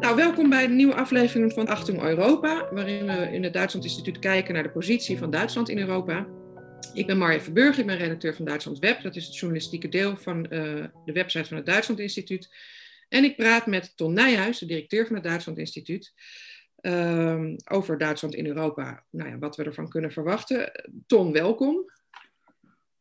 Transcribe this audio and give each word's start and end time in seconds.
Nou, 0.00 0.16
welkom 0.16 0.48
bij 0.48 0.66
de 0.66 0.72
nieuwe 0.72 0.94
aflevering 0.94 1.52
van 1.52 1.66
Achtung 1.66 2.02
Europa, 2.02 2.68
waarin 2.70 3.06
we 3.06 3.32
in 3.32 3.42
het 3.42 3.52
Duitsland 3.52 3.84
Instituut 3.84 4.18
kijken 4.18 4.54
naar 4.54 4.62
de 4.62 4.70
positie 4.70 5.18
van 5.18 5.30
Duitsland 5.30 5.68
in 5.68 5.78
Europa. 5.78 6.26
Ik 6.94 7.06
ben 7.06 7.18
Marja 7.18 7.40
Verburg, 7.40 7.78
ik 7.78 7.86
ben 7.86 7.96
redacteur 7.96 8.34
van 8.34 8.44
Duitsland 8.44 8.78
Web, 8.78 9.02
dat 9.02 9.16
is 9.16 9.26
het 9.26 9.36
journalistieke 9.36 9.88
deel 9.88 10.16
van 10.16 10.38
uh, 10.38 10.84
de 11.04 11.12
website 11.12 11.48
van 11.48 11.56
het 11.56 11.66
Duitsland 11.66 12.00
Instituut. 12.00 12.54
En 13.08 13.24
ik 13.24 13.36
praat 13.36 13.66
met 13.66 13.96
Ton 13.96 14.12
Nijhuis, 14.12 14.58
de 14.58 14.66
directeur 14.66 15.06
van 15.06 15.14
het 15.14 15.24
Duitsland 15.24 15.58
Instituut, 15.58 16.12
uh, 16.80 17.44
over 17.64 17.98
Duitsland 17.98 18.34
in 18.34 18.46
Europa. 18.46 19.04
Nou 19.10 19.30
ja, 19.30 19.38
wat 19.38 19.56
we 19.56 19.64
ervan 19.64 19.88
kunnen 19.88 20.12
verwachten. 20.12 20.72
Ton, 21.06 21.32
welkom. 21.32 21.90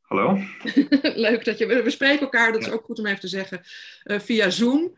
Hallo. 0.02 0.39
Leuk 1.27 1.45
dat 1.45 1.57
je. 1.57 1.66
We 1.84 1.89
spreken 1.89 2.20
elkaar, 2.20 2.52
dat 2.52 2.61
is 2.61 2.71
ook 2.71 2.86
goed 2.86 3.00
om 3.00 3.05
even 3.05 3.20
te 3.20 3.27
zeggen, 3.27 3.61
uh, 4.04 4.20
via 4.20 4.50
Zoom. 4.50 4.93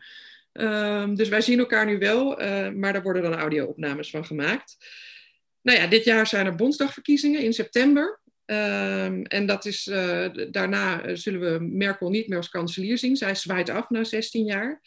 Um, 0.52 1.14
dus 1.14 1.28
wij 1.28 1.40
zien 1.40 1.58
elkaar 1.58 1.86
nu 1.86 1.98
wel, 1.98 2.42
uh, 2.42 2.70
maar 2.70 2.92
daar 2.92 3.02
worden 3.02 3.22
dan 3.22 3.34
audio-opnames 3.34 4.10
van 4.10 4.24
gemaakt. 4.24 4.76
Nou 5.62 5.78
ja, 5.78 5.86
dit 5.86 6.04
jaar 6.04 6.26
zijn 6.26 6.46
er 6.46 6.54
Bondsdagverkiezingen 6.54 7.42
in 7.42 7.52
september. 7.52 8.20
Um, 8.44 9.22
en 9.24 9.46
dat 9.46 9.64
is, 9.64 9.86
uh, 9.86 10.28
daarna 10.50 11.14
zullen 11.16 11.40
we 11.40 11.64
Merkel 11.64 12.10
niet 12.10 12.28
meer 12.28 12.36
als 12.36 12.48
kanselier 12.48 12.98
zien. 12.98 13.16
Zij 13.16 13.34
zwaait 13.34 13.70
af 13.70 13.90
na 13.90 14.04
16 14.04 14.44
jaar. 14.44 14.82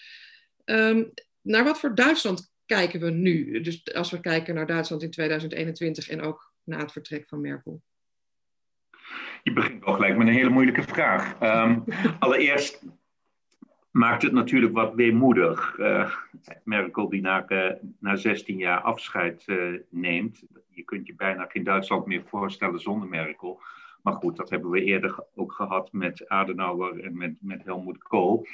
Um, 0.65 1.13
naar 1.41 1.63
wat 1.63 1.79
voor 1.79 1.95
Duitsland 1.95 2.51
kijken 2.65 2.99
we 2.99 3.09
nu? 3.09 3.61
Dus 3.61 3.93
als 3.93 4.11
we 4.11 4.19
kijken 4.19 4.55
naar 4.55 4.67
Duitsland 4.67 5.03
in 5.03 5.11
2021 5.11 6.09
en 6.09 6.21
ook 6.21 6.53
na 6.63 6.77
het 6.77 6.91
vertrek 6.91 7.27
van 7.27 7.41
Merkel. 7.41 7.81
Je 9.43 9.53
begint 9.53 9.83
al 9.83 9.93
gelijk 9.93 10.17
met 10.17 10.27
een 10.27 10.33
hele 10.33 10.49
moeilijke 10.49 10.83
vraag. 10.83 11.39
Allereerst 12.19 12.81
maakt 13.93 14.21
het 14.21 14.31
natuurlijk 14.31 14.73
wat 14.73 14.93
weemoedig. 14.93 15.77
Uh, 15.77 16.15
Merkel 16.63 17.09
die 17.09 17.21
na, 17.21 17.49
uh, 17.49 17.71
na 17.99 18.15
16 18.15 18.57
jaar 18.57 18.81
afscheid 18.81 19.43
uh, 19.47 19.79
neemt. 19.89 20.43
Je 20.69 20.83
kunt 20.83 21.07
je 21.07 21.15
bijna 21.15 21.45
geen 21.45 21.63
Duitsland 21.63 22.05
meer 22.05 22.23
voorstellen 22.25 22.79
zonder 22.79 23.09
Merkel. 23.09 23.61
Maar 24.01 24.13
goed, 24.13 24.35
dat 24.35 24.49
hebben 24.49 24.69
we 24.69 24.83
eerder 24.83 25.23
ook 25.35 25.53
gehad 25.53 25.91
met 25.91 26.29
Adenauer 26.29 27.03
en 27.03 27.17
met, 27.17 27.35
met 27.39 27.63
Helmut 27.63 28.03
Kohl. 28.03 28.47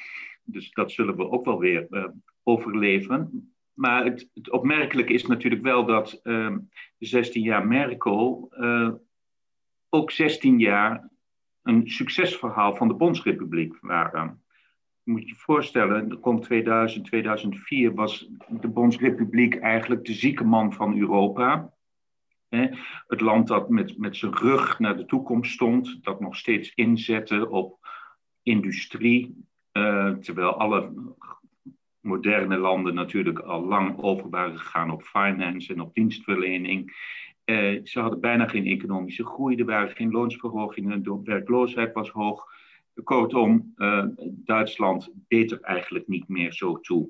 Dus 0.43 0.71
dat 0.71 0.91
zullen 0.91 1.15
we 1.15 1.29
ook 1.29 1.45
wel 1.45 1.59
weer 1.59 2.11
overleven. 2.43 3.51
Maar 3.73 4.05
het, 4.05 4.29
het 4.33 4.49
opmerkelijke 4.49 5.13
is 5.13 5.25
natuurlijk 5.25 5.61
wel 5.63 5.85
dat 5.85 6.19
de 6.23 6.61
16 6.97 7.41
jaar 7.43 7.67
Merkel 7.67 8.53
ook 9.89 10.11
16 10.11 10.59
jaar 10.59 11.09
een 11.63 11.87
succesverhaal 11.87 12.75
van 12.75 12.87
de 12.87 12.93
Bondsrepubliek 12.93 13.77
waren. 13.81 14.43
Moet 15.09 15.29
je 15.29 15.35
voorstellen, 15.35 16.17
rond 16.21 16.43
2000, 16.43 17.05
2004 17.05 17.93
was 17.93 18.29
de 18.49 18.67
Bondsrepubliek 18.67 19.55
eigenlijk 19.55 20.05
de 20.05 20.13
zieke 20.13 20.43
man 20.43 20.73
van 20.73 20.97
Europa. 20.97 21.73
Het 23.07 23.21
land 23.21 23.47
dat 23.47 23.69
met, 23.69 23.97
met 23.97 24.15
zijn 24.15 24.35
rug 24.35 24.79
naar 24.79 24.97
de 24.97 25.05
toekomst 25.05 25.51
stond, 25.51 26.03
dat 26.03 26.19
nog 26.19 26.35
steeds 26.35 26.73
inzette 26.73 27.49
op 27.49 27.77
industrie, 28.43 29.45
uh, 29.73 30.11
terwijl 30.11 30.53
alle 30.53 30.93
moderne 31.99 32.57
landen 32.57 32.93
natuurlijk 32.93 33.39
al 33.39 33.65
lang 33.65 33.97
over 33.97 34.29
waren 34.29 34.59
gegaan 34.59 34.91
op 34.91 35.03
finance 35.03 35.73
en 35.73 35.81
op 35.81 35.93
dienstverlening. 35.93 36.91
Uh, 37.45 37.79
ze 37.83 37.99
hadden 37.99 38.19
bijna 38.19 38.47
geen 38.47 38.65
economische 38.65 39.25
groei, 39.25 39.55
er 39.55 39.65
waren 39.65 39.95
geen 39.95 40.11
loonsverhogingen, 40.11 41.03
de 41.03 41.21
werkloosheid 41.23 41.93
was 41.93 42.09
hoog. 42.09 42.57
Kortom, 43.03 43.73
uh, 43.75 44.05
Duitsland 44.29 45.11
deed 45.27 45.51
er 45.51 45.61
eigenlijk 45.61 46.07
niet 46.07 46.27
meer 46.27 46.53
zo 46.53 46.79
toe. 46.79 47.09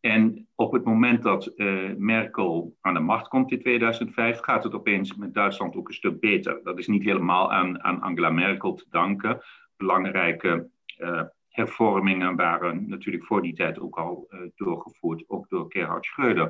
En 0.00 0.48
op 0.54 0.72
het 0.72 0.84
moment 0.84 1.22
dat 1.22 1.52
uh, 1.56 1.94
Merkel 1.96 2.76
aan 2.80 2.94
de 2.94 3.00
macht 3.00 3.28
komt 3.28 3.52
in 3.52 3.60
2005, 3.60 4.40
gaat 4.40 4.64
het 4.64 4.74
opeens 4.74 5.14
met 5.14 5.34
Duitsland 5.34 5.76
ook 5.76 5.88
een 5.88 5.94
stuk 5.94 6.20
beter. 6.20 6.60
Dat 6.62 6.78
is 6.78 6.86
niet 6.86 7.02
helemaal 7.02 7.52
aan, 7.52 7.82
aan 7.82 8.00
Angela 8.00 8.30
Merkel 8.30 8.74
te 8.74 8.86
danken. 8.90 9.40
Belangrijke 9.76 10.70
uh, 10.98 11.22
hervormingen 11.48 12.36
waren 12.36 12.88
natuurlijk 12.88 13.24
voor 13.24 13.42
die 13.42 13.54
tijd 13.54 13.78
ook 13.78 13.98
al 13.98 14.28
doorgevoerd, 14.54 15.24
ook 15.26 15.48
door 15.48 15.66
Gerhard 15.68 16.06
Schröder. 16.06 16.48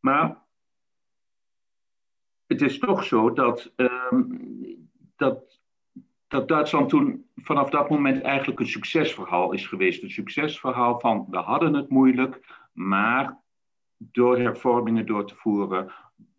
Maar 0.00 0.44
het 2.46 2.62
is 2.62 2.78
toch 2.78 3.04
zo 3.04 3.32
dat, 3.32 3.72
uh, 3.76 4.12
dat, 5.16 5.60
dat 6.28 6.48
Duitsland 6.48 6.88
toen 6.88 7.24
vanaf 7.36 7.70
dat 7.70 7.90
moment 7.90 8.22
eigenlijk 8.22 8.60
een 8.60 8.66
succesverhaal 8.66 9.52
is 9.52 9.66
geweest. 9.66 10.02
Een 10.02 10.10
succesverhaal 10.10 11.00
van 11.00 11.26
we 11.30 11.36
hadden 11.36 11.74
het 11.74 11.88
moeilijk, 11.88 12.40
maar 12.72 13.38
door 13.96 14.38
hervormingen 14.38 15.06
door 15.06 15.26
te 15.26 15.34
voeren, 15.34 15.92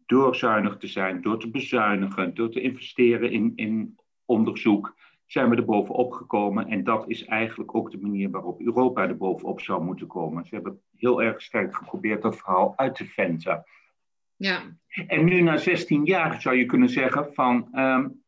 door 0.05 0.35
zuinig 0.35 0.77
te 0.77 0.87
zijn, 0.87 1.21
door 1.21 1.39
te 1.39 1.49
bezuinigen, 1.49 2.33
door 2.33 2.49
te 2.49 2.61
investeren 2.61 3.31
in, 3.31 3.51
in 3.55 3.97
onderzoek, 4.25 4.95
zijn 5.25 5.49
we 5.49 5.55
er 5.55 5.65
bovenop 5.65 6.11
gekomen. 6.11 6.67
En 6.67 6.83
dat 6.83 7.09
is 7.09 7.25
eigenlijk 7.25 7.75
ook 7.75 7.91
de 7.91 7.99
manier 8.01 8.29
waarop 8.29 8.61
Europa 8.61 9.07
er 9.07 9.17
bovenop 9.17 9.61
zou 9.61 9.83
moeten 9.83 10.07
komen. 10.07 10.45
Ze 10.45 10.55
hebben 10.55 10.81
heel 10.95 11.21
erg 11.21 11.41
sterk 11.41 11.75
geprobeerd 11.75 12.21
dat 12.21 12.37
verhaal 12.37 12.73
uit 12.75 12.95
te 12.95 13.05
venten. 13.05 13.63
Ja. 14.35 14.61
En 15.07 15.25
nu 15.25 15.41
na 15.41 15.57
16 15.57 16.05
jaar 16.05 16.41
zou 16.41 16.55
je 16.55 16.65
kunnen 16.65 16.89
zeggen 16.89 17.33
van, 17.33 17.79
um, 17.79 18.23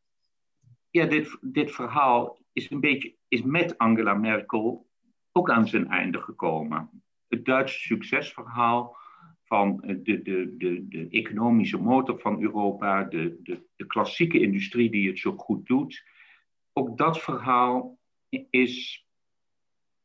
ja, 0.99 1.05
dit, 1.05 1.37
dit 1.41 1.71
verhaal 1.71 2.37
is 2.53 2.69
een 2.69 2.79
beetje, 2.79 3.13
is 3.27 3.41
met 3.41 3.77
Angela 3.77 4.13
Merkel 4.13 4.87
ook 5.31 5.49
aan 5.49 5.67
zijn 5.67 5.87
einde 5.87 6.21
gekomen. 6.21 7.03
Het 7.27 7.45
Duitse 7.45 7.79
succesverhaal 7.79 8.97
van 9.43 9.77
de, 9.77 10.21
de, 10.21 10.55
de, 10.57 10.87
de 10.87 11.07
economische 11.09 11.77
motor 11.77 12.19
van 12.19 12.41
Europa, 12.41 13.03
de, 13.03 13.39
de, 13.43 13.61
de 13.75 13.85
klassieke 13.85 14.39
industrie 14.39 14.91
die 14.91 15.07
het 15.07 15.19
zo 15.19 15.31
goed 15.37 15.65
doet, 15.65 16.03
ook 16.73 16.97
dat 16.97 17.21
verhaal 17.21 17.97
is, 18.49 19.05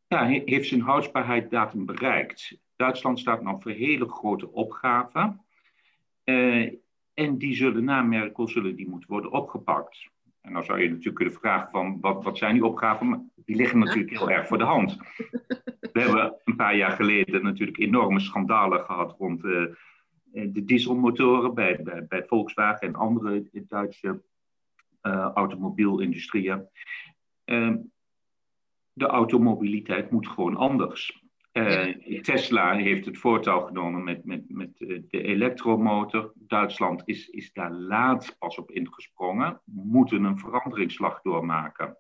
ja, 0.06 0.26
heeft 0.26 0.69
zijn 0.69 0.81
houdbaarheidsdatum 0.81 1.87
bereikt. 1.87 2.59
Duitsland 2.76 3.19
staat 3.19 3.43
nog 3.43 3.62
voor 3.62 3.72
hele 3.72 4.09
grote 4.09 4.53
opgaven. 4.53 5.44
Uh, 6.25 6.72
en 7.15 7.38
die 7.38 7.55
zullen 7.55 7.84
na 7.84 8.03
Merkel 8.03 8.49
zullen 8.49 8.76
die 8.76 8.88
moeten 8.88 9.11
worden 9.11 9.32
opgepakt. 9.32 10.12
En 10.44 10.53
dan 10.53 10.65
zou 10.65 10.81
je 10.81 10.88
natuurlijk 10.88 11.16
kunnen 11.16 11.34
vragen 11.34 11.71
van 11.71 12.00
wat, 12.00 12.25
wat 12.25 12.38
zijn 12.38 12.55
die 12.55 12.65
opgaven? 12.65 13.09
Maar 13.09 13.21
die 13.34 13.56
liggen 13.56 13.78
natuurlijk 13.78 14.10
heel 14.10 14.31
erg 14.31 14.47
voor 14.47 14.59
de 14.59 14.65
hand. 14.65 14.99
We 15.93 16.00
hebben 16.00 16.41
een 16.44 16.56
paar 16.56 16.77
jaar 16.77 16.91
geleden 16.91 17.43
natuurlijk 17.43 17.78
enorme 17.78 18.21
schandalen 18.21 18.81
gehad 18.81 19.16
rond 19.19 19.44
uh, 19.44 19.75
de 20.32 20.65
dieselmotoren 20.65 21.55
bij, 21.55 21.82
bij, 22.09 22.25
Volkswagen 22.27 22.88
en 22.88 22.94
andere 22.94 23.49
Duitse 23.53 24.22
uh, 25.03 25.31
automobielindustrie. 25.34 26.53
de 28.93 29.06
automobiliteit 29.06 30.11
moet 30.11 30.28
gewoon 30.28 30.56
anders. 30.56 31.24
Uh, 31.55 32.21
Tesla 32.21 32.77
heeft 32.77 33.05
het 33.05 33.19
voortouw 33.19 33.61
genomen 33.61 34.05
met, 34.05 34.25
met, 34.25 34.45
met 34.49 34.79
de 34.79 35.23
elektromotor. 35.23 36.33
Duitsland 36.35 37.03
is, 37.05 37.29
is 37.29 37.53
daar 37.53 37.73
laat 37.73 38.37
pas 38.39 38.59
op 38.59 38.71
ingesprongen, 38.71 39.61
moeten 39.65 40.25
een 40.25 40.39
veranderingsslag 40.39 41.21
doormaken. 41.23 41.97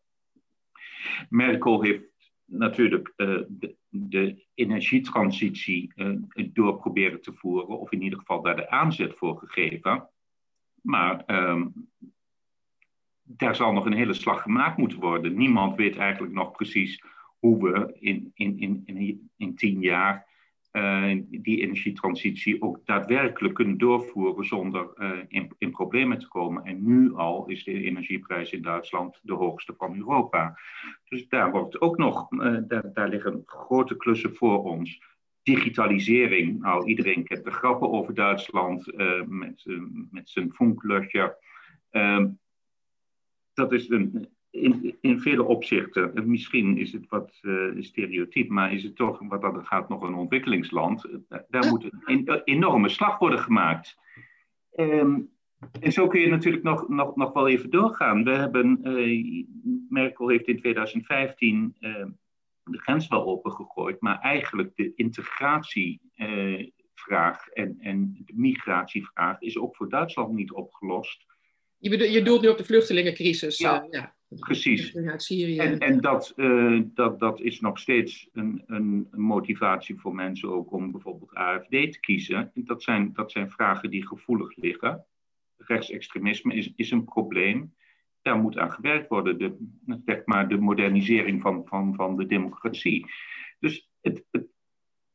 Merkel 1.28 1.82
heeft 1.82 2.04
natuurlijk 2.44 3.12
uh, 3.16 3.40
de, 3.48 3.76
de, 3.88 4.46
energietransitie 4.54 5.92
uh, 5.96 6.18
door 6.52 6.78
proberen 6.78 7.20
te 7.20 7.32
voeren, 7.32 7.78
of 7.78 7.92
in 7.92 8.02
ieder 8.02 8.18
geval 8.18 8.42
daar 8.42 8.56
de 8.56 8.70
aanzet 8.70 9.14
voor 9.16 9.38
gegeven. 9.38 10.08
Maar 10.82 11.22
um, 11.26 11.88
daar 13.22 13.56
zal 13.56 13.72
nog 13.72 13.86
een 13.86 13.92
hele 13.92 14.14
slag 14.14 14.42
gemaakt 14.42 14.76
moeten 14.76 15.00
worden. 15.00 15.36
Niemand 15.36 15.76
weet 15.76 15.96
eigenlijk 15.96 16.32
nog 16.32 16.50
precies 16.50 17.02
hoe 17.44 17.62
we 17.62 17.96
in, 18.00 18.30
in, 18.34 18.58
in, 18.58 18.82
in, 18.84 19.30
in 19.36 19.54
tien 19.54 19.80
jaar 19.80 20.26
uh, 20.72 21.20
die 21.26 21.60
energietransitie 21.60 22.62
ook 22.62 22.86
daadwerkelijk 22.86 23.54
kunnen 23.54 23.78
doorvoeren 23.78 24.44
zonder 24.44 24.88
uh, 24.96 25.10
in, 25.28 25.50
in, 25.58 25.70
problemen 25.70 26.18
te 26.18 26.28
komen. 26.28 26.64
En 26.64 26.86
nu 26.86 27.14
al 27.14 27.46
is 27.46 27.64
de 27.64 27.82
energieprijs 27.82 28.50
in 28.50 28.62
Duitsland 28.62 29.20
de 29.22 29.32
hoogste 29.32 29.74
van 29.76 29.96
Europa. 29.96 30.58
Dus 31.08 31.28
daar 31.28 31.50
wordt 31.50 31.80
ook 31.80 31.96
nog, 31.96 32.32
uh, 32.32 32.58
daar, 32.68 32.92
daar 32.92 33.08
liggen 33.08 33.42
grote 33.44 33.96
klussen 33.96 34.34
voor 34.34 34.64
ons. 34.64 35.02
Digitalisering, 35.42 36.60
nou 36.60 36.86
iedereen 36.86 37.24
kent 37.24 37.44
de 37.44 37.50
grappen 37.50 37.90
over 37.90 38.14
Duitsland 38.14 38.96
met, 39.26 39.64
met 40.10 40.30
zijn 40.30 40.52
funklöcher. 40.52 41.36
Ehm, 41.90 42.28
dat 43.54 43.72
is 43.72 43.88
een, 43.88 44.33
in, 44.54 44.96
in 45.00 45.20
vele 45.20 45.42
opzichten, 45.42 46.30
misschien 46.30 46.78
is 46.78 46.92
het 46.92 47.08
wat 47.08 47.38
uh, 47.42 47.70
stereotyp, 47.78 48.48
maar 48.48 48.72
is 48.72 48.82
het 48.82 48.96
toch 48.96 49.20
wat 49.28 49.42
dat 49.42 49.66
gaat 49.66 49.88
nog 49.88 50.02
een 50.02 50.14
ontwikkelingsland. 50.14 51.08
Daar 51.48 51.68
moet 51.68 51.90
een 52.04 52.42
enorme 52.44 52.88
slag 52.88 53.18
worden 53.18 53.38
gemaakt. 53.38 53.96
Um, 54.76 55.32
en 55.80 55.92
zo 55.92 56.06
kun 56.06 56.20
je 56.20 56.28
natuurlijk 56.28 56.62
nog, 56.62 56.88
nog, 56.88 57.16
nog 57.16 57.32
wel 57.32 57.48
even 57.48 57.70
doorgaan. 57.70 58.24
We 58.24 58.30
hebben, 58.30 58.80
uh, 58.82 59.44
Merkel 59.88 60.28
heeft 60.28 60.48
in 60.48 60.58
2015 60.58 61.76
uh, 61.80 62.06
de 62.62 62.78
grens 62.78 63.08
wel 63.08 63.24
opengegooid, 63.24 64.00
maar 64.00 64.18
eigenlijk 64.18 64.76
de 64.76 64.92
integratievraag 64.94 67.48
en, 67.48 67.76
en 67.80 68.22
de 68.24 68.32
migratievraag 68.36 69.40
is 69.40 69.58
ook 69.58 69.76
voor 69.76 69.88
Duitsland 69.88 70.32
niet 70.32 70.52
opgelost. 70.52 71.24
Je, 71.78 71.90
bedoelt, 71.90 72.12
je 72.12 72.22
doelt 72.22 72.42
nu 72.42 72.48
op 72.48 72.58
de 72.58 72.64
vluchtelingencrisis. 72.64 73.58
Ja, 73.58 73.86
ja. 73.90 74.13
Precies. 74.28 74.96
Uit 74.96 75.22
Syrië. 75.22 75.58
En, 75.58 75.78
en 75.78 76.00
dat, 76.00 76.32
uh, 76.36 76.82
dat, 76.84 77.18
dat 77.18 77.40
is 77.40 77.60
nog 77.60 77.78
steeds 77.78 78.28
een, 78.32 78.62
een, 78.66 79.08
motivatie 79.10 80.00
voor 80.00 80.14
mensen 80.14 80.48
ook 80.48 80.72
om 80.72 80.92
bijvoorbeeld 80.92 81.34
AFD 81.34 81.70
te 81.70 81.98
kiezen. 82.00 82.50
Dat 82.54 82.82
zijn, 82.82 83.12
dat 83.12 83.30
zijn 83.30 83.50
vragen 83.50 83.90
die 83.90 84.06
gevoelig 84.06 84.56
liggen. 84.56 85.04
Rechtsextremisme 85.56 86.54
is, 86.54 86.72
is 86.76 86.90
een 86.90 87.04
probleem 87.04 87.74
daar 88.22 88.36
moet 88.36 88.58
aan 88.58 88.72
gewerkt 88.72 89.08
worden. 89.08 89.38
De, 89.38 89.56
zeg 90.04 90.24
maar 90.24 90.48
de 90.48 90.56
modernisering 90.56 91.42
van, 91.42 91.62
van, 91.66 91.94
van 91.94 92.16
de 92.16 92.26
democratie. 92.26 93.06
Dus 93.58 93.90
het, 94.00 94.24
het, 94.30 94.46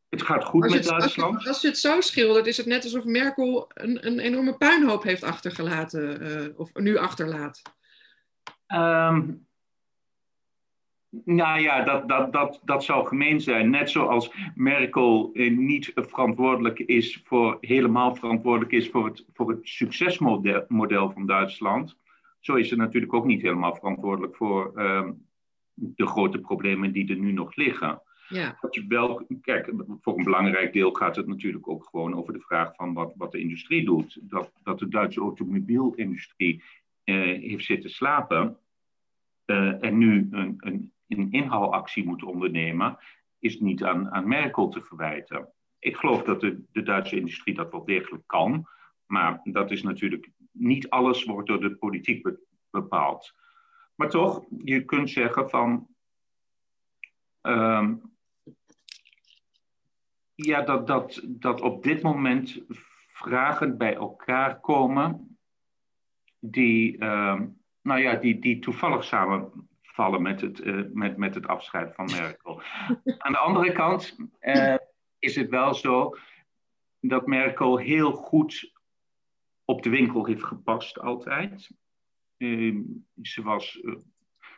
het 0.10 0.22
gaat 0.22 0.44
goed 0.44 0.70
met 0.70 0.84
Duitsland. 0.84 1.34
Als 1.34 1.44
je, 1.44 1.50
als 1.50 1.62
je, 1.62 1.68
het 1.68 1.78
zo 1.78 2.02
schildert, 2.02 2.48
is 2.48 2.58
het 2.58 2.66
net 2.66 2.84
alsof 2.84 3.06
Merkel 3.06 3.72
een, 3.74 4.08
een 4.08 4.20
enorme 4.20 4.58
puinhoop 4.58 5.04
heeft 5.04 5.24
achtergelaten, 5.24 6.28
uh, 6.28 6.60
of 6.60 6.74
nu 6.74 6.98
achterlaat. 6.98 7.62
Um, 8.74 9.48
nou 11.26 11.60
ja, 11.60 11.84
dat, 11.84 12.08
dat, 12.08 12.34
dat, 12.34 12.62
dat 12.64 12.84
zou 12.84 13.08
gemeen 13.08 13.42
zijn. 13.42 13.70
Net 13.70 13.90
zoals 13.90 14.34
Merkel 14.56 15.30
eh, 15.34 15.58
niet 15.58 15.92
verantwoordelijk 15.96 16.80
is 16.80 17.22
voor, 17.26 17.58
helemaal 17.62 18.16
verantwoordelijk 18.16 18.72
is 18.72 18.90
voor 18.90 19.06
het, 19.06 19.26
voor 19.34 19.50
het 19.50 19.60
succesmodel 19.68 21.12
van 21.12 21.26
Duitsland 21.26 21.98
zo 22.40 22.56
is 22.56 22.70
ze 22.70 22.76
natuurlijk 22.76 23.14
ook 23.14 23.26
niet 23.26 23.42
helemaal 23.42 23.76
verantwoordelijk 23.76 24.36
voor 24.36 24.72
ehm, 24.76 25.12
de 25.74 26.08
grote 26.08 26.40
problemen 26.40 26.92
die 26.92 27.10
er 27.10 27.20
nu 27.20 27.32
nog 27.32 27.56
liggen. 27.56 28.02
Ja. 28.28 28.58
Wat 28.62 28.76
je 28.76 28.86
wel, 28.88 29.28
kijk, 29.42 29.74
voor 30.02 30.18
een 30.18 30.24
belangrijk 30.24 30.74
deel 30.74 30.92
gaat 30.92 31.16
het 31.16 31.28
natuurlijk 31.28 31.68
ook 31.68 31.88
gewoon 31.92 32.16
over 32.16 32.34
de 32.34 32.40
vraag 32.40 32.76
van 32.76 32.94
wat, 32.94 33.14
wat 33.18 33.32
de 33.32 33.40
industrie 33.40 33.86
doet. 33.86 34.18
Dat, 34.22 34.52
dat 34.64 34.80
de 34.80 34.88
Duitse 34.88 35.20
automobielindustrie 35.20 36.64
heeft 37.12 37.66
zitten 37.66 37.90
slapen 37.90 38.58
uh, 39.46 39.84
en 39.84 39.98
nu 39.98 40.28
een, 40.32 40.56
een, 40.58 40.94
een 41.08 41.32
inhaalactie 41.32 42.06
moet 42.06 42.24
ondernemen, 42.24 42.98
is 43.40 43.60
niet 43.60 43.84
aan, 43.84 44.12
aan 44.12 44.28
Merkel 44.28 44.70
te 44.70 44.82
verwijten. 44.82 45.54
Ik 45.80 45.96
geloof 45.96 46.24
dat 46.24 46.42
de, 46.42 46.64
de 46.72 46.84
Duitse 46.84 47.16
industrie 47.16 47.56
dat 47.56 47.72
wel 47.72 47.86
degelijk 47.86 48.24
kan, 48.26 48.68
maar 49.06 49.40
dat 49.44 49.72
is 49.72 49.84
natuurlijk 49.84 50.30
niet 50.52 50.90
alles 50.90 51.24
wordt 51.24 51.48
door 51.48 51.60
de 51.60 51.76
politiek 51.76 52.30
bepaald. 52.70 53.34
Maar 53.96 54.10
toch, 54.10 54.46
je 54.64 54.86
kunt 54.86 55.10
zeggen 55.10 55.50
van. 55.50 55.88
Ehm, 57.42 57.96
ja, 60.36 60.62
dat, 60.62 60.88
dat, 60.88 61.22
dat 61.28 61.62
op 61.62 61.84
dit 61.84 62.02
moment 62.02 62.62
vragen 63.12 63.78
bij 63.78 63.96
elkaar 63.96 64.60
komen 64.60 65.29
die, 66.40 66.98
uh, 66.98 67.42
nou 67.82 68.00
ja, 68.00 68.16
die, 68.16 68.40
die 68.40 68.60
toevallig 68.60 69.04
samenvallen 69.04 70.22
met 70.22 70.42
het, 70.42 70.60
uh, 70.60 70.86
met, 70.94 71.18
met 71.18 71.36
het 71.36 71.48
afscheid 71.48 71.96
van 71.96 72.06
Merkel. 72.06 72.62
Aan 73.18 73.32
de 73.32 73.38
andere 73.38 73.72
kant 73.72 74.18
uh, 74.42 74.76
is 75.20 75.36
het 75.36 75.50
wel 75.50 75.74
zo 75.74 76.16
dat 77.00 77.28
Merkel 77.28 77.78
heel 77.78 78.12
goed 78.12 78.74
op 79.66 79.84
de 79.84 79.90
winkel 79.90 80.26
heeft 80.26 80.44
gepast 80.44 81.00
altijd. 81.00 81.72
Uh, 82.38 82.82
ze, 83.22 83.42
was, 83.42 83.80
uh, 83.82 83.96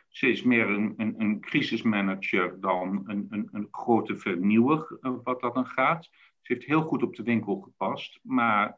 ze 0.08 0.28
is 0.28 0.42
meer 0.42 0.68
een, 0.68 0.94
een, 0.96 1.20
een 1.20 1.40
crisismanager 1.40 2.60
dan 2.60 3.02
een, 3.06 3.26
een, 3.30 3.48
een 3.52 3.68
grote 3.70 4.16
vernieuwer, 4.16 4.98
wat 5.00 5.40
dat 5.40 5.54
dan 5.54 5.66
gaat. 5.66 6.04
Ze 6.40 6.52
heeft 6.52 6.64
heel 6.66 6.82
goed 6.82 7.02
op 7.02 7.16
de 7.16 7.22
winkel 7.22 7.60
gepast, 7.60 8.18
maar 8.22 8.74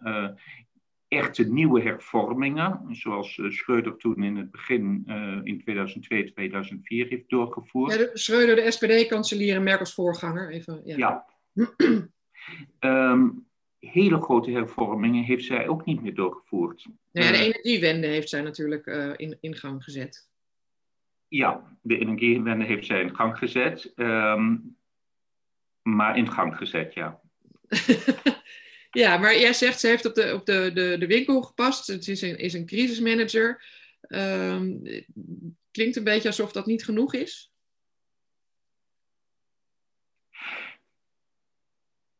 echte 1.16 1.44
nieuwe 1.44 1.82
hervormingen, 1.82 2.80
zoals 2.90 3.40
Schreuder 3.48 3.96
toen 3.96 4.22
in 4.22 4.36
het 4.36 4.50
begin 4.50 5.02
in 5.44 5.60
2002, 5.62 6.32
2004 6.32 7.06
heeft 7.06 7.28
doorgevoerd. 7.28 7.92
Ja, 7.92 7.98
de, 7.98 8.10
Schreuder, 8.12 8.56
de 8.56 8.70
SPD-kanselier 8.70 9.56
en 9.56 9.62
Merkels 9.62 9.94
voorganger. 9.94 10.50
Even, 10.50 10.80
ja. 10.84 10.96
ja. 10.96 11.26
um, 13.10 13.46
hele 13.78 14.22
grote 14.22 14.50
hervormingen 14.50 15.24
heeft 15.24 15.44
zij 15.44 15.68
ook 15.68 15.84
niet 15.84 16.02
meer 16.02 16.14
doorgevoerd. 16.14 16.86
Nou 17.12 17.26
ja, 17.26 17.32
de 17.32 17.38
eh, 17.38 17.44
energiewende 17.44 18.06
heeft 18.06 18.28
zij 18.28 18.40
natuurlijk 18.40 18.86
uh, 18.86 19.12
in, 19.16 19.38
in 19.40 19.54
gang 19.54 19.84
gezet. 19.84 20.28
Ja, 21.28 21.78
de 21.82 21.98
energiewende 21.98 22.64
heeft 22.64 22.86
zij 22.86 23.00
in 23.00 23.14
gang 23.14 23.38
gezet. 23.38 23.92
Um, 23.96 24.76
maar 25.82 26.16
in 26.16 26.30
gang 26.30 26.56
gezet, 26.56 26.94
ja. 26.94 27.20
ja, 28.94 29.18
maar 29.18 29.38
jij 29.38 29.52
zegt 29.52 29.80
ze 29.80 29.86
heeft 29.86 30.06
op 30.06 30.14
de, 30.14 30.34
op 30.34 30.46
de, 30.46 30.70
de, 30.74 30.96
de 30.98 31.06
winkel 31.06 31.42
gepast. 31.42 31.86
Het 31.86 32.08
is 32.08 32.22
een, 32.22 32.38
is 32.38 32.54
een 32.54 32.66
crisismanager. 32.66 33.64
Um, 34.08 34.82
klinkt 35.70 35.96
een 35.96 36.04
beetje 36.04 36.28
alsof 36.28 36.52
dat 36.52 36.66
niet 36.66 36.84
genoeg 36.84 37.14
is. 37.14 37.52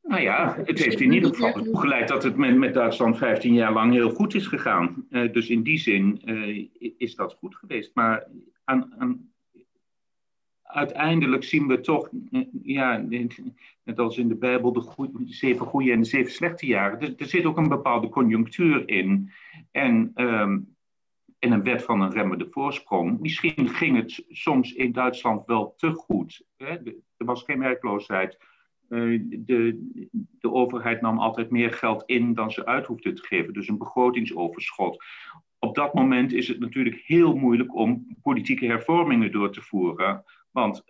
Nou 0.02 0.22
ja, 0.22 0.62
het 0.64 0.78
heeft 0.78 1.00
in 1.00 1.12
ieder 1.12 1.34
geval 1.34 1.74
geleid 1.74 2.08
dat 2.08 2.22
het 2.22 2.36
met, 2.36 2.56
met 2.56 2.74
Duitsland 2.74 3.18
15 3.18 3.54
jaar 3.54 3.72
lang 3.72 3.92
heel 3.92 4.10
goed 4.10 4.34
is 4.34 4.46
gegaan. 4.46 5.06
Uh, 5.10 5.32
dus 5.32 5.48
in 5.48 5.62
die 5.62 5.78
zin 5.78 6.22
uh, 6.24 6.68
is 6.98 7.14
dat 7.14 7.34
goed 7.34 7.56
geweest. 7.56 7.90
Maar 7.94 8.26
aan, 8.64 8.94
aan, 8.98 9.33
uiteindelijk 10.64 11.44
zien 11.44 11.66
we 11.66 11.80
toch, 11.80 12.08
uh, 12.30 12.46
ja, 12.62 12.96
net 13.84 13.98
als 13.98 14.18
in 14.18 14.28
de 14.28 14.36
Bijbel, 14.36 14.72
de, 14.72 15.08
de 15.12 15.32
zeven 15.32 15.66
goede 15.66 15.92
en 15.92 16.00
de 16.00 16.06
zeven 16.06 16.32
slechte 16.32 16.66
jaren. 16.66 17.00
Er, 17.00 17.14
er 17.16 17.26
zit 17.26 17.44
ook 17.44 17.56
een 17.56 17.68
bepaalde 17.68 18.08
conjunctuur 18.08 18.88
in. 18.88 19.30
En, 19.70 20.12
um, 20.14 20.76
en 21.38 21.52
een 21.52 21.62
wet 21.62 21.82
van 21.82 22.00
een 22.00 22.12
remmende 22.12 22.46
voorsprong. 22.50 23.20
Misschien 23.20 23.68
ging 23.68 23.96
het 23.96 24.24
soms 24.28 24.72
in 24.72 24.92
Duitsland 24.92 25.46
wel 25.46 25.74
te 25.76 25.90
goed. 25.90 26.44
Hè? 26.56 26.66
Er 27.16 27.26
was 27.26 27.42
geen 27.42 27.58
werkloosheid 27.58 28.38
eh, 28.88 29.20
de, 29.22 29.88
de 30.40 30.52
overheid 30.52 31.00
nam 31.00 31.18
altijd 31.18 31.50
meer 31.50 31.72
geld 31.72 32.02
in 32.06 32.34
dan 32.34 32.50
ze 32.50 32.66
uit 32.66 32.86
hoefde 32.86 33.12
te 33.12 33.22
geven. 33.22 33.52
Dus 33.52 33.68
een 33.68 33.78
begrotingsoverschot. 33.78 35.04
Op 35.58 35.74
dat 35.74 35.94
moment 35.94 36.32
is 36.32 36.48
het 36.48 36.60
natuurlijk 36.60 37.02
heel 37.04 37.34
moeilijk 37.34 37.74
om 37.74 38.06
politieke 38.22 38.66
hervormingen 38.66 39.32
door 39.32 39.52
te 39.52 39.60
voeren. 39.60 40.24
Want 40.54 40.84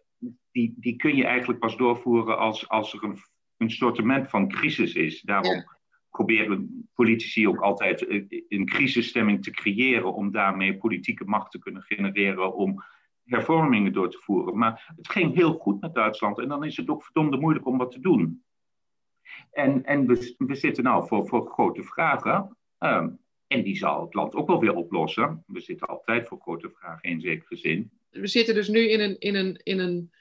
die, 0.52 0.75
die 0.76 0.96
kun 0.96 1.16
je 1.16 1.25
eigenlijk 1.25 1.61
pas 1.61 1.76
doorvoeren 1.76 2.38
als, 2.38 2.69
als 2.69 2.93
er 2.93 3.05
een, 3.05 3.19
een 3.56 3.71
sortiment 3.71 4.30
van 4.30 4.49
crisis 4.49 4.94
is. 4.94 5.21
Daarom 5.21 5.64
proberen 6.11 6.88
politici 6.94 7.49
ook 7.49 7.61
altijd 7.61 8.06
een 8.49 8.66
crisisstemming 8.66 9.42
te 9.42 9.50
creëren 9.50 10.14
om 10.14 10.30
daarmee 10.30 10.76
politieke 10.76 11.25
macht 11.25 11.50
te 11.50 11.59
kunnen 11.59 11.83
genereren 11.83 12.54
om 12.54 12.83
hervormingen 13.25 13.92
door 13.92 14.11
te 14.11 14.18
voeren. 14.18 14.59
Maar 14.59 14.92
het 14.97 15.09
ging 15.09 15.35
heel 15.35 15.52
goed 15.52 15.80
met 15.80 15.94
Duitsland 15.94 16.38
en 16.38 16.49
dan 16.49 16.64
is 16.64 16.76
het 16.76 16.88
ook 16.88 17.04
verdomde 17.04 17.37
moeilijk 17.37 17.66
om 17.66 17.78
wat 17.78 17.90
te 17.90 18.00
doen. 18.00 18.44
En, 19.50 19.85
en 19.85 20.06
we, 20.06 20.35
we 20.38 20.54
zitten 20.54 20.85
nou 20.85 21.06
voor, 21.06 21.26
voor 21.26 21.47
grote 21.47 21.83
vragen. 21.83 22.56
Ehm, 22.78 23.11
en 23.47 23.62
die 23.62 23.76
zal 23.76 24.02
het 24.02 24.14
land 24.14 24.35
ook 24.35 24.47
wel 24.47 24.61
weer 24.61 24.75
oplossen. 24.75 25.44
We 25.47 25.61
zitten 25.61 25.87
altijd 25.87 26.28
voor 26.28 26.40
grote 26.40 26.71
vragen 26.71 27.11
in 27.11 27.21
zekere 27.21 27.56
zin. 27.56 27.90
We 28.14 28.26
zitten 28.26 28.54
dus 28.54 28.68
nu 28.68 28.90
in 28.90 29.00
een, 29.00 29.18
in 29.18 29.35
een, 29.35 29.61
in 29.62 29.78
een 29.78 30.12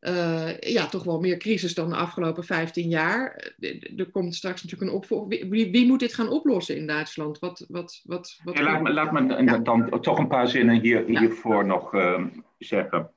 uh, 0.00 0.58
ja, 0.58 0.86
toch 0.86 1.04
wel 1.04 1.20
meer 1.20 1.36
crisis 1.36 1.74
dan 1.74 1.88
de 1.88 1.96
afgelopen 1.96 2.44
15 2.44 2.88
jaar. 2.88 3.54
Er 3.96 4.10
komt 4.10 4.34
straks 4.34 4.62
natuurlijk 4.62 4.90
een 4.90 4.96
opvolging. 4.96 5.50
Wie, 5.50 5.70
wie, 5.70 5.86
moet 5.86 6.00
dit 6.00 6.14
gaan 6.14 6.28
oplossen 6.28 6.76
in 6.76 6.86
Duitsland? 6.86 7.38
Wat, 7.38 7.66
wat, 7.68 8.02
wat, 8.04 8.40
wat 8.44 8.58
ja, 8.58 8.64
laat, 8.64 8.82
me, 8.82 8.92
laat 8.92 9.12
me 9.12 9.42
ja. 9.44 9.58
dan 9.58 10.00
toch 10.00 10.18
een 10.18 10.28
paar 10.28 10.48
zinnen 10.48 10.80
hier, 10.80 11.04
hiervoor 11.06 11.66
nog 11.66 11.94
uh, 11.94 12.26
zeggen. 12.58 13.10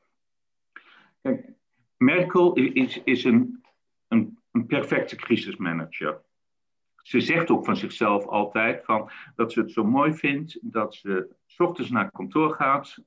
Kijk, 1.21 1.49
Merkel 1.97 2.53
is, 2.53 3.01
is 3.03 3.23
een, 3.23 3.61
een, 4.07 4.39
een 4.51 4.65
perfecte 4.65 5.15
crisismanager. 5.15 6.21
Ze 7.01 7.19
zegt 7.19 7.49
ook 7.49 7.65
van 7.65 7.77
zichzelf 7.77 8.25
altijd 8.25 8.85
van, 8.85 9.11
dat 9.35 9.51
ze 9.51 9.59
het 9.59 9.71
zo 9.71 9.83
mooi 9.83 10.13
vindt 10.13 10.57
dat 10.61 10.95
ze 10.95 11.35
s 11.45 11.59
ochtends 11.59 11.89
naar 11.89 12.11
kantoor 12.11 12.53
gaat 12.53 12.97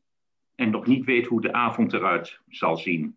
en 0.55 0.71
nog 0.71 0.87
niet 0.87 1.05
weet 1.05 1.27
hoe 1.27 1.41
de 1.41 1.53
avond 1.53 1.93
eruit 1.93 2.41
zal 2.49 2.77
zien. 2.77 3.17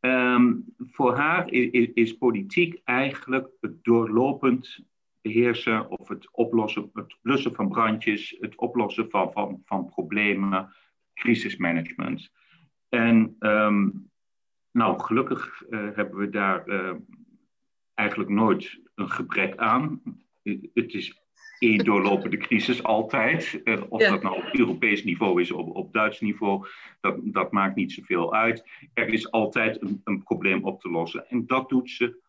Um, 0.00 0.64
voor 0.78 1.16
haar 1.16 1.52
is, 1.52 1.90
is, 1.94 2.12
politiek 2.12 2.80
eigenlijk 2.84 3.48
het 3.60 3.84
doorlopend 3.84 4.78
beheersen 5.20 5.90
of 5.90 6.08
het 6.08 6.28
oplossen, 6.32 6.90
het 6.92 7.16
blussen 7.22 7.54
van 7.54 7.68
brandjes, 7.68 8.36
het 8.40 8.56
oplossen 8.56 9.10
van, 9.10 9.32
van, 9.32 9.62
van 9.64 9.88
problemen, 9.88 10.74
crisismanagement. 11.14 12.30
En 12.88 13.36
um, 13.38 14.10
nou, 14.70 15.00
gelukkig 15.00 15.62
uh, 15.70 15.88
hebben 15.94 16.18
we 16.18 16.28
daar 16.28 16.68
uh, 16.68 16.94
eigenlijk 17.94 18.30
nooit 18.30 18.80
een 18.94 19.10
gebrek 19.10 19.56
aan. 19.56 20.02
Het 20.74 20.94
is 20.94 21.21
één 21.58 21.84
doorlopende 21.84 22.36
crisis 22.36 22.82
altijd. 22.82 23.60
Uh, 23.64 23.82
of 23.88 24.02
dat 24.02 24.22
nou 24.22 24.36
op 24.36 24.48
Europees 24.52 25.04
niveau 25.04 25.40
is 25.40 25.50
of 25.50 25.66
op 25.66 25.92
Duits 25.92 26.20
niveau, 26.20 26.66
dat, 27.00 27.16
dat 27.22 27.52
maakt 27.52 27.76
niet 27.76 27.92
zoveel 27.92 28.34
uit. 28.34 28.68
Er 28.94 29.08
is 29.08 29.30
altijd 29.30 29.82
een, 29.82 30.00
een 30.04 30.22
probleem 30.22 30.64
op 30.64 30.80
te 30.80 30.90
lossen. 30.90 31.28
En 31.28 31.46
dat 31.46 31.68
doet 31.68 31.90
ze 31.90 32.20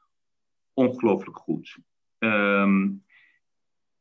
ongelooflijk 0.74 1.38
goed. 1.38 1.77
Um, 2.20 3.03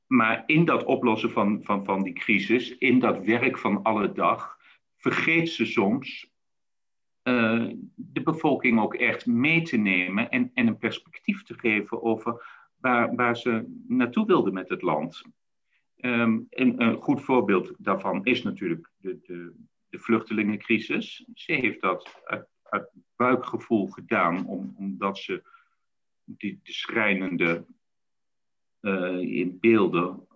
maar 0.07 0.42
in 0.47 0.64
dat 0.64 0.85
oplossen 0.85 1.31
van, 1.31 1.61
van, 1.62 1.85
van 1.85 2.02
die 2.02 2.12
crisis, 2.12 2.78
in 2.78 2.99
dat 2.99 3.25
werk 3.25 3.59
van 3.59 3.83
alle 3.83 4.12
dag, 4.12 4.59
vergeet 4.97 5.49
ze 5.49 5.66
soms 5.66 6.31
uh, 7.23 7.69
de 7.95 8.23
bevolking 8.23 8.81
ook 8.81 8.95
echt 8.95 9.26
mee 9.26 9.62
te 9.62 9.76
nemen 9.76 10.31
en, 10.31 10.50
en 10.54 10.66
een 10.66 10.78
perspectief 10.78 11.42
te 11.42 11.54
geven 11.59 12.02
over 12.02 12.45
waar, 12.82 13.14
waar 13.14 13.36
ze 13.36 13.82
naartoe 13.88 14.26
wilden 14.26 14.52
met 14.52 14.68
het 14.68 14.82
land. 14.82 15.22
Um, 15.96 16.46
en 16.50 16.82
een 16.82 16.96
goed 16.96 17.22
voorbeeld 17.22 17.74
daarvan 17.78 18.24
is 18.24 18.42
natuurlijk 18.42 18.90
de, 18.96 19.18
de, 19.22 19.54
de 19.88 19.98
vluchtelingencrisis. 19.98 21.26
Ze 21.34 21.52
heeft 21.52 21.80
dat 21.80 22.22
uit, 22.24 22.48
uit 22.62 22.90
buikgevoel 23.16 23.86
gedaan, 23.86 24.46
om, 24.46 24.74
omdat 24.78 25.18
ze 25.18 25.42
die, 26.24 26.60
de 26.62 26.72
schrijnende 26.72 27.66
uh, 28.80 29.18
in 29.18 29.58
beelden, 29.60 30.26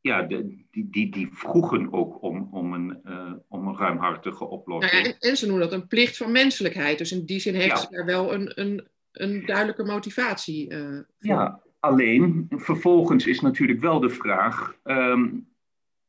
ja, 0.00 0.22
de, 0.22 0.66
die, 0.70 0.90
die, 0.90 1.10
die 1.10 1.28
vroegen 1.32 1.92
ook 1.92 2.22
om, 2.22 2.48
om, 2.50 2.72
een, 2.72 3.00
uh, 3.04 3.32
om 3.48 3.66
een 3.66 3.76
ruimhartige 3.76 4.44
oplossing. 4.44 4.92
Nou 4.92 5.04
ja, 5.04 5.18
en, 5.18 5.36
ze 5.36 5.46
noemen 5.46 5.70
dat 5.70 5.80
een 5.80 5.86
plicht 5.86 6.16
van 6.16 6.32
menselijkheid. 6.32 6.98
Dus 6.98 7.12
in 7.12 7.24
die 7.24 7.40
zin 7.40 7.54
heeft 7.54 7.66
ja. 7.66 7.76
ze 7.76 7.96
er 7.96 8.04
wel 8.04 8.34
een, 8.34 8.60
een, 8.60 8.88
een 9.12 9.46
duidelijke 9.46 9.84
motivatie 9.84 10.70
uh, 10.72 10.78
voor. 10.78 11.04
Ja, 11.18 11.60
alleen 11.80 12.46
vervolgens 12.48 13.26
is 13.26 13.40
natuurlijk 13.40 13.80
wel 13.80 14.00
de 14.00 14.10
vraag. 14.10 14.76
Um, 14.84 15.50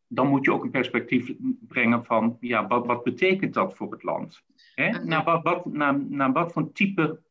dan 0.08 0.28
moet 0.28 0.46
je 0.46 0.54
ook 0.54 0.64
een 0.64 0.72
perspectief 0.72 1.34
brengen 1.68 2.06
van, 2.06 2.38
ja, 2.40 2.68
wat, 2.68 2.86
wat 2.86 3.04
betekent 3.04 3.54
dat 3.54 3.76
voor 3.76 3.92
het 3.92 4.04
land? 4.04 4.44
Hè? 4.76 4.90
Ah, 4.90 5.04
naar, 5.04 5.24
wat, 5.24 5.44
wat, 5.44 5.66
naar, 5.66 6.00
naar 6.00 6.32
wat 6.32 6.52
voor 6.52 6.72
type 6.72 7.22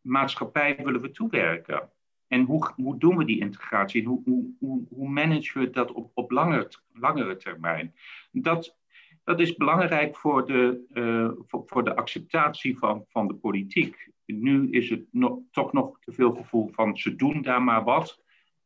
maatschappij 0.00 0.76
willen 0.84 1.00
we 1.00 1.10
toewerken? 1.10 1.90
En 2.26 2.42
hoe, 2.42 2.72
hoe 2.76 2.98
doen 2.98 3.16
we 3.16 3.24
die 3.24 3.40
integratie? 3.40 4.04
Hoe, 4.04 4.52
hoe, 4.58 4.86
hoe 4.88 5.08
managen 5.08 5.60
we 5.60 5.70
dat 5.70 5.92
op, 5.92 6.10
op 6.14 6.30
langere, 6.30 6.68
langere 6.92 7.36
termijn? 7.36 7.94
Dat, 8.32 8.76
dat 9.28 9.40
is 9.40 9.56
belangrijk 9.56 10.16
voor 10.16 10.46
de, 10.46 10.84
uh, 10.92 11.60
voor, 11.66 11.84
de 11.84 11.96
acceptatie 11.96 12.78
van, 12.78 13.04
van 13.08 13.28
de 13.28 13.34
politiek. 13.34 14.10
Nu 14.26 14.70
is 14.70 14.90
het 14.90 15.04
toch 15.50 15.72
nog 15.72 15.98
te 16.00 16.12
veel 16.12 16.34
gevoel 16.34 16.68
van 16.72 16.96
ze 16.96 17.16
doen 17.16 17.42
daar 17.42 17.62
maar 17.62 17.84
wat. 17.84 18.22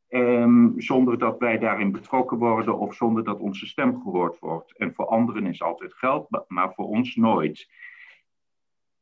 Um, 0.09 0.75
zonder 0.76 1.19
dat 1.19 1.38
wij 1.38 1.59
daarin 1.59 1.92
betrokken 1.92 2.38
worden 2.38 2.78
of 2.78 2.95
zonder 2.95 3.25
dat 3.25 3.40
onze 3.40 3.66
stem 3.66 4.02
gehoord 4.02 4.38
wordt. 4.38 4.78
En 4.78 4.95
voor 4.95 5.07
anderen 5.07 5.47
is 5.47 5.62
altijd 5.62 5.95
geld, 5.95 6.45
maar 6.49 6.73
voor 6.75 6.87
ons 6.87 7.14
nooit. 7.14 7.69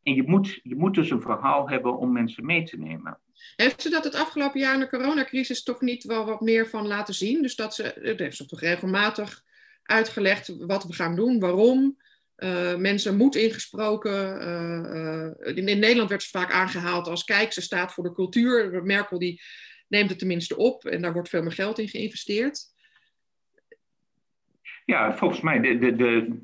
En 0.02 0.14
je 0.14 0.22
moet, 0.22 0.60
je 0.62 0.76
moet 0.76 0.94
dus 0.94 1.10
een 1.10 1.22
verhaal 1.22 1.68
hebben 1.68 1.98
om 1.98 2.12
mensen 2.12 2.46
mee 2.46 2.62
te 2.62 2.78
nemen. 2.78 3.20
Heeft 3.56 3.82
ze 3.82 3.90
dat 3.90 4.04
het 4.04 4.14
afgelopen 4.14 4.60
jaar 4.60 4.74
in 4.74 4.80
de 4.80 4.88
coronacrisis 4.88 5.62
toch 5.62 5.80
niet 5.80 6.04
wel 6.04 6.24
wat 6.26 6.40
meer 6.40 6.66
van 6.66 6.86
laten 6.86 7.14
zien? 7.14 7.42
Dus 7.42 7.56
dat 7.56 7.74
ze, 7.74 8.14
heeft 8.16 8.36
ze 8.36 8.46
toch 8.46 8.60
regelmatig 8.60 9.48
uitgelegd 9.90 10.56
wat 10.58 10.84
we 10.84 10.92
gaan 10.92 11.16
doen, 11.16 11.40
waarom. 11.40 11.98
Uh, 12.36 12.76
mensen 12.76 13.16
moed 13.16 13.36
ingesproken. 13.36 14.42
Uh, 14.42 15.56
in, 15.56 15.68
in, 15.68 15.78
Nederland 15.78 16.08
werd 16.08 16.22
ze 16.22 16.28
vaak 16.28 16.52
aangehaald 16.52 17.08
als 17.08 17.24
kijk, 17.24 17.52
ze 17.52 17.60
staat 17.60 17.92
voor 17.92 18.04
de 18.04 18.12
cultuur. 18.12 18.84
Merkel 18.84 19.18
die 19.18 19.42
neemt 19.88 20.10
het 20.10 20.18
tenminste 20.18 20.56
op 20.56 20.84
en 20.84 21.02
daar 21.02 21.12
wordt 21.12 21.28
veel 21.28 21.42
meer 21.42 21.52
geld 21.52 21.78
in 21.78 21.88
geïnvesteerd. 21.88 22.66
Ja, 24.84 25.16
volgens 25.16 25.40
mij 25.40 25.60
de, 25.60 25.78
de, 25.78 25.96
de, 25.96 26.40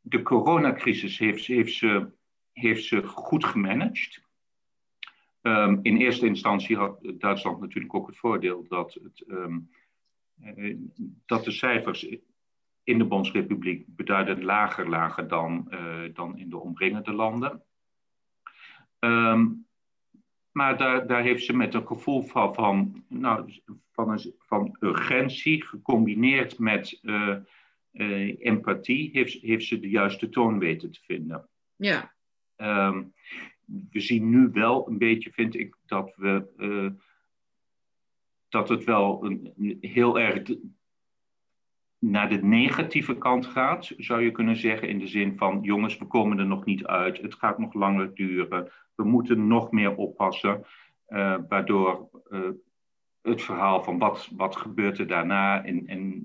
de 0.00 0.22
coronacrisis 0.22 1.18
heeft, 1.18 1.46
heeft, 1.46 1.74
ze, 1.74 2.10
heeft 2.52 2.84
ze 2.84 3.02
goed 3.02 3.44
gemanaged. 3.44 4.20
Um, 5.42 5.80
in 5.82 5.96
eerste 5.96 6.26
instantie 6.26 6.76
had 6.76 6.98
Duitsland 7.18 7.60
natuurlijk 7.60 7.94
ook 7.94 8.06
het 8.06 8.18
voordeel 8.18 8.66
dat, 8.68 8.94
het, 9.02 9.24
uh, 9.26 10.76
dat 11.26 11.44
de 11.44 11.50
cijfers 11.50 12.08
in 12.88 12.98
de 12.98 13.04
Bondsrepubliek 13.04 13.84
beduidend 13.86 14.42
lager 14.42 14.88
lagen 14.88 15.28
dan, 15.28 15.66
uh, 15.70 16.14
dan 16.14 16.38
in 16.38 16.48
de 16.48 16.58
omringende 16.58 17.12
landen. 17.12 17.62
Um, 18.98 19.66
maar 20.52 20.78
daar, 20.78 21.06
daar 21.06 21.22
heeft 21.22 21.44
ze 21.44 21.56
met 21.56 21.74
een 21.74 21.86
gevoel 21.86 22.22
van, 22.22 22.54
van, 22.54 23.04
nou, 23.08 23.60
van, 23.92 24.10
een, 24.10 24.34
van 24.38 24.76
urgentie, 24.80 25.64
gecombineerd 25.64 26.58
met 26.58 26.98
uh, 27.02 27.36
empathie, 28.38 29.10
heeft, 29.12 29.42
heeft 29.42 29.64
ze 29.64 29.80
de 29.80 29.88
juiste 29.88 30.28
toon 30.28 30.58
weten 30.58 30.90
te 30.90 31.00
vinden. 31.02 31.48
Ja 31.76 32.16
we 33.90 34.00
zien 34.00 34.30
nu 34.30 34.50
wel 34.52 34.88
een 34.88 34.98
beetje, 34.98 35.32
vind 35.32 35.54
ik, 35.54 35.76
dat 35.86 36.12
we 36.16 36.96
dat 38.48 38.68
het 38.68 38.84
wel 38.84 39.24
een, 39.24 39.78
heel 39.80 40.18
erg 40.18 40.42
naar 41.98 42.28
de 42.28 42.42
negatieve 42.42 43.18
kant 43.18 43.46
gaat, 43.46 43.92
zou 43.96 44.22
je 44.22 44.30
kunnen 44.30 44.56
zeggen, 44.56 44.88
in 44.88 44.98
de 44.98 45.06
zin 45.06 45.36
van 45.36 45.58
jongens, 45.62 45.98
we 45.98 46.06
komen 46.06 46.38
er 46.38 46.46
nog 46.46 46.64
niet 46.64 46.86
uit, 46.86 47.18
het 47.20 47.34
gaat 47.34 47.58
nog 47.58 47.74
langer 47.74 48.14
duren, 48.14 48.72
we 48.94 49.04
moeten 49.04 49.46
nog 49.46 49.70
meer 49.70 49.96
oppassen, 49.96 50.64
uh, 51.08 51.36
waardoor 51.48 52.08
uh, 52.30 52.48
het 53.22 53.42
verhaal 53.42 53.82
van 53.82 53.98
wat, 53.98 54.30
wat 54.36 54.56
gebeurt 54.56 54.98
er 54.98 55.06
daarna 55.06 55.64
en, 55.64 55.86
en 55.86 56.24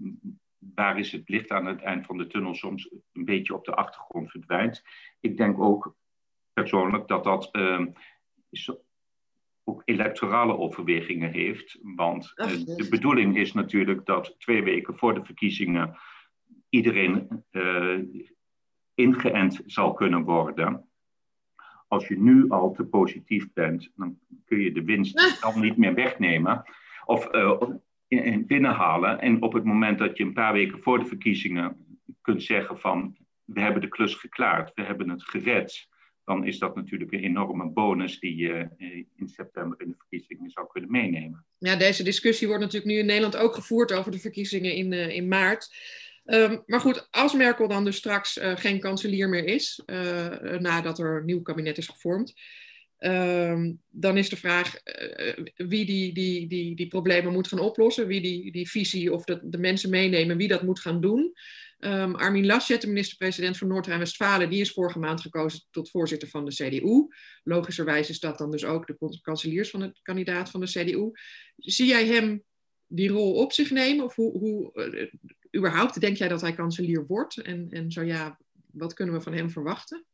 waar 0.57 0.99
is 0.99 1.11
het 1.11 1.29
licht 1.29 1.51
aan 1.51 1.65
het 1.65 1.81
eind 1.81 2.05
van 2.05 2.17
de 2.17 2.27
tunnel 2.27 2.53
soms 2.53 2.89
een 3.13 3.25
beetje 3.25 3.53
op 3.53 3.65
de 3.65 3.73
achtergrond 3.75 4.31
verdwijnt. 4.31 4.83
Ik 5.19 5.37
denk 5.37 5.59
ook 5.59 5.95
persoonlijk 6.53 7.07
dat 7.07 7.23
dat 7.23 7.49
uh, 7.51 7.85
ook 9.63 9.81
electorale 9.85 10.57
overwegingen 10.57 11.31
heeft. 11.31 11.79
Want 11.81 12.33
uh, 12.35 12.47
de 12.47 12.87
bedoeling 12.89 13.37
is 13.37 13.53
natuurlijk 13.53 14.05
dat 14.05 14.35
twee 14.37 14.63
weken 14.63 14.97
voor 14.97 15.13
de 15.13 15.25
verkiezingen 15.25 15.97
iedereen 16.69 17.43
uh, 17.51 17.99
ingeënt 18.93 19.61
zal 19.65 19.93
kunnen 19.93 20.23
worden. 20.23 20.87
Als 21.87 22.07
je 22.07 22.19
nu 22.19 22.49
al 22.49 22.71
te 22.71 22.85
positief 22.85 23.53
bent, 23.53 23.91
dan 23.95 24.19
kun 24.45 24.59
je 24.59 24.71
de 24.71 24.83
winst 24.83 25.37
dan 25.41 25.61
niet 25.61 25.77
meer 25.77 25.93
wegnemen 25.93 26.63
of 27.05 27.29
binnenhalen. 28.47 29.21
En 29.21 29.41
op 29.41 29.53
het 29.53 29.63
moment 29.63 29.99
dat 29.99 30.17
je 30.17 30.23
een 30.23 30.33
paar 30.33 30.53
weken 30.53 30.81
voor 30.81 30.99
de 30.99 31.05
verkiezingen 31.05 31.97
kunt 32.21 32.43
zeggen 32.43 32.79
van 32.79 33.17
we 33.45 33.61
hebben 33.61 33.81
de 33.81 33.87
klus 33.87 34.15
geklaard, 34.15 34.71
we 34.73 34.81
hebben 34.81 35.09
het 35.09 35.23
gered 35.23 35.87
dan 36.25 36.45
is 36.45 36.59
dat 36.59 36.75
natuurlijk 36.75 37.11
een 37.11 37.23
enorme 37.23 37.69
bonus 37.69 38.19
die 38.19 38.35
je 38.35 38.67
eh, 38.77 39.05
in 39.15 39.27
september 39.27 39.81
in 39.81 39.89
de 39.89 39.95
verkiezingen 39.97 40.49
zou 40.49 40.67
kunnen 40.67 40.91
meenemen. 40.91 41.45
Ja, 41.57 41.75
deze 41.75 42.03
discussie 42.03 42.47
wordt 42.47 42.63
natuurlijk 42.63 42.91
nu 42.91 42.99
in 42.99 43.05
Nederland 43.05 43.35
ook 43.35 43.53
gevoerd 43.53 43.91
over 43.91 44.11
de 44.11 44.19
verkiezingen 44.19 44.73
in, 44.73 44.91
uh, 44.91 45.09
in 45.09 45.27
maart. 45.27 45.75
Um, 46.25 46.63
maar 46.65 46.79
goed, 46.79 47.07
als 47.11 47.33
Merkel 47.33 47.67
dan 47.67 47.85
dus 47.85 47.95
straks 47.95 48.37
uh, 48.37 48.55
geen 48.55 48.79
kanselier 48.79 49.29
meer 49.29 49.45
is, 49.45 49.81
nadat 50.59 50.99
er 50.99 51.17
een 51.17 51.25
nieuw 51.25 51.41
kabinet 51.41 51.77
is 51.77 51.87
gevormd, 51.87 52.33
um, 52.99 53.81
dan 53.89 54.17
is 54.17 54.29
de 54.29 54.35
vraag 54.35 54.75
wie 55.55 55.85
die, 55.85 56.13
die, 56.13 56.47
die, 56.47 56.75
die 56.75 56.87
problemen 56.87 57.33
moet 57.33 57.47
gaan 57.47 57.59
oplossen, 57.59 58.07
wie 58.07 58.21
die, 58.21 58.51
die 58.51 58.69
visie 58.69 59.13
of 59.13 59.23
de, 59.23 59.39
de 59.43 59.57
mensen 59.57 59.89
meenemen, 59.89 60.37
wie 60.37 60.47
dat 60.47 60.63
moet 60.63 60.79
gaan 60.79 61.01
doen. 61.01 61.33
Um, 61.85 62.15
Armin 62.15 62.45
Laschet, 62.45 62.81
de 62.81 62.87
minister-president 62.87 63.57
van 63.57 63.67
Noord-Rijn-Westfalen, 63.67 64.49
die 64.49 64.61
is 64.61 64.71
vorige 64.71 64.99
maand 64.99 65.21
gekozen 65.21 65.61
tot 65.71 65.89
voorzitter 65.89 66.27
van 66.27 66.45
de 66.45 66.51
CDU. 66.51 67.07
Logischerwijs 67.43 68.09
is 68.09 68.19
dat 68.19 68.37
dan 68.37 68.51
dus 68.51 68.65
ook 68.65 68.87
de 68.87 69.19
kanseliers 69.21 69.69
van 69.69 69.79
de 69.79 69.93
kandidaat 70.01 70.49
van 70.49 70.59
de 70.59 70.65
CDU. 70.65 71.11
Zie 71.57 71.87
jij 71.87 72.05
hem 72.07 72.43
die 72.87 73.09
rol 73.09 73.33
op 73.33 73.51
zich 73.51 73.71
nemen? 73.71 74.05
Of 74.05 74.15
hoe, 74.15 74.37
hoe 74.37 74.71
uh, 74.73 75.07
überhaupt 75.57 75.99
denk 75.99 76.17
jij 76.17 76.27
dat 76.27 76.41
hij 76.41 76.53
kanselier 76.53 77.05
wordt? 77.05 77.37
En, 77.37 77.67
en 77.69 77.91
zo 77.91 78.01
ja, 78.01 78.37
wat 78.71 78.93
kunnen 78.93 79.15
we 79.15 79.21
van 79.21 79.33
hem 79.33 79.49
verwachten? 79.49 80.05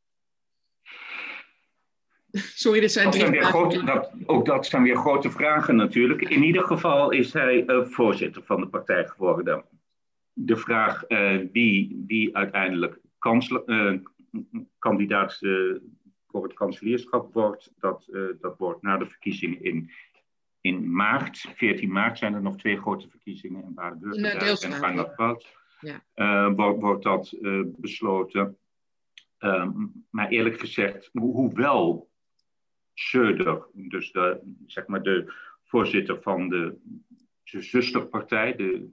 Sorry, 2.64 2.80
dit 2.80 2.92
zijn 2.92 3.06
dat 3.06 3.14
drie 3.14 3.26
zijn 3.26 3.44
grote, 3.44 3.84
dat, 3.84 4.12
Ook 4.26 4.46
dat 4.46 4.66
zijn 4.66 4.84
weer 4.84 4.98
grote 4.98 5.32
vragen 5.32 5.76
natuurlijk. 5.76 6.22
In 6.22 6.44
ieder 6.44 6.64
geval 6.64 7.12
is 7.12 7.34
hij 7.34 7.64
uh, 7.68 7.86
voorzitter 7.86 8.44
van 8.44 8.62
de 8.62 8.68
partij 8.68 9.08
geworden 9.08 9.64
de 10.46 10.58
vraag 10.58 11.10
uh, 11.10 11.42
wie, 11.52 12.04
wie 12.08 12.36
uiteindelijk 12.36 13.00
kansel, 13.18 13.72
uh, 13.72 14.00
kandidaat 14.80 15.38
uh, 15.42 15.76
voor 16.28 16.44
het 16.44 16.54
kanselierschap 16.54 17.34
wordt, 17.34 17.74
dat, 17.80 18.10
dat 18.42 18.58
wordt 18.58 18.82
na 18.82 18.98
de 18.98 19.06
verkiezingen 19.06 19.64
in, 19.64 19.92
in 20.62 20.92
maart, 20.92 21.38
14 21.56 21.92
maart 21.92 22.18
zijn 22.18 22.34
er 22.34 22.42
nog 22.42 22.58
twee 22.58 22.78
grote 22.78 23.10
verkiezingen 23.10 23.64
in 23.64 23.74
Baden-Württemberg 23.74 24.62
en 24.62 24.80
Rijnland-Palace. 24.80 25.48
Ja. 25.80 26.54
wordt, 26.54 26.82
wordt 26.82 27.04
dat 27.04 27.38
besloten. 27.78 28.58
Um, 29.40 30.06
maar 30.10 30.30
eerlijk 30.30 30.60
gezegd, 30.60 31.10
ho 31.14 31.32
hoewel 31.32 32.10
Söder, 32.94 33.66
dus 33.74 34.12
de, 34.12 34.42
zeg 34.66 34.88
maar 34.88 35.04
de 35.04 35.34
voorzitter 35.64 36.22
van 36.22 36.50
de 36.50 36.78
zusterpartij, 37.44 38.56
de 38.56 38.90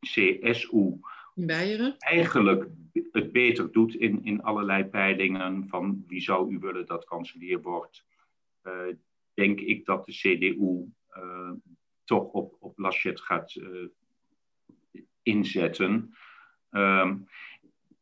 CSU, 0.00 1.00
Beieren. 1.34 1.96
eigenlijk 1.98 2.66
het 3.12 3.32
beter 3.32 3.72
doet 3.72 3.94
in, 3.94 4.24
in 4.24 4.42
allerlei 4.42 4.84
peilingen 4.84 5.68
van 5.68 6.04
wie 6.06 6.20
zou 6.20 6.54
u 6.54 6.58
willen 6.58 6.86
dat 6.86 7.04
kanselier 7.04 7.60
wordt, 7.60 8.04
uh, 8.64 8.94
denk 9.34 9.60
ik 9.60 9.84
dat 9.84 10.06
de 10.06 10.12
CDU 10.12 10.92
uh, 11.16 11.52
toch 12.04 12.24
op, 12.24 12.56
op 12.60 12.78
Laschet 12.78 13.20
gaat 13.20 13.54
uh, 13.54 13.86
inzetten. 15.22 16.14
Um, 16.70 17.28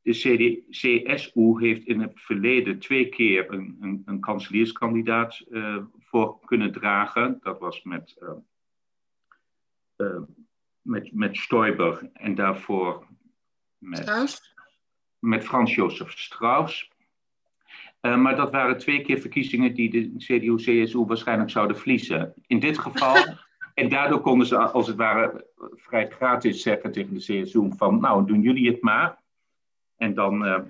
de 0.03 0.13
CD, 0.13 0.69
CSU 0.71 1.59
heeft 1.59 1.87
in 1.87 2.01
het 2.01 2.13
verleden 2.15 2.79
twee 2.79 3.09
keer 3.09 3.53
een, 3.53 3.77
een, 3.81 4.03
een 4.05 4.21
kanselierskandidaat 4.21 5.45
voor 5.99 6.39
kunnen 6.45 6.73
dragen. 6.73 7.39
Dat 7.43 7.59
was 7.59 7.83
met, 7.83 8.19
met, 10.83 11.13
met 11.13 11.37
Stoiber 11.37 12.11
en 12.13 12.35
daarvoor 12.35 13.07
met, 13.79 13.99
Strauss? 13.99 14.55
met 15.19 15.45
Frans 15.45 15.75
Josef 15.75 16.11
Strauss. 16.11 16.91
Uh, 18.01 18.17
maar 18.17 18.37
dat 18.37 18.51
waren 18.51 18.79
twee 18.79 19.03
keer 19.03 19.19
verkiezingen 19.19 19.75
die 19.75 19.91
de 19.91 20.17
CDU-CSU 20.17 21.05
waarschijnlijk 21.05 21.51
zouden 21.51 21.77
verliezen. 21.77 22.35
In 22.47 22.59
dit 22.59 22.79
geval, 22.79 23.17
en 23.75 23.89
daardoor 23.89 24.21
konden 24.21 24.47
ze 24.47 24.59
als 24.59 24.87
het 24.87 24.97
ware 24.97 25.47
vrij 25.75 26.11
gratis 26.11 26.63
zeggen 26.63 26.93
tegen 26.93 27.15
de 27.15 27.21
CSU 27.21 27.73
van 27.77 28.01
nou 28.01 28.27
doen 28.27 28.41
jullie 28.41 28.71
het 28.71 28.83
maar. 28.83 29.23
En 29.97 30.15
dan, 30.15 30.47
uh, 30.47 30.61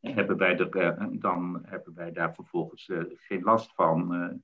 hebben, 0.00 0.36
wij 0.36 0.58
er, 0.58 0.76
uh, 0.76 1.06
dan 1.10 1.62
hebben 1.66 1.94
wij 1.94 2.12
daar 2.12 2.34
vervolgens 2.34 2.90
geen 3.16 3.42
last 3.42 3.72
van. 3.74 4.42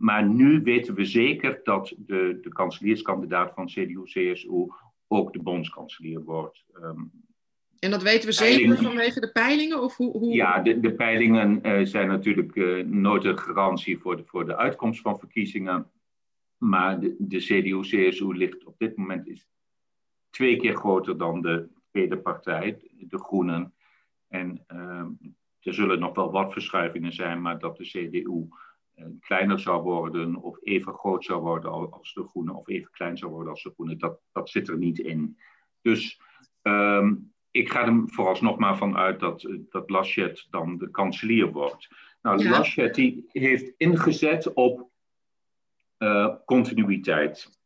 Maar 0.00 0.28
nu 0.28 0.60
weten 0.62 0.94
we 0.94 1.04
zeker 1.04 1.60
dat 1.62 1.94
de, 1.98 2.38
de 2.42 2.48
kanselierskandidaat 2.48 3.54
van 3.54 3.66
CDU-CSU 3.66 4.66
ook 5.06 5.32
de 5.32 5.42
bondskanselier 5.42 6.24
wordt. 6.24 6.64
Um, 6.82 7.10
en 7.78 7.90
dat 7.90 8.02
weten 8.02 8.28
we 8.28 8.34
zeker 8.34 8.76
vanwege 8.76 9.20
de 9.20 9.32
peilingen? 9.32 9.82
Of 9.82 9.96
hoe, 9.96 10.18
hoe... 10.18 10.34
Ja, 10.34 10.60
de, 10.60 10.80
de 10.80 10.92
peilingen 10.92 11.60
uh, 11.62 11.86
zijn 11.86 12.08
natuurlijk 12.08 12.54
uh, 12.54 12.84
nooit 12.84 13.24
een 13.24 13.38
garantie 13.38 13.98
voor 13.98 14.16
de, 14.16 14.24
voor 14.24 14.46
de 14.46 14.56
uitkomst 14.56 15.00
van 15.00 15.18
verkiezingen. 15.18 15.90
Maar 16.56 17.00
de, 17.00 17.16
de 17.18 17.38
CDU-CSU 17.38 18.36
ligt 18.36 18.64
op 18.64 18.78
dit 18.78 18.96
moment 18.96 19.26
is 19.26 19.48
twee 20.30 20.56
keer 20.56 20.76
groter 20.76 21.18
dan 21.18 21.42
de 21.42 21.68
tweede 21.90 22.18
partij, 22.18 22.78
de 22.98 23.18
Groenen. 23.18 23.74
En 24.28 24.64
uh, 24.72 25.04
er 25.60 25.74
zullen 25.74 25.98
nog 25.98 26.14
wel 26.14 26.30
wat 26.30 26.52
verschuivingen 26.52 27.12
zijn, 27.12 27.42
maar 27.42 27.58
dat 27.58 27.76
de 27.76 27.84
CDU 27.84 28.48
eh, 28.48 28.69
kleiner 29.20 29.60
zou 29.60 29.82
worden 29.82 30.36
of 30.36 30.58
even 30.62 30.94
groot 30.94 31.24
zou 31.24 31.40
worden 31.40 31.70
als 31.92 32.14
de 32.14 32.24
Groenen 32.28 32.54
of 32.54 32.68
even 32.68 32.90
klein 32.90 33.18
zou 33.18 33.32
worden 33.32 33.52
als 33.52 33.62
de 33.62 33.70
Groenen, 33.70 33.98
dat, 33.98 34.20
dat 34.32 34.50
zit 34.50 34.68
er 34.68 34.78
niet 34.78 34.98
in. 34.98 35.38
Dus 35.82 36.20
um, 36.62 37.32
ik 37.50 37.70
ga 37.70 37.86
er 37.86 38.02
vooralsnog 38.06 38.58
maar 38.58 38.76
van 38.76 38.96
uit 38.96 39.20
dat, 39.20 39.48
dat 39.68 39.90
Laschet 39.90 40.46
dan 40.50 40.78
de 40.78 40.90
kanselier 40.90 41.52
wordt. 41.52 41.88
Nou, 42.22 42.42
ja. 42.42 42.50
Laschet 42.50 42.94
die 42.94 43.24
heeft 43.28 43.72
ingezet 43.76 44.52
op 44.52 44.90
uh, 45.98 46.34
continuïteit. 46.44 47.58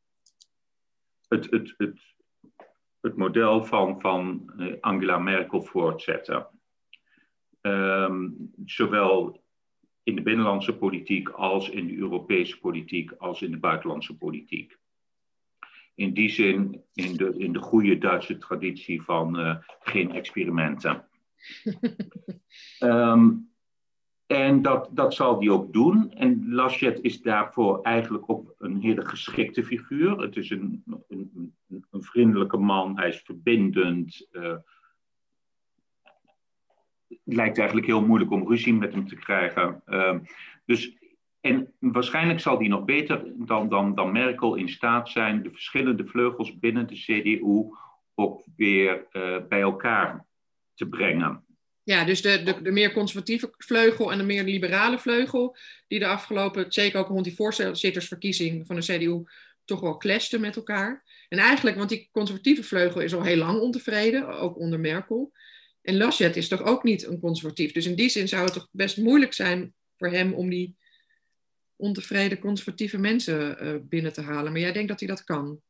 Het, 1.28 1.50
het, 1.50 1.74
het, 1.76 2.00
het 3.00 3.16
model 3.16 3.64
van, 3.64 4.00
van 4.00 4.52
uh, 4.56 4.74
Angela 4.80 5.18
Merkel 5.18 5.62
voortzetten. 5.62 6.48
Um, 7.60 8.52
zowel 8.64 9.43
in 10.04 10.14
de 10.14 10.22
binnenlandse 10.22 10.76
politiek 10.76 11.28
als 11.28 11.70
in 11.70 11.86
de 11.86 11.96
Europese 11.96 12.58
politiek 12.58 13.12
als 13.12 13.42
in 13.42 13.50
de 13.50 13.58
buitenlandse 13.58 14.16
politiek. 14.16 14.78
In 15.94 16.14
die 16.14 16.28
zin 16.28 16.82
in 16.92 17.16
de, 17.16 17.34
in 17.38 17.52
de 17.52 17.58
goede 17.58 17.98
Duitse 17.98 18.38
traditie 18.38 19.02
van 19.02 19.40
uh, 19.40 19.56
geen 19.80 20.12
experimenten. 20.12 21.04
um, 22.80 23.52
en 24.26 24.62
dat, 24.62 24.88
dat 24.92 25.14
zal 25.14 25.38
hij 25.38 25.50
ook 25.50 25.72
doen. 25.72 26.12
En 26.12 26.54
Laschet 26.54 27.00
is 27.02 27.22
daarvoor 27.22 27.82
eigenlijk 27.82 28.30
ook 28.30 28.54
een 28.58 28.80
hele 28.80 29.04
geschikte 29.04 29.64
figuur. 29.64 30.18
Het 30.18 30.36
is 30.36 30.50
een, 30.50 30.82
een, 31.08 31.54
een 31.90 32.02
vriendelijke 32.02 32.56
man, 32.56 32.98
hij 32.98 33.08
is 33.08 33.20
verbindend. 33.20 34.28
Uh, 34.32 34.42
het 34.42 34.62
lijkt 37.24 37.58
eigenlijk 37.58 37.86
heel 37.86 38.06
moeilijk 38.06 38.30
om 38.30 38.48
ruzie 38.48 38.74
met 38.74 38.92
hem 38.92 39.08
te 39.08 39.16
krijgen. 39.16 39.82
Uh, 39.86 40.14
dus, 40.66 40.96
en 41.40 41.72
waarschijnlijk 41.78 42.40
zal 42.40 42.58
hij 42.58 42.68
nog 42.68 42.84
beter 42.84 43.22
dan, 43.36 43.68
dan, 43.68 43.94
dan 43.94 44.12
Merkel 44.12 44.54
in 44.54 44.68
staat 44.68 45.08
zijn 45.08 45.42
de 45.42 45.50
verschillende 45.50 46.06
vleugels 46.06 46.58
binnen 46.58 46.86
de 46.86 46.94
CDU 46.94 47.64
ook 48.14 48.44
weer 48.56 49.06
uh, 49.12 49.36
bij 49.48 49.60
elkaar 49.60 50.26
te 50.74 50.88
brengen. 50.88 51.44
Ja, 51.82 52.04
dus 52.04 52.22
de, 52.22 52.42
de, 52.42 52.62
de, 52.62 52.70
meer 52.70 52.92
conservatieve 52.92 53.54
vleugel 53.58 54.12
en 54.12 54.18
de 54.18 54.24
meer 54.24 54.44
liberale 54.44 54.98
vleugel, 54.98 55.56
die 55.88 55.98
de 55.98 56.06
afgelopen, 56.06 56.72
zeker 56.72 56.98
ook 57.00 57.08
rond 57.08 57.24
die 57.24 57.34
voorzittersverkiezing 57.34 58.66
van 58.66 58.76
de 58.76 58.82
CDU, 58.82 59.24
toch 59.64 59.80
wel 59.80 59.96
clashten 59.96 60.40
met 60.40 60.56
elkaar. 60.56 61.04
En 61.28 61.38
eigenlijk, 61.38 61.76
want 61.76 61.88
die 61.88 62.08
conservatieve 62.12 62.62
vleugel 62.62 63.00
is 63.00 63.14
al 63.14 63.22
heel 63.22 63.36
lang 63.36 63.60
ontevreden, 63.60 64.28
ook 64.28 64.58
onder 64.58 64.80
Merkel. 64.80 65.32
En 65.84 65.96
Laschet 65.96 66.36
is 66.36 66.48
toch 66.48 66.62
ook 66.62 66.82
niet 66.82 67.06
een 67.06 67.20
conservatief. 67.20 67.72
Dus 67.72 67.86
in 67.86 67.94
die 67.94 68.08
zin 68.08 68.28
zou 68.28 68.44
het 68.44 68.52
toch 68.52 68.68
best 68.70 68.96
moeilijk 68.96 69.32
zijn 69.32 69.74
voor 69.96 70.08
hem 70.08 70.32
om 70.32 70.50
die 70.50 70.76
ontevreden 71.76 72.38
conservatieve 72.38 72.98
mensen 72.98 73.64
uh, 73.64 73.80
binnen 73.82 74.12
te 74.12 74.22
halen. 74.22 74.52
Maar 74.52 74.60
jij 74.60 74.72
denkt 74.72 74.88
dat 74.88 74.98
hij 74.98 75.08
dat 75.08 75.24
kan? 75.24 75.60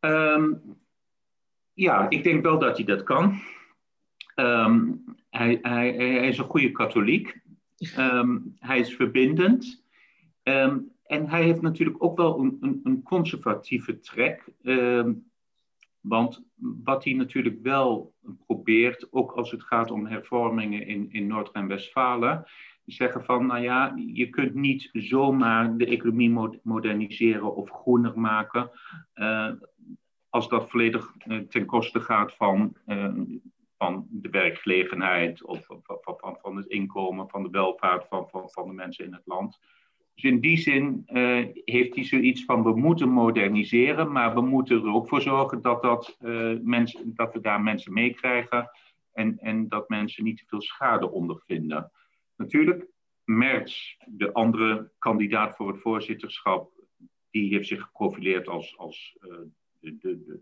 Um, 0.00 0.62
ja, 1.72 2.10
ik 2.10 2.22
denk 2.22 2.42
wel 2.42 2.58
dat 2.58 2.76
hij 2.76 2.86
dat 2.86 3.02
kan. 3.02 3.40
Um, 4.36 5.04
hij, 5.30 5.58
hij, 5.62 5.94
hij, 5.94 6.28
is 6.28 6.38
een 6.38 6.44
goede 6.44 6.72
katholiek. 6.72 7.40
Um, 7.98 8.54
hij 8.58 8.78
is 8.78 8.94
verbindend. 8.94 9.84
en 10.42 11.28
hij 11.28 11.42
heeft 11.42 11.60
natuurlijk 11.60 12.02
ook 12.04 12.16
wel 12.16 12.38
een, 12.38 12.56
een, 12.60 12.80
een 12.84 13.02
conservatieve 13.02 14.00
trek. 14.00 14.44
Want 16.06 16.44
wat 16.84 17.04
hij 17.04 17.12
natuurlijk 17.12 17.62
wel 17.62 18.14
probeert, 18.46 19.12
ook 19.12 19.32
als 19.32 19.50
het 19.50 19.62
gaat 19.62 19.90
om 19.90 20.06
hervormingen 20.06 20.86
in, 20.86 21.12
in 21.12 21.26
Noord- 21.26 21.52
en 21.52 21.66
Westfalen, 21.66 22.44
zeggen 22.84 23.24
van, 23.24 23.46
nou 23.46 23.62
ja, 23.62 23.94
je 23.96 24.30
kunt 24.30 24.54
niet 24.54 24.88
zomaar 24.92 25.76
de 25.76 25.86
economie 25.86 26.60
moderniseren 26.62 27.54
of 27.54 27.70
groener 27.70 28.20
maken, 28.20 28.70
uh, 29.14 29.50
als 30.28 30.48
dat 30.48 30.70
volledig 30.70 31.14
uh, 31.26 31.38
ten 31.38 31.66
koste 31.66 32.00
gaat 32.00 32.34
van, 32.34 32.76
uh, 32.86 33.12
van 33.76 34.06
de 34.10 34.28
werkgelegenheid 34.28 35.44
of 35.44 35.66
van, 35.66 35.82
van, 36.00 36.36
van 36.40 36.56
het 36.56 36.66
inkomen, 36.66 37.28
van 37.28 37.42
de 37.42 37.50
welvaart 37.50 38.08
van, 38.08 38.28
van, 38.28 38.50
van 38.50 38.66
de 38.68 38.74
mensen 38.74 39.04
in 39.04 39.12
het 39.12 39.26
land. 39.26 39.58
Dus 40.14 40.24
in 40.24 40.40
die 40.40 40.56
zin 40.56 41.02
uh, 41.06 41.46
heeft 41.64 41.94
hij 41.94 42.04
zoiets 42.04 42.44
van 42.44 42.62
we 42.62 42.76
moeten 42.76 43.08
moderniseren, 43.08 44.12
maar 44.12 44.34
we 44.34 44.40
moeten 44.40 44.76
er 44.76 44.92
ook 44.92 45.08
voor 45.08 45.20
zorgen 45.20 45.62
dat, 45.62 45.82
dat, 45.82 46.16
uh, 46.20 46.58
mensen, 46.62 47.14
dat 47.14 47.32
we 47.32 47.40
daar 47.40 47.60
mensen 47.60 47.92
meekrijgen 47.92 48.70
en, 49.12 49.38
en 49.38 49.68
dat 49.68 49.88
mensen 49.88 50.24
niet 50.24 50.38
te 50.38 50.44
veel 50.46 50.62
schade 50.62 51.10
ondervinden. 51.10 51.90
Natuurlijk, 52.36 52.86
Merz, 53.24 53.96
de 54.06 54.32
andere 54.32 54.92
kandidaat 54.98 55.56
voor 55.56 55.68
het 55.68 55.80
voorzitterschap, 55.80 56.70
die 57.30 57.54
heeft 57.54 57.68
zich 57.68 57.82
geprofileerd 57.82 58.48
als, 58.48 58.78
als 58.78 59.16
uh, 59.20 59.30
de, 59.80 59.96
de, 59.98 60.22
de, 60.24 60.40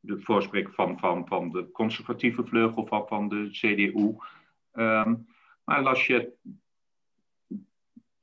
de 0.00 0.70
van, 0.72 0.98
van, 0.98 1.26
van 1.26 1.50
de 1.50 1.70
conservatieve 1.70 2.44
vleugel 2.44 2.86
van, 2.86 3.06
van 3.06 3.28
de 3.28 3.48
CDU. 3.50 4.16
Um, 4.72 5.26
maar 5.64 5.82
Laschet 5.82 6.36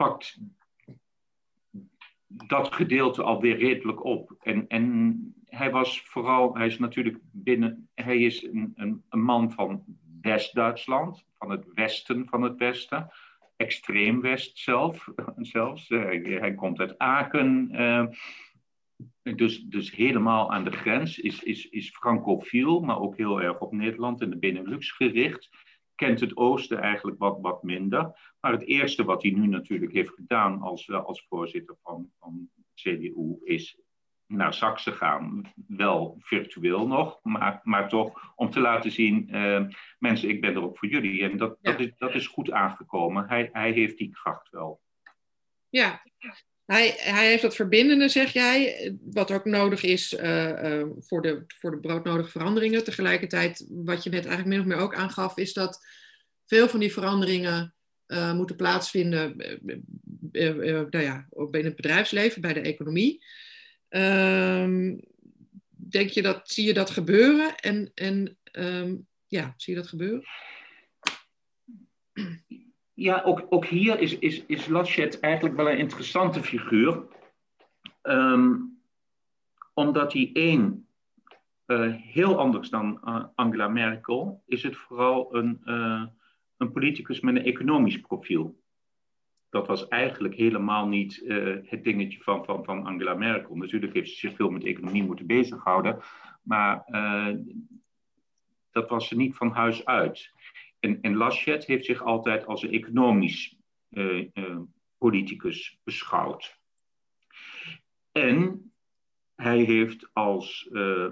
pakt 0.03 0.39
dat 2.27 2.73
gedeelte 2.73 3.23
alweer 3.23 3.57
redelijk 3.57 4.03
op. 4.03 4.35
En, 4.41 4.67
en 4.67 5.35
hij 5.45 5.71
was 5.71 6.01
vooral, 6.01 6.55
hij 6.57 6.67
is 6.67 6.79
natuurlijk 6.79 7.17
binnen, 7.31 7.89
hij 7.93 8.17
is 8.17 8.43
een, 8.43 8.73
een, 8.75 9.03
een 9.09 9.23
man 9.23 9.51
van 9.51 9.83
West-Duitsland, 10.21 11.25
van 11.37 11.49
het 11.49 11.65
westen 11.73 12.27
van 12.27 12.41
het 12.41 12.57
westen, 12.57 13.11
extreem 13.55 14.21
west 14.21 14.57
zelf, 14.57 15.07
zelfs. 15.55 15.89
Uh, 15.89 16.39
hij 16.39 16.53
komt 16.53 16.79
uit 16.79 16.97
Aken, 16.97 17.69
uh, 17.71 18.05
dus, 19.35 19.61
dus 19.61 19.91
helemaal 19.91 20.51
aan 20.51 20.63
de 20.63 20.71
grens, 20.71 21.19
is, 21.19 21.43
is, 21.43 21.69
is 21.69 21.89
francofiel, 21.89 22.79
maar 22.79 22.99
ook 22.99 23.17
heel 23.17 23.41
erg 23.41 23.59
op 23.59 23.71
Nederland 23.71 24.21
en 24.21 24.29
de 24.29 24.37
Benelux 24.37 24.91
gericht 24.91 25.49
kent 25.95 26.19
het 26.19 26.37
Oosten 26.37 26.81
eigenlijk 26.81 27.19
wat, 27.19 27.37
wat 27.41 27.63
minder. 27.63 28.33
Maar 28.39 28.51
het 28.51 28.65
eerste 28.65 29.03
wat 29.03 29.21
hij 29.21 29.31
nu 29.31 29.47
natuurlijk 29.47 29.91
heeft 29.93 30.13
gedaan 30.13 30.61
als, 30.61 30.87
eh, 30.87 31.05
als 31.05 31.25
voorzitter 31.27 31.75
van, 31.83 32.11
van 32.19 32.49
CDU 32.73 33.39
is 33.43 33.81
naar 34.25 34.53
Saxe 34.53 34.91
gaan. 34.91 35.53
Wel 35.67 36.17
virtueel 36.19 36.87
nog, 36.87 37.19
maar, 37.23 37.59
maar 37.63 37.89
toch 37.89 38.33
om 38.35 38.49
te 38.49 38.59
laten 38.59 38.91
zien, 38.91 39.35
uh, 39.35 39.67
mensen, 39.99 40.29
ik 40.29 40.41
ben 40.41 40.55
er 40.55 40.63
ook 40.63 40.77
voor 40.77 40.89
jullie. 40.89 41.23
En 41.23 41.37
dat, 41.37 41.57
dat, 41.61 41.79
is, 41.79 41.91
dat 41.97 42.13
is 42.13 42.27
goed 42.27 42.51
aangekomen. 42.51 43.27
Hij, 43.27 43.49
hij 43.51 43.71
heeft 43.71 43.97
die 43.97 44.09
kracht 44.09 44.49
wel. 44.49 44.81
Ja, 45.69 46.01
Hij, 46.65 46.95
hij 46.97 47.27
heeft 47.27 47.41
dat 47.41 47.55
verbindende, 47.55 48.09
zeg 48.09 48.33
jij, 48.33 48.91
wat 49.01 49.31
ook 49.31 49.45
nodig 49.45 49.83
is 49.83 50.13
uh, 50.13 50.47
uh, 50.47 50.85
voor, 50.99 51.21
de, 51.21 51.43
voor 51.47 51.71
de 51.71 51.79
broodnodige 51.79 52.29
veranderingen. 52.29 52.83
Tegelijkertijd, 52.83 53.65
wat 53.69 54.03
je 54.03 54.09
net 54.09 54.25
eigenlijk 54.25 54.47
min 54.47 54.59
of 54.59 54.65
meer 54.65 54.85
ook 54.85 54.95
aangaf, 54.95 55.37
is 55.37 55.53
dat 55.53 55.85
veel 56.45 56.69
van 56.69 56.79
die 56.79 56.93
veranderingen 56.93 57.75
uh, 58.07 58.33
moeten 58.33 58.55
plaatsvinden 58.55 59.35
nou 60.31 60.99
ja, 60.99 61.27
binnen 61.29 61.71
het 61.71 61.75
bedrijfsleven, 61.75 62.41
bij 62.41 62.53
de 62.53 62.61
economie. 62.61 63.25
Ehm, 63.89 64.97
denk 65.69 66.09
je 66.09 66.21
dat, 66.21 66.49
zie 66.49 66.65
je 66.65 66.73
dat 66.73 66.89
gebeuren? 66.89 67.55
En, 67.55 67.91
en 67.95 68.37
um, 68.51 69.07
ja, 69.27 69.53
zie 69.57 69.73
je 69.73 69.79
dat 69.79 69.89
gebeuren? 69.89 70.23
Ja, 72.93 73.21
ook, 73.21 73.45
ook 73.49 73.65
hier 73.65 73.99
is, 73.99 74.19
is, 74.19 74.45
is 74.45 74.67
Laschet 74.67 75.19
eigenlijk 75.19 75.55
wel 75.55 75.69
een 75.69 75.77
interessante 75.77 76.43
figuur. 76.43 77.03
Um, 78.01 78.81
omdat 79.73 80.13
hij 80.13 80.29
één, 80.33 80.87
uh, 81.67 81.95
heel 81.95 82.39
anders 82.39 82.69
dan 82.69 83.01
uh, 83.05 83.23
Angela 83.35 83.67
Merkel, 83.67 84.43
is 84.45 84.63
het 84.63 84.75
vooral 84.75 85.35
een, 85.35 85.61
uh, 85.65 86.03
een 86.57 86.71
politicus 86.71 87.19
met 87.19 87.35
een 87.35 87.43
economisch 87.43 87.97
profiel. 87.97 88.61
Dat 89.49 89.67
was 89.67 89.87
eigenlijk 89.87 90.35
helemaal 90.35 90.87
niet 90.87 91.23
het 91.63 91.83
dingetje 91.83 92.23
van, 92.23 92.45
van, 92.45 92.63
van 92.63 92.85
Angela 92.85 93.13
Merkel. 93.13 93.55
Natuurlijk 93.55 93.93
heeft 93.93 94.09
ze 94.09 94.15
zich 94.15 94.35
veel 94.35 94.49
met 94.49 94.63
economie 94.63 95.03
moeten 95.03 95.25
bezighouden, 95.25 95.99
maar 96.41 96.83
dat 98.71 98.89
was 98.89 99.07
ze 99.07 99.15
niet 99.15 99.35
van 99.35 99.51
huis 99.51 99.85
uit. 99.85 100.31
En, 100.83 101.01
en 101.01 101.15
Laschet 101.15 101.65
heeft 101.65 101.85
zich 101.85 102.01
altijd 102.01 102.45
als 102.45 102.63
een 102.63 102.71
economisch 102.71 103.55
uh, 103.89 104.27
uh, 104.33 104.59
politicus 104.97 105.79
beschouwd. 105.83 106.59
En 108.11 108.71
hij 109.35 109.59
heeft 109.59 110.09
als 110.13 110.69
uh, 110.71 111.07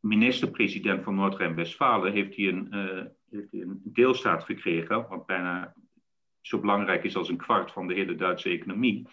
minister-president 0.00 1.04
van 1.04 1.14
Noord-Rijn-Westfalen 1.14 2.12
heeft 2.12 2.36
hij 2.36 2.48
een, 2.48 2.72
heeft 3.30 3.52
een 3.52 3.80
deelstaat 3.84 4.44
gekregen, 4.44 5.08
wat 5.08 5.26
bijna 5.26 5.74
zo 6.40 6.60
belangrijk 6.60 7.04
is 7.04 7.16
als 7.16 7.28
een 7.28 7.36
kwart 7.36 7.72
van 7.72 7.86
de 7.86 7.94
hele 7.94 8.14
Duitse 8.14 8.48
economie, 8.48 9.06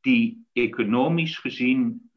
die 0.00 0.46
economisch 0.52 1.38
gezien 1.38 2.10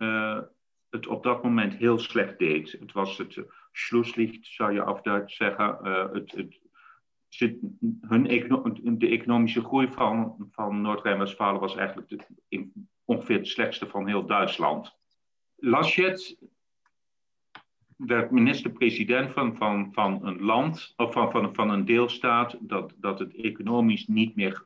het 0.96 1.08
op 1.08 1.24
dat 1.24 1.44
moment 1.44 1.74
heel 1.74 2.00
slecht 2.00 2.40
deed. 2.40 2.72
Het 2.72 2.92
was 2.92 3.18
het 3.18 3.44
Schlusslicht, 3.72 4.48
zou 4.48 4.74
je 4.74 4.84
af 4.84 5.02
Duits 5.02 5.36
zeggen. 5.36 5.80
Uh, 5.84 6.12
het, 6.12 6.32
het, 6.32 6.60
hun 8.02 8.28
econo 8.28 8.74
de 8.84 9.08
economische 9.08 9.62
groei 9.62 9.88
van, 9.88 10.48
van 10.52 10.82
Noord-Rijn-Westfalen 10.82 11.62
was 11.62 11.76
eigenlijk 11.76 12.10
de, 12.10 12.20
in, 12.48 12.90
ongeveer 13.06 13.38
het 13.38 13.48
slechtste 13.48 13.88
van 13.88 14.08
heel 14.08 14.26
Duitsland. 14.26 14.98
Laschet 15.56 16.38
werd 17.98 18.32
minister-president 18.32 19.34
van, 19.34 19.56
van, 19.56 19.94
van 19.94 20.26
een 20.26 20.42
land, 20.42 20.94
of 20.96 21.14
van, 21.14 21.32
van, 21.32 21.56
van 21.56 21.70
een 21.70 21.86
deelstaat, 21.86 22.58
dat, 22.60 22.94
dat 22.98 23.20
het 23.20 23.36
economisch 23.36 24.08
niet 24.08 24.36
meer 24.36 24.66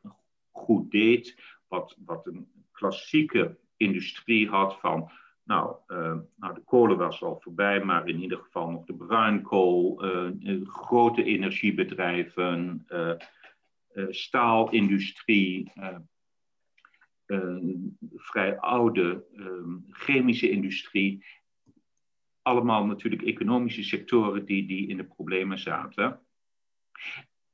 goed 0.52 0.92
deed. 0.92 1.42
Wat, 1.68 1.98
wat 2.06 2.26
een 2.28 2.48
klassieke 2.72 3.58
industrie 3.78 4.50
had 4.50 4.80
van 4.80 5.12
nou, 5.50 5.76
uh, 5.88 6.18
nou, 6.36 6.54
de 6.54 6.62
kolen 6.66 6.98
was 6.98 7.22
al 7.22 7.40
voorbij, 7.40 7.84
maar 7.84 8.08
in 8.08 8.22
ieder 8.22 8.38
geval 8.38 8.70
nog 8.72 8.86
de 8.86 8.94
bruinkool, 8.94 10.06
uh, 10.06 10.68
grote 10.68 11.24
energiebedrijven, 11.24 12.86
staalindustrie, 14.10 15.72
vrij 18.16 18.60
oude 18.60 19.26
chemische 19.90 20.50
industrie. 20.50 21.26
Allemaal 22.42 22.86
natuurlijk 22.86 23.22
economische 23.22 23.84
sectoren 23.84 24.46
die, 24.46 24.68
die 24.68 24.88
in 24.88 24.98
de 24.98 25.04
problemen 25.04 25.60
zaten. 25.60 26.20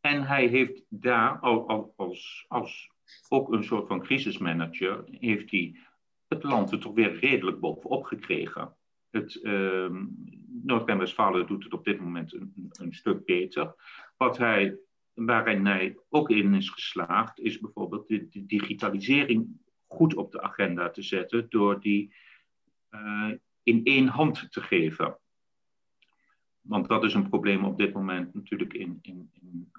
En 0.02 0.24
hij 0.24 0.48
heeft 0.48 0.86
daar 0.90 1.40
al, 1.40 1.94
als, 1.96 2.46
als 2.48 2.92
ook 3.30 3.54
een 3.54 3.64
soort 3.64 3.88
van 3.88 4.02
crisismanager, 4.02 5.04
heeft 5.12 5.52
hij 5.52 5.76
het 6.28 6.44
land 6.44 6.72
er 6.72 6.80
toch 6.80 6.94
weer 6.94 7.20
redelijk 7.20 7.60
bovenop 7.60 8.04
gekregen. 8.04 8.76
Het, 9.10 9.40
uh, 9.42 9.96
Noord-Rijn-Westfalen 10.64 11.48
doet 11.48 11.64
het 11.64 11.74
op 11.74 11.86
dit 11.86 12.00
moment 12.00 12.34
een, 12.34 12.94
stuk 12.94 13.26
beter. 13.26 13.76
Wat 14.18 14.38
hij, 14.38 14.78
waarin 15.14 15.66
hij 15.66 15.98
ook 16.10 16.30
in 16.30 16.54
is 16.54 16.70
geslaagd, 16.70 17.40
is 17.40 17.60
bijvoorbeeld 17.60 18.08
de, 18.08 18.46
digitalisering 18.46 19.48
goed 19.88 20.16
op 20.16 20.32
de 20.32 20.42
agenda 20.42 20.90
te 20.90 21.02
zetten 21.02 21.46
door 21.50 21.80
die 21.80 22.14
uh, 22.92 23.32
in 23.64 23.84
één 23.84 24.08
hand 24.08 24.52
te 24.52 24.62
geven. 24.62 25.20
Want 26.62 26.88
dat 26.88 27.04
is 27.04 27.14
een 27.14 27.30
probleem 27.30 27.66
op 27.66 27.78
dit 27.78 27.94
moment 27.94 28.34
natuurlijk 28.34 28.74
in, 28.74 29.00
in, 29.02 29.30
in, 29.34 29.72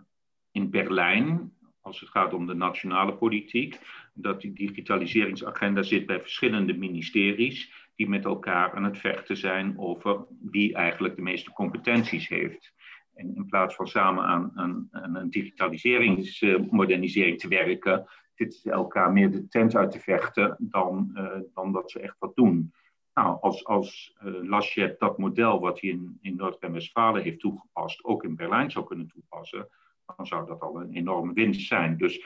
in 0.50 0.70
Berlijn 0.70 1.55
als 1.86 2.00
het 2.00 2.08
gaat 2.08 2.34
om 2.34 2.46
de 2.46 2.54
nationale 2.54 3.14
politiek, 3.14 3.78
dat 4.14 4.40
die 4.40 4.52
digitaliseringsagenda 4.52 5.82
zit 5.82 6.06
bij 6.06 6.20
verschillende 6.20 6.76
ministeries 6.76 7.88
die 7.94 8.08
met 8.08 8.24
elkaar 8.24 8.74
aan 8.74 8.84
het 8.84 8.98
vechten 8.98 9.36
zijn 9.36 9.78
over 9.78 10.26
wie 10.40 10.74
eigenlijk 10.74 11.16
de 11.16 11.22
meeste 11.22 11.52
competenties 11.52 12.28
heeft. 12.28 12.74
En 13.14 13.36
in 13.36 13.46
plaats 13.46 13.74
van 13.74 13.86
samen 13.86 14.24
aan, 14.24 14.88
een 14.90 15.30
digitaliseringsmodernisering 15.30 17.38
te 17.38 17.48
werken, 17.48 18.08
zitten 18.34 18.60
ze 18.60 18.70
elkaar 18.70 19.12
meer 19.12 19.30
de 19.30 19.48
tent 19.48 19.76
uit 19.76 19.90
te 19.90 20.00
vechten 20.00 20.56
dan, 20.58 21.10
uh, 21.14 21.30
dan 21.54 21.72
dat 21.72 21.90
ze 21.90 22.00
echt 22.00 22.16
wat 22.18 22.36
doen. 22.36 22.72
Nou, 23.14 23.40
als, 23.40 23.64
als 23.64 24.16
Laschet 24.42 24.98
dat 24.98 25.18
model 25.18 25.60
wat 25.60 25.80
hij 25.80 25.90
in, 25.90 26.18
in 26.20 26.36
Noord-Rijn-Westfalen 26.36 27.22
heeft 27.22 27.40
toegepast, 27.40 28.04
ook 28.04 28.24
in 28.24 28.36
Berlijn 28.36 28.70
zou 28.70 28.86
kunnen 28.86 29.08
toepassen, 29.08 29.68
dan 30.16 30.26
zou 30.26 30.46
dat 30.46 30.60
al 30.60 30.80
een 30.80 30.92
enorme 30.92 31.32
winst 31.32 31.66
zijn. 31.66 31.96
Dus 31.96 32.24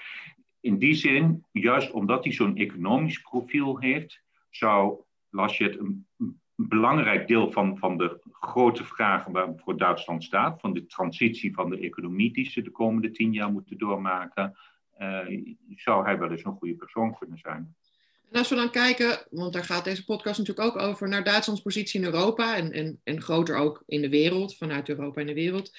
in 0.60 0.78
die 0.78 0.94
zin, 0.94 1.44
juist 1.52 1.90
omdat 1.90 2.24
hij 2.24 2.32
zo'n 2.32 2.56
economisch 2.56 3.20
profiel 3.20 3.78
heeft, 3.78 4.22
zou 4.50 5.00
Laschet 5.30 5.78
een, 5.78 6.06
een, 6.18 6.40
belangrijk 6.68 7.28
deel 7.28 7.52
van, 7.52 7.78
van 7.78 7.96
de 7.96 8.20
grote 8.32 8.84
vragen 8.84 9.32
waarvoor 9.32 9.76
Duitsland 9.76 10.24
staat, 10.24 10.60
van 10.60 10.72
de 10.72 10.86
transitie 10.86 11.54
van 11.54 11.70
de 11.70 11.78
economie 11.78 12.32
die 12.32 12.50
ze 12.50 12.62
de 12.62 12.70
komende 12.70 13.10
tien 13.10 13.32
jaar 13.32 13.52
moeten 13.52 13.78
doormaken, 13.78 14.58
uh, 14.98 15.44
zou 15.76 16.04
hij 16.04 16.18
wel 16.18 16.30
eens 16.30 16.44
een 16.44 16.56
goede 16.56 16.74
persoon 16.74 17.18
kunnen 17.18 17.38
zijn. 17.38 17.74
En 18.30 18.38
als 18.38 18.48
we 18.48 18.54
dan 18.54 18.70
kijken, 18.70 19.26
want 19.30 19.52
daar 19.52 19.64
gaat 19.64 19.84
deze 19.84 20.04
podcast 20.04 20.38
natuurlijk 20.38 20.68
ook 20.68 20.82
over, 20.82 21.08
naar 21.08 21.24
Duitslands 21.24 21.62
positie 21.62 22.00
in 22.00 22.06
Europa 22.06 22.56
en, 22.56 22.72
en, 22.72 23.00
en 23.04 23.22
groter 23.22 23.56
ook 23.56 23.82
in 23.86 24.00
de 24.00 24.08
wereld, 24.08 24.56
vanuit 24.56 24.88
Europa 24.88 25.20
en 25.20 25.26
de 25.26 25.34
wereld. 25.34 25.72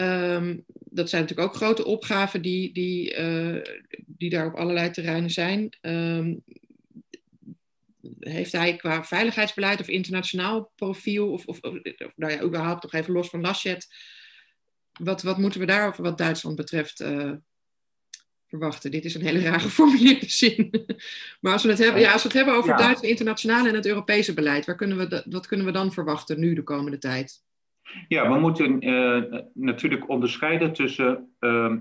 Um, 0.00 0.64
dat 0.68 1.08
zijn 1.08 1.22
natuurlijk 1.22 1.48
ook 1.48 1.56
grote 1.56 1.84
opgaven 1.84 2.42
die, 2.42 2.72
die, 2.72 3.18
uh, 3.18 3.62
die 4.06 4.30
daar 4.30 4.46
op 4.46 4.54
allerlei 4.54 4.90
terreinen 4.90 5.30
zijn. 5.30 5.76
Um, 5.80 6.44
heeft 8.20 8.52
hij 8.52 8.76
qua 8.76 9.04
veiligheidsbeleid 9.04 9.80
of 9.80 9.88
internationaal 9.88 10.72
profiel, 10.74 11.32
of, 11.32 11.46
of, 11.46 11.60
of, 11.60 11.74
nou 12.16 12.32
ja, 12.32 12.42
überhaupt 12.42 12.82
nog 12.82 12.92
even 12.92 13.12
los 13.12 13.28
van 13.28 13.40
Laschet, 13.40 13.86
wat, 14.92 15.22
wat 15.22 15.38
moeten 15.38 15.60
we 15.60 15.66
daar 15.66 15.94
wat 15.98 16.18
Duitsland 16.18 16.56
betreft 16.56 17.00
uh, 17.00 17.32
verwachten? 18.46 18.90
Dit 18.90 19.04
is 19.04 19.14
een 19.14 19.26
hele 19.26 19.40
raar 19.40 19.60
geformuleerde 19.70 20.30
zin. 20.30 20.86
maar 21.40 21.52
als 21.52 21.62
we 21.62 21.68
het 21.68 21.78
hebben, 21.78 22.00
ja, 22.00 22.12
als 22.12 22.22
we 22.22 22.28
het 22.28 22.36
hebben 22.36 22.54
over 22.54 22.70
ja. 22.70 22.76
het 22.76 22.84
Duitse 22.84 23.08
internationale 23.08 23.68
en 23.68 23.74
het 23.74 23.86
Europese 23.86 24.34
beleid, 24.34 24.66
waar 24.66 24.76
kunnen 24.76 24.96
we, 24.96 25.24
wat 25.30 25.46
kunnen 25.46 25.66
we 25.66 25.72
dan 25.72 25.92
verwachten 25.92 26.40
nu 26.40 26.54
de 26.54 26.62
komende 26.62 26.98
tijd? 26.98 27.44
Ja, 28.08 28.32
we 28.32 28.38
moeten 28.38 28.88
uh, 28.88 29.40
natuurlijk 29.54 30.08
onderscheiden 30.08 30.72
tussen, 30.72 31.34
uh, 31.40 31.74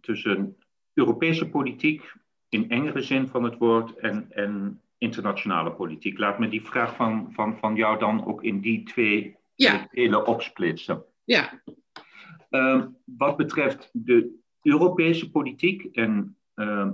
tussen 0.00 0.56
Europese 0.94 1.48
politiek 1.48 2.12
in 2.48 2.70
engere 2.70 3.02
zin 3.02 3.28
van 3.28 3.44
het 3.44 3.58
woord 3.58 3.96
en, 3.96 4.26
en 4.30 4.80
internationale 4.98 5.72
politiek. 5.72 6.18
Laat 6.18 6.38
me 6.38 6.48
die 6.48 6.62
vraag 6.62 6.96
van, 6.96 7.32
van, 7.32 7.58
van 7.58 7.74
jou 7.74 7.98
dan 7.98 8.26
ook 8.26 8.42
in 8.42 8.60
die 8.60 8.82
twee 8.82 9.36
ja. 9.54 9.88
delen 9.90 10.26
opsplitsen. 10.26 11.04
Ja. 11.24 11.62
Uh, 12.50 12.84
wat 13.04 13.36
betreft 13.36 13.90
de 13.92 14.38
Europese 14.62 15.30
politiek 15.30 15.84
en 15.84 16.36
ehm, 16.54 16.92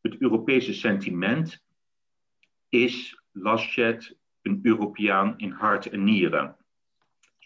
het 0.00 0.20
Europese 0.20 0.74
sentiment, 0.74 1.64
is 2.68 3.22
Laschet 3.32 4.16
een 4.42 4.60
Europeaan 4.62 5.34
in 5.36 5.50
hart 5.50 5.86
en 5.86 6.04
nieren 6.04 6.56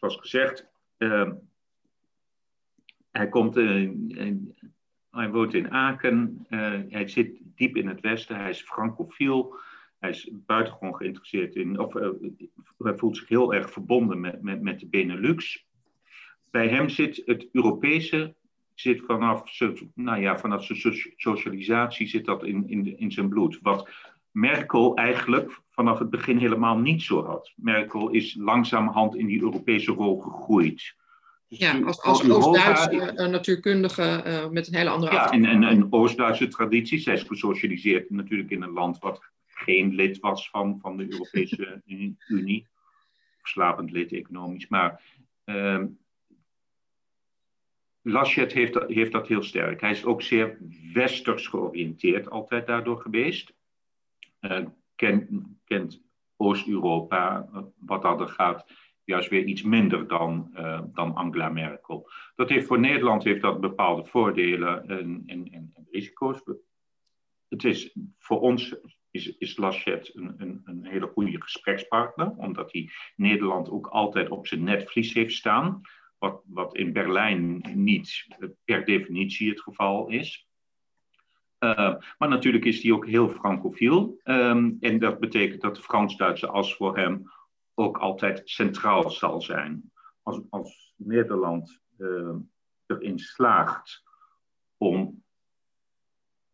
zoals 0.01 0.17
gezegd, 0.17 0.67
uh, 0.99 1.31
hij, 3.11 3.29
komt, 3.29 3.55
hij 5.11 5.31
woont 5.31 5.55
in 5.55 5.71
Aken, 5.71 6.47
uh, 6.49 6.81
hij 6.89 7.09
zit 7.09 7.41
diep 7.43 7.77
in 7.77 7.89
het 7.89 8.01
westen, 8.01 8.37
hij 8.37 8.51
is 8.51 8.63
francofiel, 8.63 9.55
hij 9.99 10.11
is 10.11 10.31
buitengewoon 10.33 10.97
geïnteresseerd 10.97 11.55
in, 11.55 11.79
of 11.79 11.93
hij 12.79 12.97
voelt 12.97 13.17
zich 13.17 13.29
heel 13.29 13.55
erg 13.55 13.71
verbonden 13.71 14.21
met, 14.21 14.43
met, 14.43 14.63
met 14.63 14.81
de 14.81 14.87
Benelux. 14.87 15.67
Bij 16.51 16.69
hem 16.69 16.89
zit 16.89 17.23
het 17.25 17.49
Europese 17.53 18.35
zit 18.75 19.03
vanaf, 19.07 19.59
nou 19.95 20.21
ja, 20.21 20.39
vanaf 20.39 20.65
zijn 20.65 21.15
socialisatie 21.17 22.07
zit 22.07 22.25
dat 22.25 22.45
in, 22.45 22.69
in, 22.69 22.99
in 22.99 23.13
zijn 23.13 23.29
bloed. 23.29 23.59
Wat 23.63 23.91
Merkel 24.31 24.97
eigenlijk 24.97 25.61
vanaf 25.71 25.99
het 25.99 26.11
begin 26.11 26.39
helemaal 26.39 26.79
niet 26.79 27.03
zo 27.03 27.25
had. 27.25 27.53
Merkel 27.57 28.11
is 28.11 28.35
langzamerhand 28.39 29.17
in 29.17 29.27
die 29.27 29.41
Europese 29.41 29.93
rol 29.93 30.21
gegroeid. 30.21 30.95
Dus 31.49 31.59
ja, 31.59 31.81
als, 31.81 32.03
als 32.03 32.31
Oost-Duitse 32.31 33.15
uh, 33.17 33.27
natuurkundige 33.27 34.23
uh, 34.27 34.49
met 34.49 34.69
een 34.69 34.75
hele 34.75 34.91
andere 34.91 35.13
Ja, 35.13 35.31
en, 35.31 35.45
en 35.45 35.63
een 35.63 35.87
Oost-Duitse 35.93 36.49
traditie. 36.49 36.99
Zij 36.99 37.15
is 37.15 37.23
gesocialiseerd 37.23 38.11
natuurlijk 38.11 38.51
in 38.51 38.63
een 38.63 38.73
land 38.73 38.99
wat 38.99 39.21
geen 39.47 39.95
lid 39.95 40.19
was 40.19 40.51
van, 40.51 40.79
van 40.81 40.97
de 40.97 41.13
Europese 41.13 41.83
Unie. 42.29 42.67
Slapend 43.43 43.91
lid 43.91 44.13
economisch. 44.13 44.69
Maar 44.69 45.03
uh, 45.45 45.83
Laschet 48.03 48.53
heeft 48.53 48.73
dat, 48.73 48.91
heeft 48.91 49.13
dat 49.13 49.29
heel 49.29 49.43
sterk. 49.43 49.81
Hij 49.81 49.91
is 49.91 50.05
ook 50.05 50.23
zeer 50.23 50.59
westers 50.93 51.47
georiënteerd 51.47 52.31
altijd 52.31 52.67
daardoor 52.67 53.01
geweest. 53.01 53.53
Uh, 54.41 54.67
kent 55.65 56.03
Oost-Europa, 56.37 57.49
wat 57.79 58.03
dat 58.03 58.31
gaat, 58.31 58.67
juist 59.05 59.29
weer 59.29 59.45
iets 59.45 59.63
minder 59.63 60.09
dan, 60.09 60.51
uh, 60.55 60.81
dan 60.93 61.15
Angela 61.15 61.49
Merkel. 61.49 62.11
Dat 62.35 62.49
heeft 62.49 62.67
voor 62.67 62.81
Nederland 62.81 63.25
heeft 63.25 63.43
dat 63.43 63.61
bepaalde 63.61 64.05
voordelen 64.05 64.89
en, 64.89 65.23
en, 65.27 65.49
en 65.53 65.87
risico's. 65.91 66.43
Het 67.49 67.65
is 67.65 67.97
voor 68.19 68.41
ons 68.41 68.77
is, 69.11 69.37
is 69.39 69.57
Laschet 69.57 70.15
een, 70.15 70.35
een, 70.37 70.63
een, 70.65 70.87
hele 70.87 71.07
goede 71.07 71.43
gesprekspartner, 71.43 72.31
omdat 72.31 72.73
hij 72.73 72.91
Nederland 73.17 73.71
ook 73.71 73.87
altijd 73.87 74.29
op 74.29 74.47
zijn 74.47 74.63
netvlies 74.63 75.15
heeft 75.15 75.35
staan, 75.35 75.81
wat, 76.19 76.43
wat 76.47 76.77
in 76.77 76.93
Berlijn 76.93 77.65
niet 77.75 78.27
per 78.65 78.85
definitie 78.85 79.49
het 79.49 79.61
geval 79.61 80.09
is. 80.09 80.50
Uh, 81.61 81.95
maar 82.19 82.29
natuurlijk 82.29 82.65
is 82.65 82.83
hij 82.83 82.93
ook 82.93 83.07
heel 83.07 83.29
francofiel. 83.29 84.21
Um, 84.25 84.77
en 84.81 84.99
dat 84.99 85.21
betekent 85.21 85.61
dat 85.61 85.77
de 85.77 85.83
Frans-Duitse 85.83 86.49
as 86.49 86.75
voor 86.75 86.97
hem 86.97 87.31
ook 87.75 87.99
altijd 87.99 88.43
centraal 88.45 89.11
zal 89.11 89.41
zijn. 89.41 89.93
Als, 90.23 90.41
als 90.51 90.95
Nederland 90.97 91.81
uh, 91.99 92.35
erin 92.87 93.19
slaagt 93.19 94.03
om 94.77 95.23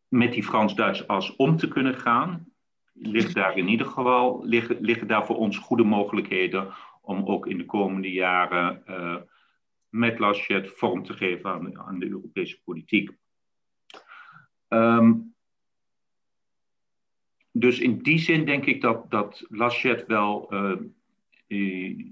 met 0.09 0.33
die 0.33 0.45
Frans-Duitse 0.45 1.07
as 1.07 1.37
om 1.37 1.57
te 1.57 1.69
kunnen 1.69 1.95
gaan, 1.95 2.53
ligt 2.93 3.35
daar 3.35 3.57
in 3.57 3.69
ieder 3.69 3.87
geval, 3.87 4.45
liggen, 4.45 4.81
liggen 4.81 5.07
daar 5.07 5.27
voor 5.27 5.37
ons 5.37 5.59
goede 5.59 5.85
mogelijkheden 5.85 6.69
om 7.01 7.27
ook 7.27 7.47
in 7.47 7.59
de 7.59 7.65
komende 7.65 8.13
jaren 8.13 8.83
uh, 8.89 9.17
met 9.89 10.19
Laschet 10.19 10.69
vorm 10.69 11.05
te 11.05 11.13
geven 11.13 11.51
aan, 11.51 11.79
aan 11.79 11.99
de 11.99 12.09
Europese 12.09 12.61
politiek. 12.65 13.11
Um, 14.77 15.35
dus 17.53 17.79
in 17.79 17.99
die 17.99 18.19
zin 18.19 18.45
denk 18.45 18.67
ik 18.67 18.81
dat, 18.81 19.11
dat 19.11 19.45
Laschet 19.49 20.05
wel 20.07 20.49
uh, 20.51 20.73
uh, 21.47 22.05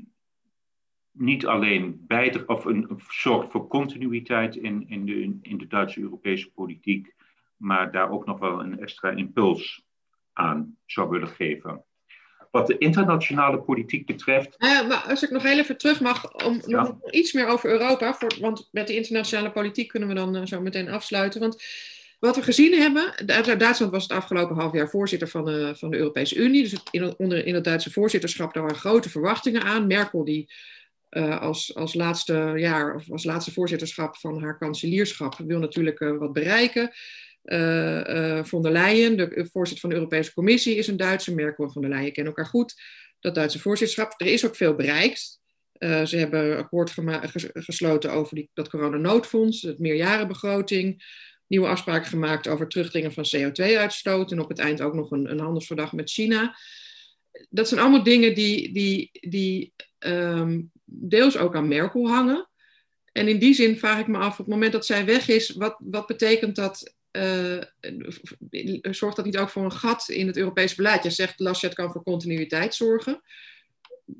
niet 1.12 1.46
alleen 1.46 2.04
bijdraagt 2.06 2.46
of 2.46 2.64
een, 2.64 2.86
een, 2.90 3.00
zorgt 3.08 3.50
voor 3.50 3.66
continuïteit 3.68 4.56
in, 4.56 4.84
in, 4.88 5.06
de, 5.06 5.38
in 5.42 5.58
de 5.58 5.66
Duitse 5.66 6.00
Europese 6.00 6.50
politiek, 6.50 7.14
maar 7.56 7.92
daar 7.92 8.10
ook 8.10 8.26
nog 8.26 8.38
wel 8.38 8.60
een 8.60 8.78
extra 8.78 9.10
impuls 9.10 9.84
aan 10.32 10.76
zou 10.86 11.08
willen 11.08 11.28
geven. 11.28 11.84
Wat 12.50 12.66
de 12.66 12.78
internationale 12.78 13.60
politiek 13.60 14.06
betreft. 14.06 14.56
Uh, 14.58 14.88
maar 14.88 15.04
als 15.08 15.22
ik 15.22 15.30
nog 15.30 15.42
heel 15.42 15.58
even 15.58 15.78
terug 15.78 16.00
mag, 16.00 16.34
om 16.44 16.60
ja. 16.66 16.82
nog 16.82 17.12
iets 17.12 17.32
meer 17.32 17.46
over 17.46 17.70
Europa, 17.70 18.14
voor, 18.14 18.36
want 18.40 18.68
met 18.72 18.86
de 18.86 18.96
internationale 18.96 19.50
politiek 19.50 19.88
kunnen 19.88 20.08
we 20.08 20.14
dan 20.14 20.46
zo 20.46 20.60
meteen 20.60 20.88
afsluiten. 20.88 21.40
Want 21.40 21.62
wat 22.24 22.36
we 22.36 22.42
gezien 22.42 22.72
hebben, 22.72 23.26
Duitsland 23.58 23.92
was 23.92 24.02
het 24.02 24.12
afgelopen 24.12 24.56
half 24.56 24.72
jaar 24.72 24.90
voorzitter 24.90 25.28
van 25.28 25.44
de, 25.44 25.74
van 25.76 25.90
de 25.90 25.96
Europese 25.96 26.36
Unie. 26.36 26.62
Dus 26.62 26.80
in, 26.90 27.18
onder, 27.18 27.46
in 27.46 27.54
het 27.54 27.64
Duitse 27.64 27.90
voorzitterschap 27.90 28.54
daar 28.54 28.62
waren 28.62 28.78
grote 28.78 29.10
verwachtingen 29.10 29.62
aan. 29.62 29.86
Merkel 29.86 30.24
die 30.24 30.52
uh, 31.10 31.40
als, 31.40 31.74
als 31.74 31.94
laatste 31.94 32.52
jaar 32.56 32.94
of 32.94 33.10
als 33.10 33.24
laatste 33.24 33.52
voorzitterschap 33.52 34.16
van 34.16 34.42
haar 34.42 34.58
kanselierschap 34.58 35.36
wil 35.46 35.58
natuurlijk 35.58 36.00
uh, 36.00 36.18
wat 36.18 36.32
bereiken. 36.32 36.92
Uh, 37.44 38.44
von 38.44 38.62
der 38.62 38.72
Leyen, 38.72 39.16
de 39.16 39.48
voorzitter 39.52 39.80
van 39.80 39.90
de 39.90 39.96
Europese 39.96 40.34
Commissie, 40.34 40.76
is 40.76 40.86
een 40.86 40.96
Duitse. 40.96 41.34
Merkel 41.34 41.64
en 41.64 41.70
von 41.70 41.82
der 41.82 41.90
Leyen 41.90 42.12
kennen 42.12 42.34
elkaar 42.34 42.50
goed. 42.50 42.74
Dat 43.20 43.34
Duitse 43.34 43.60
voorzitterschap. 43.60 44.14
Er 44.16 44.26
is 44.26 44.46
ook 44.46 44.56
veel 44.56 44.74
bereikt. 44.74 45.40
ze 46.04 46.16
hebben 46.16 46.56
akkoord 46.56 46.94
gesloten 47.52 48.12
over 48.12 48.34
die, 48.34 48.50
dat 48.54 48.68
coronanoodfonds, 48.68 49.62
het 49.62 49.78
meerjarenbegroting 49.78 51.02
nieuwe 51.46 51.66
afspraken 51.66 52.08
gemaakt 52.08 52.48
over 52.48 52.68
terugdringen 52.68 53.12
van 53.12 53.24
CO2-uitstoot. 53.36 54.32
En 54.32 54.40
op 54.40 54.48
het 54.48 54.58
eind 54.58 54.80
ook 54.80 54.94
nog 54.94 55.10
een, 55.10 55.30
een 55.30 55.40
handelsverdrag 55.40 55.92
met 55.92 56.10
China. 56.10 56.56
Dat 57.50 57.68
zijn 57.68 57.80
allemaal 57.80 58.02
dingen 58.02 58.34
die, 58.34 58.72
die, 58.72 59.10
die 59.12 59.72
um, 59.98 60.70
deels 60.84 61.36
ook 61.36 61.56
aan 61.56 61.68
Merkel 61.68 62.08
hangen. 62.08 62.48
En 63.12 63.28
in 63.28 63.38
die 63.38 63.54
zin 63.54 63.78
vraag 63.78 63.98
ik 63.98 64.06
me 64.06 64.18
af, 64.18 64.32
op 64.32 64.38
het 64.38 64.54
moment 64.54 64.72
dat 64.72 64.86
zij 64.86 65.04
weg 65.04 65.28
is, 65.28 65.50
wat, 65.50 65.76
wat 65.78 66.06
betekent 66.06 66.56
dat? 66.56 66.94
Uh, 67.12 67.60
zorgt 68.80 69.16
dat 69.16 69.24
niet 69.24 69.38
ook 69.38 69.50
voor 69.50 69.64
een 69.64 69.72
gat 69.72 70.08
in 70.08 70.26
het 70.26 70.36
Europese 70.36 70.76
beleid? 70.76 71.02
Je 71.02 71.10
zegt, 71.10 71.40
Laschet 71.40 71.74
kan 71.74 71.92
voor 71.92 72.02
continuïteit 72.02 72.74
zorgen 72.74 73.22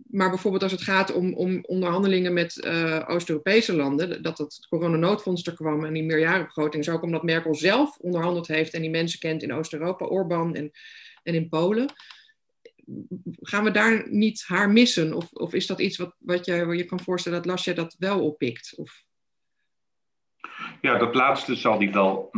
maar 0.06 0.28
bijvoorbeeld 0.28 0.62
als 0.62 0.72
het 0.72 0.82
gaat 0.82 1.12
om, 1.12 1.34
om 1.34 1.64
onderhandelingen 1.64 2.32
met 2.32 2.56
uh, 2.64 3.02
Oost-Europese 3.06 3.76
landen, 3.76 4.22
dat 4.22 4.38
het 4.38 4.66
coronanoodfonds 4.68 5.46
er 5.46 5.54
kwam 5.54 5.84
en 5.84 5.92
die 5.92 6.02
meerjarenbegroting, 6.02 6.82
is 6.82 6.88
ook 6.88 7.02
omdat 7.02 7.22
Merkel 7.22 7.54
zelf 7.54 7.98
onderhandeld 7.98 8.46
heeft 8.46 8.72
en 8.72 8.80
die 8.80 8.90
mensen 8.90 9.18
kent 9.18 9.42
in 9.42 9.52
Oost-Europa, 9.52 10.06
Orbán 10.06 10.54
en, 10.54 10.70
en 11.22 11.34
in 11.34 11.48
Polen. 11.48 11.92
Gaan 13.40 13.64
we 13.64 13.70
daar 13.70 14.10
niet 14.10 14.44
haar 14.46 14.70
missen? 14.70 15.14
Of, 15.14 15.32
of 15.32 15.54
is 15.54 15.66
dat 15.66 15.80
iets 15.80 15.96
wat, 15.96 16.14
wat 16.18 16.44
je, 16.44 16.54
je 16.54 16.84
kan 16.84 17.00
voorstellen 17.00 17.38
dat 17.38 17.46
Lasje 17.46 17.72
dat 17.72 17.96
wel 17.98 18.24
oppikt? 18.24 18.72
Of... 18.76 19.04
Ja, 20.80 20.98
dat 20.98 21.14
laatste 21.14 21.54
zal 21.54 21.78
die 21.78 21.92
wel 21.92 22.30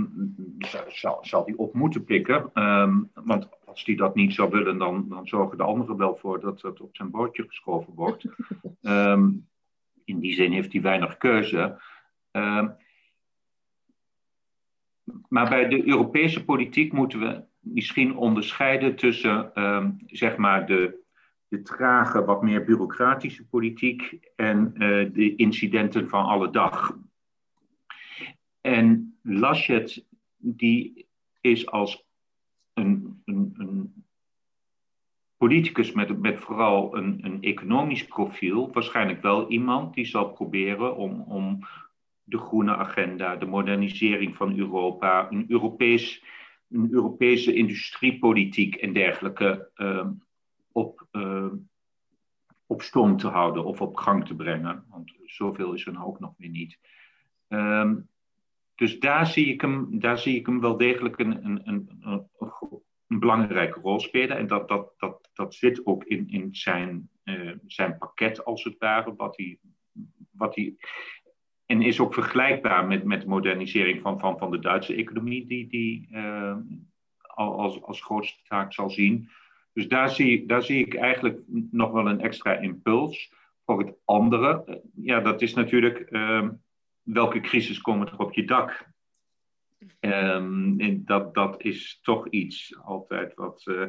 zal, 0.89 1.19
zal 1.21 1.45
die 1.45 1.59
op 1.59 1.75
moeten 1.75 2.05
pikken. 2.05 2.51
Um, 2.55 3.11
want 3.15 3.49
als 3.65 3.85
die 3.85 3.97
dat 3.97 4.15
niet 4.15 4.35
zou 4.35 4.51
willen, 4.51 4.79
dan, 4.79 5.09
dan 5.09 5.27
zorgen 5.27 5.57
de 5.57 5.65
anderen 5.65 5.97
wel 5.97 6.17
voor 6.17 6.41
dat 6.41 6.63
het 6.63 6.81
op 6.81 6.97
zijn 6.97 7.11
bordje 7.11 7.45
geschoven 7.47 7.95
wordt. 7.95 8.25
Um, 8.83 9.49
in 10.05 10.19
die 10.19 10.35
zin 10.35 10.53
heeft 10.53 10.73
hij 10.73 10.83
weinig 10.83 11.17
keuze. 11.17 11.81
Um, 12.33 12.77
maar 15.29 15.49
bij 15.49 15.69
de 15.69 15.89
Europese 15.89 16.45
politiek 16.45 16.93
moeten 16.93 17.21
we 17.21 17.45
misschien 17.59 18.17
onderscheiden 18.17 18.97
tussen 18.97 19.63
um, 19.63 19.99
zeg 20.07 20.37
maar 20.37 20.67
de, 20.67 21.05
de 21.49 21.63
trage, 21.63 22.25
wat 22.25 22.43
meer 22.43 22.65
bureaucratische 22.65 23.47
politiek 23.47 24.19
en 24.37 24.73
uh, 24.75 24.79
de 25.13 25.35
incidenten 25.37 26.09
van 26.09 26.25
alle 26.25 26.51
dag. 26.51 26.97
En 28.67 29.19
Laschet, 29.23 30.05
die 30.37 31.07
is 31.41 31.67
als 31.67 32.05
een, 32.75 33.23
een, 33.25 33.55
een 33.57 34.05
politicus 35.37 35.93
met, 35.93 36.21
met 36.21 36.41
vooral 36.41 36.97
een, 36.97 37.25
een 37.25 37.43
economisch 37.43 38.07
profiel, 38.07 38.73
waarschijnlijk 38.73 39.23
wel 39.23 39.51
iemand 39.51 39.95
die 39.95 40.05
zal 40.05 40.33
proberen 40.33 40.97
om, 40.97 41.21
om 41.21 41.59
de 42.23 42.39
groene 42.39 42.77
agenda, 42.77 43.37
de 43.37 43.47
modernisering 43.47 44.37
van 44.37 44.59
Europa, 44.59 45.31
een, 45.31 45.45
Europees, 45.49 46.25
een 46.69 46.89
Europese 46.91 47.55
industriepolitiek 47.55 48.75
en 48.75 48.93
dergelijke 48.93 49.71
uh, 49.77 50.09
op, 50.73 51.07
uh, 51.13 51.53
op 52.67 52.83
stoom 52.83 53.17
te 53.17 53.29
houden 53.29 53.65
of 53.65 53.81
op 53.81 53.97
gang 53.97 54.27
te 54.27 54.35
brengen. 54.35 54.85
Want 54.89 55.15
zoveel 55.25 55.73
is 55.73 55.87
er 55.87 55.93
nou 55.93 56.07
ook 56.07 56.21
nog 56.21 56.35
weer 56.37 56.51
niet. 56.51 56.79
Um, 57.49 58.09
dus 58.77 58.99
daar 58.99 59.27
zie 59.27 59.47
ik 59.47 59.61
hem, 59.61 60.01
daar 60.01 60.19
zie 60.19 60.37
ik 60.37 60.47
hem 60.47 60.61
wel 60.61 60.77
degelijk 60.77 61.19
een, 61.19 61.45
een, 61.45 61.61
een, 61.65 61.91
een, 62.01 63.19
belangrijke 63.19 63.81
rol 63.81 64.01
spelen. 64.01 64.37
En 64.37 64.47
dat, 64.47 64.69
dat, 64.69 64.93
dat, 64.97 65.31
dat 65.33 65.55
zit 65.55 65.87
ook 65.87 66.05
in, 66.05 66.29
in 66.29 66.55
zijn, 66.55 67.11
uh, 67.25 67.53
zijn 67.67 67.99
pakket, 67.99 68.45
als 68.45 68.65
het 68.65 68.79
ware, 68.79 69.15
wat 69.17 69.37
hij. 69.37 69.59
Wat 70.31 70.55
hij 70.55 70.77
en 71.67 71.83
is 71.83 72.01
ook 72.01 72.15
vergelijkbaar 72.15 72.87
met, 72.87 73.05
met 73.05 73.21
de 73.21 73.29
modernisering 73.29 74.01
van, 74.01 74.19
van, 74.19 74.39
van 74.39 74.51
de 74.51 74.59
Duitse 74.59 74.95
economie, 74.95 75.47
die, 75.47 75.69
die 75.69 76.09
uh, 76.13 76.57
als, 77.19 77.83
als 77.83 78.03
grootste 78.03 78.43
taak 78.49 78.73
zal 78.73 78.91
zien. 78.91 79.29
Dus 79.73 79.89
daar 79.89 80.11
zie, 80.11 80.47
daar 80.47 80.63
zie 80.63 80.87
ik 80.87 80.95
eigenlijk 80.95 81.41
nog 81.71 81.91
wel 81.93 82.09
een 82.09 82.21
extra 82.21 82.57
impuls. 82.57 83.33
Voor 83.65 83.79
het 83.79 83.95
andere, 84.05 84.83
ja, 84.95 85.21
dat 85.21 85.43
is 85.43 85.55
natuurlijk. 85.55 86.07
Uh, 86.11 86.49
welke 87.07 87.41
crisis 87.41 87.81
komen 87.81 88.07
er 88.07 88.19
op 88.19 88.33
je 88.33 88.45
dak? 88.45 88.89
Um, 90.01 90.81
en 90.81 91.05
dat, 91.05 91.35
dat 91.35 91.63
is 91.63 91.99
toch 92.03 92.29
iets 92.29 92.79
altijd 92.83 93.35
wat, 93.35 93.63
uh, 93.67 93.87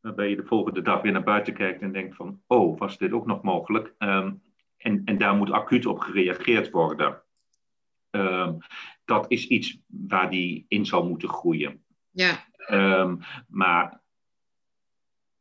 waarbij 0.00 0.28
je 0.28 0.36
de 0.36 0.44
volgende 0.44 0.82
dag 0.82 1.02
weer 1.02 1.12
naar 1.12 1.22
buiten 1.22 1.54
kijkt 1.54 1.82
en 1.82 1.92
denkt 1.92 2.16
van, 2.16 2.42
oh, 2.46 2.78
was 2.78 2.98
dit 2.98 3.12
ook 3.12 3.26
nog 3.26 3.42
mogelijk? 3.42 3.94
Um, 3.98 4.42
en, 4.76 5.02
en 5.04 5.18
daar 5.18 5.34
moet 5.34 5.50
acuut 5.50 5.86
op 5.86 5.98
gereageerd 5.98 6.70
worden. 6.70 7.22
Ehm, 8.10 8.56
dat 9.04 9.30
is 9.30 9.46
iets 9.46 9.80
waar 9.86 10.30
die 10.30 10.64
in 10.68 10.86
zal 10.86 11.08
moeten 11.08 11.28
groeien. 11.28 11.84
Ja. 12.10 12.46
Ehm, 12.52 13.16
maar 13.48 14.00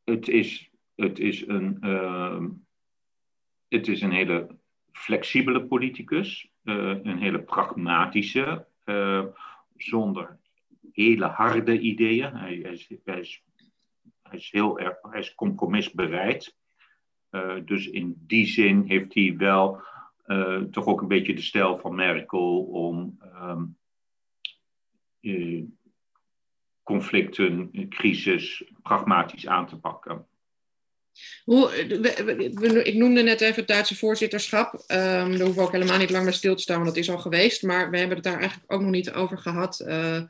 het 0.03 0.27
is, 0.27 0.69
het, 0.95 1.19
is 1.19 1.47
een, 1.47 1.77
ehm, 1.81 2.49
het 3.67 3.87
is 3.87 4.01
een 4.01 4.11
hele 4.11 4.57
flexibele 4.97 5.65
politicus, 5.65 6.49
uh, 6.63 6.75
een 7.03 7.17
hele 7.17 7.39
pragmatische, 7.39 8.67
uh, 8.85 9.25
zonder 9.75 10.39
hele 10.91 11.25
harde 11.25 11.79
ideeën. 11.79 12.35
Hij, 12.35 12.55
is, 12.55 12.89
hij, 13.03 13.19
is, 13.19 13.43
hij 14.21 14.37
is 14.37 14.51
heel 14.51 14.79
erg 14.79 14.97
hij 15.01 15.19
is 15.19 15.35
compromisbereid. 15.35 16.55
Uh, 17.31 17.55
dus 17.65 17.87
in 17.87 18.15
die 18.17 18.45
zin 18.45 18.83
heeft 18.87 19.13
hij 19.13 19.37
wel 19.37 19.81
toch 20.71 20.85
ook 20.85 21.01
een 21.01 21.07
beetje 21.07 21.33
de 21.33 21.41
stijl 21.41 21.77
van 21.77 21.95
Merkel 21.95 22.63
om 22.63 23.17
um, 25.21 25.77
conflicten, 26.83 27.71
crisis 27.89 28.71
pragmatisch 28.81 29.47
aan 29.47 29.67
te 29.67 29.79
pakken. 29.79 30.27
Hoe, 31.43 31.75
ik 32.83 32.95
noemde 32.95 33.21
net 33.21 33.41
even 33.41 33.55
het 33.55 33.67
Duitse 33.67 33.95
voorzitterschap. 33.95 34.73
Um, 34.73 34.87
daar 34.87 35.27
hoeven 35.27 35.55
we 35.55 35.61
ook 35.61 35.71
helemaal 35.71 35.97
niet 35.97 36.09
lang 36.09 36.23
bij 36.23 36.33
stil 36.33 36.55
te 36.55 36.61
staan, 36.61 36.75
want 36.75 36.87
dat 36.87 36.97
is 37.03 37.09
al 37.09 37.17
geweest. 37.17 37.63
Maar 37.63 37.89
we 37.89 37.97
hebben 37.97 38.15
het 38.15 38.25
daar 38.25 38.39
eigenlijk 38.39 38.73
ook 38.73 38.81
nog 38.81 38.91
niet 38.91 39.13
over 39.13 39.37
gehad 39.37 39.83
uh, 39.87 40.21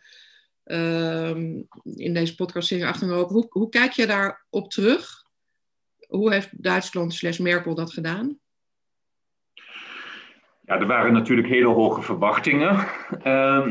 um, 0.64 1.68
in 1.84 2.14
deze 2.14 2.36
podcast 2.36 2.68
Zingen 2.68 2.88
Achter 2.88 3.08
Europa. 3.08 3.34
Hoe, 3.34 3.46
hoe 3.50 3.70
kijk 3.70 3.92
je 3.92 4.06
daarop 4.06 4.72
terug? 4.72 5.26
Hoe 6.08 6.34
heeft 6.34 6.64
Duitsland 6.64 7.14
slash 7.14 7.38
Merkel 7.38 7.76
dat 7.76 7.94
gedaan? 7.94 8.40
Ja, 10.66 10.80
er 10.80 10.88
waren 10.88 11.14
natuurlijk 11.14 11.48
hele 11.48 11.68
hoge 11.68 12.02
verwachtingen. 12.02 12.88
Uh, 13.26 13.68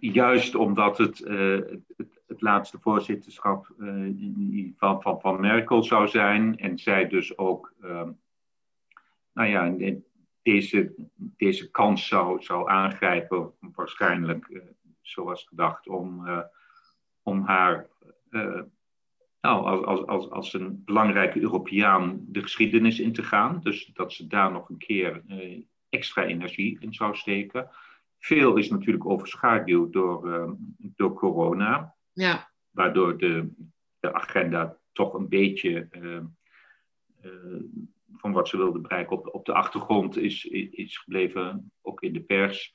juist 0.00 0.54
omdat 0.54 0.98
het, 0.98 1.20
uh, 1.20 1.60
het, 1.96 2.19
het, 2.30 2.40
laatste 2.40 2.78
voorzitterschap 2.80 3.74
uh, 3.78 4.72
van, 4.76 5.02
van, 5.02 5.20
van 5.20 5.40
Merkel 5.40 5.82
zou 5.82 6.08
zijn. 6.08 6.56
En 6.58 6.78
zij 6.78 7.08
dus 7.08 7.38
ook, 7.38 7.74
ehm, 7.80 8.10
nou 9.32 9.48
ja, 9.48 9.94
deze, 10.42 10.94
deze 11.16 11.70
kans 11.70 12.06
zou, 12.06 12.42
zou 12.42 12.68
aangrijpen, 12.68 13.52
waarschijnlijk, 13.60 14.48
uh, 14.48 14.62
zoals 15.00 15.44
gedacht, 15.44 15.88
om, 15.88 16.28
om 17.22 17.42
haar 17.42 17.88
nou, 19.40 19.64
als, 19.64 19.84
als, 19.84 20.06
als, 20.06 20.30
als 20.30 20.52
een 20.52 20.82
belangrijke 20.84 21.40
Europeaan 21.40 22.20
de 22.26 22.42
geschiedenis 22.42 23.00
in 23.00 23.12
te 23.12 23.22
gaan. 23.22 23.60
Dus 23.62 23.86
dat 23.86 24.12
ze 24.12 24.26
daar 24.26 24.52
nog 24.52 24.68
een 24.68 24.78
keer 24.78 25.22
extra 25.88 26.24
energie 26.24 26.78
in 26.80 26.94
zou 26.94 27.16
steken. 27.16 27.70
Veel 28.18 28.56
is 28.56 28.70
natuurlijk 28.70 29.06
overschaduwd 29.06 29.92
door, 29.92 30.56
door 30.78 31.14
corona. 31.14 31.94
Ja. 32.12 32.50
Waardoor 32.70 33.18
de, 33.18 33.52
de 34.00 34.12
agenda 34.12 34.76
toch 34.92 35.14
een 35.14 35.28
beetje 35.28 35.88
uh, 35.90 36.20
uh, 37.22 37.62
van 38.16 38.32
wat 38.32 38.48
ze 38.48 38.56
wilden 38.56 38.82
bereiken 38.82 39.16
op, 39.16 39.34
op 39.34 39.44
de 39.44 39.52
achtergrond 39.52 40.16
is, 40.16 40.44
is 40.70 40.98
gebleven, 40.98 41.72
ook 41.82 42.02
in 42.02 42.12
de 42.12 42.20
pers. 42.20 42.74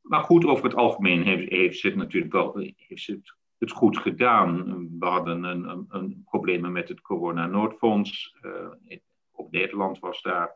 Maar 0.00 0.22
goed, 0.22 0.44
over 0.44 0.64
het 0.64 0.74
algemeen 0.74 1.22
heeft, 1.22 1.50
heeft 1.50 1.78
ze 1.78 1.86
het 1.86 1.96
natuurlijk 1.96 2.32
wel 2.32 2.58
heeft 2.76 3.02
ze 3.02 3.12
het, 3.12 3.34
het 3.58 3.70
goed 3.70 3.98
gedaan. 3.98 4.64
We 4.98 5.06
hadden 5.06 5.44
een, 5.44 5.68
een, 5.68 5.86
een 5.88 6.22
problemen 6.24 6.72
met 6.72 6.88
het 6.88 7.00
corona-noodfonds. 7.00 8.36
ook 9.32 9.50
Nederland 9.50 9.98
was 9.98 10.22
daar 10.22 10.54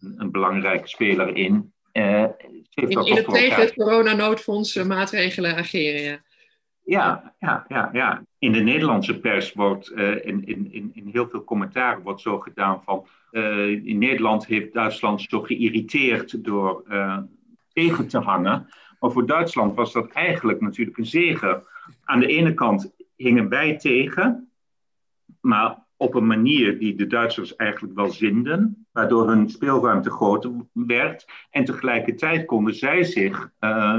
een 0.00 0.30
belangrijke 0.30 0.88
speler 0.88 1.36
in. 1.36 1.72
Uh, 1.92 2.22
in, 2.22 2.66
in 2.74 3.16
het 3.16 3.28
tegen 3.28 3.60
het 3.60 3.74
coronanoodfonds 3.74 4.74
maatregelen 4.74 5.56
ageren, 5.56 6.00
ja. 6.00 6.24
Ja, 6.86 7.34
ja, 7.38 7.64
ja, 7.68 7.90
ja. 7.92 8.22
In 8.38 8.52
de 8.52 8.60
Nederlandse 8.60 9.20
pers 9.20 9.52
wordt 9.52 9.90
uh, 9.90 10.26
in, 10.26 10.46
in, 10.46 10.90
in 10.94 11.08
heel 11.12 11.28
veel 11.28 11.44
commentaar 11.44 12.02
wordt 12.02 12.20
zo 12.20 12.38
gedaan 12.38 12.82
van 12.82 13.06
uh, 13.30 13.68
in 13.68 13.98
Nederland 13.98 14.46
heeft 14.46 14.72
Duitsland 14.72 15.22
zo 15.22 15.40
geïrriteerd 15.40 16.44
door 16.44 16.84
uh, 16.88 17.18
tegen 17.72 18.08
te 18.08 18.18
hangen. 18.18 18.68
Maar 19.00 19.10
voor 19.10 19.26
Duitsland 19.26 19.74
was 19.74 19.92
dat 19.92 20.10
eigenlijk 20.10 20.60
natuurlijk 20.60 20.98
een 20.98 21.06
zegen. 21.06 21.62
Aan 22.04 22.20
de 22.20 22.26
ene 22.26 22.54
kant 22.54 22.94
hingen 23.16 23.48
wij 23.48 23.76
tegen, 23.76 24.50
maar 25.40 25.78
op 25.96 26.14
een 26.14 26.26
manier 26.26 26.78
die 26.78 26.94
de 26.94 27.06
Duitsers 27.06 27.56
eigenlijk 27.56 27.94
wel 27.94 28.10
zinden, 28.10 28.85
waardoor 28.96 29.28
hun 29.28 29.50
speelruimte 29.50 30.10
groter 30.10 30.50
werd. 30.72 31.26
En 31.50 31.64
tegelijkertijd 31.64 32.44
konden 32.44 32.74
zij 32.74 33.04
zich 33.04 33.50
uh, 33.60 33.98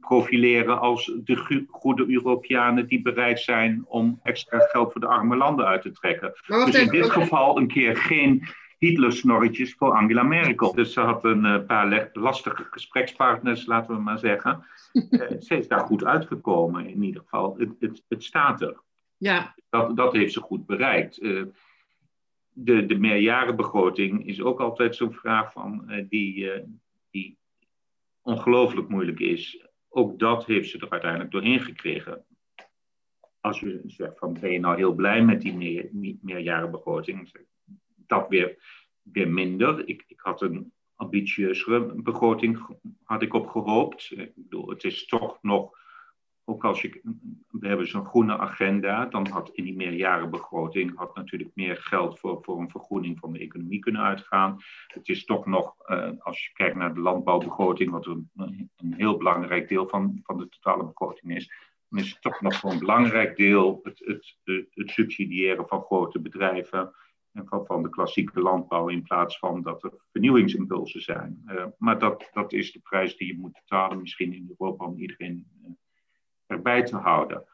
profileren 0.00 0.80
als 0.80 1.12
de 1.24 1.64
goede 1.70 2.12
Europeanen 2.12 2.86
die 2.86 3.02
bereid 3.02 3.40
zijn 3.40 3.84
om 3.86 4.20
extra 4.22 4.58
geld 4.58 4.92
voor 4.92 5.00
de 5.00 5.06
arme 5.06 5.36
landen 5.36 5.66
uit 5.66 5.82
te 5.82 5.90
trekken. 5.90 6.32
Dus 6.46 6.74
in 6.74 6.88
dit 6.88 7.10
geval 7.10 7.58
een 7.58 7.66
keer 7.66 7.96
geen 7.96 8.48
Hitler-snorretjes 8.78 9.74
voor 9.74 9.92
Angela 9.92 10.22
Merkel. 10.22 10.74
Dus 10.74 10.92
ze 10.92 11.00
had 11.00 11.24
een 11.24 11.44
uh, 11.44 11.66
paar 11.66 12.10
lastige 12.12 12.66
gesprekspartners, 12.70 13.66
laten 13.66 13.94
we 13.94 14.00
maar 14.00 14.18
zeggen. 14.18 14.64
Uh, 14.92 15.20
ze 15.46 15.56
is 15.56 15.68
daar 15.68 15.80
goed 15.80 16.04
uitgekomen 16.04 16.86
in 16.86 17.02
ieder 17.02 17.20
geval. 17.20 17.54
Het, 17.58 17.70
het, 17.78 18.04
het 18.08 18.24
staat 18.24 18.60
er. 18.60 18.82
Ja. 19.16 19.54
Dat, 19.70 19.96
dat 19.96 20.12
heeft 20.12 20.32
ze 20.32 20.40
goed 20.40 20.66
bereikt. 20.66 21.22
Uh, 21.22 21.42
de, 22.54 22.86
de 22.86 22.98
meerjarenbegroting 22.98 24.26
is 24.26 24.42
ook 24.42 24.60
altijd 24.60 24.96
zo'n 24.96 25.12
vraag 25.12 25.52
van, 25.52 25.84
uh, 25.88 26.04
die, 26.08 26.36
uh, 26.36 26.62
die 27.10 27.38
ongelooflijk 28.22 28.88
moeilijk 28.88 29.20
is. 29.20 29.66
Ook 29.88 30.18
dat 30.18 30.46
heeft 30.46 30.70
ze 30.70 30.78
er 30.78 30.90
uiteindelijk 30.90 31.30
doorheen 31.30 31.60
gekregen. 31.60 32.24
Als 33.40 33.60
je 33.60 33.82
zegt 33.86 34.18
van 34.18 34.32
ben 34.40 34.50
je 34.50 34.60
nou 34.60 34.76
heel 34.76 34.94
blij 34.94 35.24
met 35.24 35.40
die 35.40 35.54
meer, 35.54 35.88
meerjarenbegroting, 36.22 37.46
dat 38.06 38.28
weer, 38.28 38.58
weer 39.02 39.30
minder. 39.30 39.88
Ik, 39.88 40.04
ik 40.06 40.20
had 40.20 40.42
een 40.42 40.72
ambitieuzere 40.94 42.02
begroting 42.02 42.78
had 43.02 43.22
ik 43.22 43.34
op 43.34 43.46
gehoopt. 43.46 44.10
Ik 44.10 44.32
bedoel, 44.34 44.68
het 44.68 44.84
is 44.84 45.06
toch 45.06 45.38
nog 45.42 45.78
ook 46.44 46.64
als 46.64 46.82
je, 46.82 47.00
we 47.50 47.68
hebben 47.68 47.88
zo'n 47.88 48.06
groene 48.06 48.38
agenda, 48.38 49.06
dan 49.06 49.26
had 49.26 49.50
in 49.52 49.64
die 49.64 49.76
meerjarenbegroting 49.76 50.96
had 50.96 51.14
natuurlijk 51.14 51.50
meer 51.54 51.76
geld 51.76 52.18
voor, 52.18 52.38
voor 52.42 52.58
een 52.60 52.70
vergroening 52.70 53.18
van 53.18 53.32
de 53.32 53.38
economie 53.38 53.78
kunnen 53.78 54.02
uitgaan. 54.02 54.58
Het 54.86 55.08
is 55.08 55.24
toch 55.24 55.46
nog, 55.46 55.74
uh, 55.86 56.10
als 56.18 56.44
je 56.44 56.52
kijkt 56.52 56.76
naar 56.76 56.94
de 56.94 57.00
landbouwbegroting, 57.00 57.90
wat 57.90 58.06
een, 58.06 58.30
een 58.34 58.94
heel 58.96 59.16
belangrijk 59.16 59.68
deel 59.68 59.88
van, 59.88 60.20
van 60.22 60.38
de 60.38 60.48
totale 60.48 60.84
begroting 60.84 61.36
is, 61.36 61.52
dan 61.88 61.98
is 61.98 62.10
het 62.10 62.22
toch 62.22 62.40
nog 62.40 62.54
voor 62.54 62.70
een 62.70 62.78
belangrijk 62.78 63.36
deel 63.36 63.80
het, 63.82 63.98
het, 64.04 64.36
het, 64.74 64.90
subsidiëren 64.90 65.68
van 65.68 65.82
grote 65.82 66.20
bedrijven 66.20 66.94
en 67.32 67.46
van, 67.46 67.66
van 67.66 67.82
de 67.82 67.88
klassieke 67.88 68.40
landbouw 68.40 68.88
in 68.88 69.02
plaats 69.02 69.38
van 69.38 69.62
dat 69.62 69.84
er 69.84 69.92
vernieuwingsimpulsen 70.12 71.02
zijn. 71.02 71.42
Uh, 71.46 71.66
maar 71.78 71.98
dat, 71.98 72.28
dat 72.32 72.52
is 72.52 72.72
de 72.72 72.80
prijs 72.80 73.16
die 73.16 73.26
je 73.26 73.38
moet 73.38 73.52
betalen, 73.52 74.00
misschien 74.00 74.32
in 74.32 74.54
Europa 74.58 74.84
om 74.84 74.98
iedereen. 74.98 75.46
Erbij 76.54 76.82
te 76.82 76.96
houden. 76.96 77.44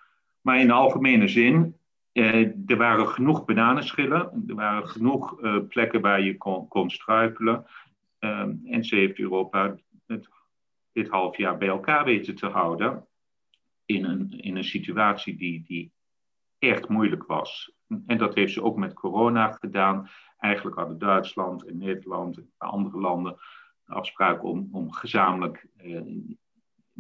Maar 0.41 0.61
in 0.61 0.67
de 0.67 0.73
algemene 0.73 1.29
zin, 1.29 1.77
eh, 2.13 2.71
er 2.71 2.77
waren 2.77 3.09
genoeg 3.09 3.45
bananenschillen, 3.45 4.45
er 4.49 4.55
waren 4.55 4.89
genoeg 4.89 5.41
eh, 5.41 5.57
plekken 5.69 6.01
waar 6.01 6.21
je 6.21 6.37
kon, 6.37 6.69
kon 6.69 6.91
struikelen. 6.91 7.67
Um, 8.19 8.61
en 8.65 8.85
ze 8.85 8.97
heeft 8.97 9.19
Europa 9.19 9.77
het, 10.07 10.29
dit 10.93 11.09
half 11.09 11.37
jaar 11.37 11.59
bij 11.59 11.69
elkaar 11.69 12.05
weten 12.05 12.35
te 12.35 12.47
houden 12.47 13.07
in 13.85 14.05
een, 14.05 14.31
in 14.41 14.57
een 14.57 14.65
situatie 14.65 15.37
die, 15.37 15.63
die 15.67 15.93
echt 16.59 16.89
moeilijk 16.89 17.25
was. 17.27 17.73
En 18.07 18.19
dat 18.19 18.35
heeft 18.35 18.53
ze 18.53 18.63
ook 18.63 18.77
met 18.77 18.93
corona 18.93 19.53
gedaan. 19.53 20.09
Eigenlijk 20.39 20.77
hadden 20.77 20.99
Duitsland 20.99 21.65
en 21.65 21.79
Nederland 21.79 22.37
en 22.37 22.53
andere 22.57 23.01
landen 23.01 23.37
de 23.85 23.93
afspraak 23.95 24.45
om, 24.45 24.69
om 24.73 24.93
gezamenlijk 24.93 25.67
eh, 25.77 26.01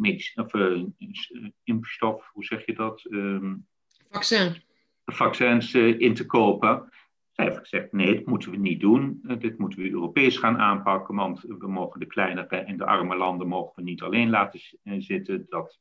medisch, 0.00 0.34
of, 0.34 0.54
uh, 0.54 0.84
impfstof, 1.64 2.30
hoe 2.32 2.44
zeg 2.44 2.66
je 2.66 2.74
dat? 2.74 3.06
Um, 3.10 3.66
Vaccin. 4.10 4.62
Vaccins 5.04 5.74
uh, 5.74 6.00
in 6.00 6.14
te 6.14 6.26
kopen. 6.26 6.88
Zij 7.30 7.44
heeft 7.44 7.58
gezegd, 7.58 7.92
nee, 7.92 8.14
dat 8.14 8.26
moeten 8.26 8.50
we 8.50 8.56
niet 8.56 8.80
doen. 8.80 9.20
Dit 9.38 9.58
moeten 9.58 9.78
we 9.78 9.90
Europees 9.90 10.36
gaan 10.36 10.58
aanpakken, 10.58 11.14
want 11.14 11.40
we 11.40 11.68
mogen 11.68 12.00
de 12.00 12.06
kleinere 12.06 12.56
en 12.56 12.76
de 12.76 12.86
arme 12.86 13.16
landen 13.16 13.48
mogen 13.48 13.72
we 13.76 13.82
niet 13.82 14.02
alleen 14.02 14.30
laten 14.30 14.60
zitten. 14.98 15.46
Dat, 15.48 15.80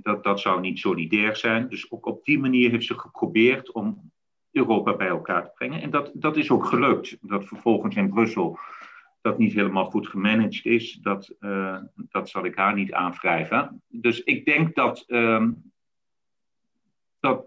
dat, 0.00 0.24
dat 0.24 0.40
zou 0.40 0.60
niet 0.60 0.78
solidair 0.78 1.36
zijn. 1.36 1.68
Dus 1.68 1.90
ook 1.90 2.06
op 2.06 2.24
die 2.24 2.38
manier 2.38 2.70
heeft 2.70 2.86
ze 2.86 2.98
geprobeerd 2.98 3.72
om 3.72 4.12
Europa 4.52 4.96
bij 4.96 5.08
elkaar 5.08 5.44
te 5.44 5.50
brengen. 5.54 5.82
En 5.82 5.90
dat, 5.90 6.10
dat 6.14 6.36
is 6.36 6.50
ook 6.50 6.64
gelukt. 6.64 7.16
Dat 7.20 7.44
vervolgens 7.44 7.96
in 7.96 8.10
Brussel 8.10 8.58
dat 9.26 9.38
niet 9.38 9.52
helemaal 9.52 9.84
goed 9.84 10.08
gemanaged 10.08 10.64
is, 10.64 10.92
dat, 10.92 11.34
uh, 11.40 11.78
dat 11.94 12.28
zal 12.28 12.44
ik 12.44 12.56
haar 12.56 12.74
niet 12.74 12.92
aanwrijven. 12.92 13.82
Dus 13.88 14.22
ik 14.22 14.44
denk 14.44 14.74
dat, 14.74 15.04
uh, 15.06 15.48
dat, 17.20 17.46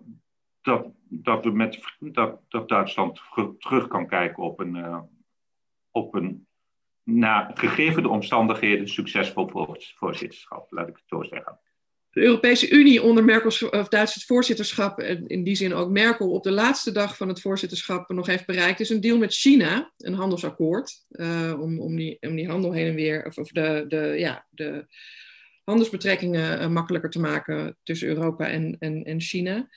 dat, 0.62 0.92
dat, 1.04 1.44
we 1.44 1.52
met, 1.52 1.80
dat, 2.00 2.42
dat 2.48 2.70
Duitsland 2.70 3.22
terug 3.60 3.88
kan 3.88 4.08
kijken 4.08 4.44
op 4.44 4.60
een, 4.60 4.76
uh, 4.76 5.00
op 5.92 6.14
een 6.16 6.48
na 7.04 7.52
gegeven 7.54 8.04
de 8.04 8.10
omstandigheden 8.10 8.88
succesvol 8.88 9.76
voorzitterschap, 9.96 10.72
laat 10.72 10.88
ik 10.88 10.96
het 10.96 11.08
zo 11.08 11.24
zeggen. 11.24 11.60
De 12.10 12.22
Europese 12.22 12.70
Unie 12.70 13.04
onder 13.04 13.24
Merkels, 13.24 13.70
of 13.70 13.88
Duits 13.88 14.14
het 14.14 14.24
voorzitterschap, 14.24 15.00
en 15.00 15.28
in 15.28 15.44
die 15.44 15.56
zin 15.56 15.74
ook 15.74 15.90
Merkel, 15.90 16.32
op 16.32 16.44
de 16.44 16.52
laatste 16.52 16.92
dag 16.92 17.18
van 17.18 17.28
het 17.28 17.42
voorzitterschap 17.42 18.10
nog 18.10 18.28
heeft 18.28 18.46
bereikt, 18.46 18.80
is 18.80 18.90
een 18.90 19.02
deal 19.02 19.18
met 19.18 19.34
China, 19.34 19.94
een 19.98 20.14
handelsakkoord, 20.14 21.06
uh, 21.10 21.58
om, 21.62 21.80
om, 21.80 21.96
die, 21.96 22.18
om 22.20 22.36
die 22.36 22.48
handel 22.48 22.72
heen 22.72 22.88
en 22.88 22.96
weer, 22.96 23.26
of, 23.26 23.48
de, 23.48 23.86
de, 23.88 24.16
ja, 24.18 24.48
de 24.50 24.86
handelsbetrekkingen 25.64 26.62
uh, 26.62 26.68
makkelijker 26.68 27.10
te 27.10 27.20
maken 27.20 27.78
tussen 27.84 28.08
Europa 28.08 28.48
en, 28.48 28.76
en, 28.80 29.04
en 29.04 29.22
China. 29.22 29.70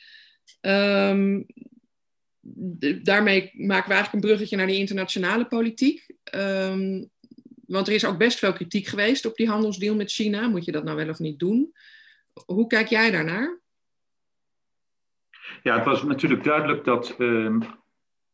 Um, 0.61 1.47
daarmee 3.03 3.51
maken 3.55 3.89
we 3.89 3.95
eigenlijk 3.95 4.13
een 4.13 4.21
bruggetje 4.21 4.57
naar 4.57 4.67
die 4.67 4.79
internationale 4.79 5.47
politiek. 5.47 6.07
Um, 6.35 7.11
want 7.67 7.89
er 7.89 7.95
is 7.95 8.05
ook 8.05 8.19
best 8.19 8.39
veel 8.39 8.53
kritiek 8.53 8.87
geweest 8.87 9.27
op 9.27 9.37
die 9.37 9.49
handelsdeal 9.49 9.95
met 9.95 10.13
China. 10.13 10.49
Moet 10.49 10.65
je 10.65 10.73
dat 10.73 10.85
nou 10.85 10.97
wel 10.97 11.09
of 11.09 11.19
niet 11.19 11.39
doen? 11.39 11.73
Hoe 12.47 12.67
kijk 12.67 12.87
jij 12.87 13.11
daarnaar? 13.11 13.61
Ja, 15.63 15.77
het 15.77 15.85
was 15.85 16.03
natuurlijk 16.03 16.45
duidelijk 16.45 16.85
dat 16.85 17.15
uh, 17.19 17.61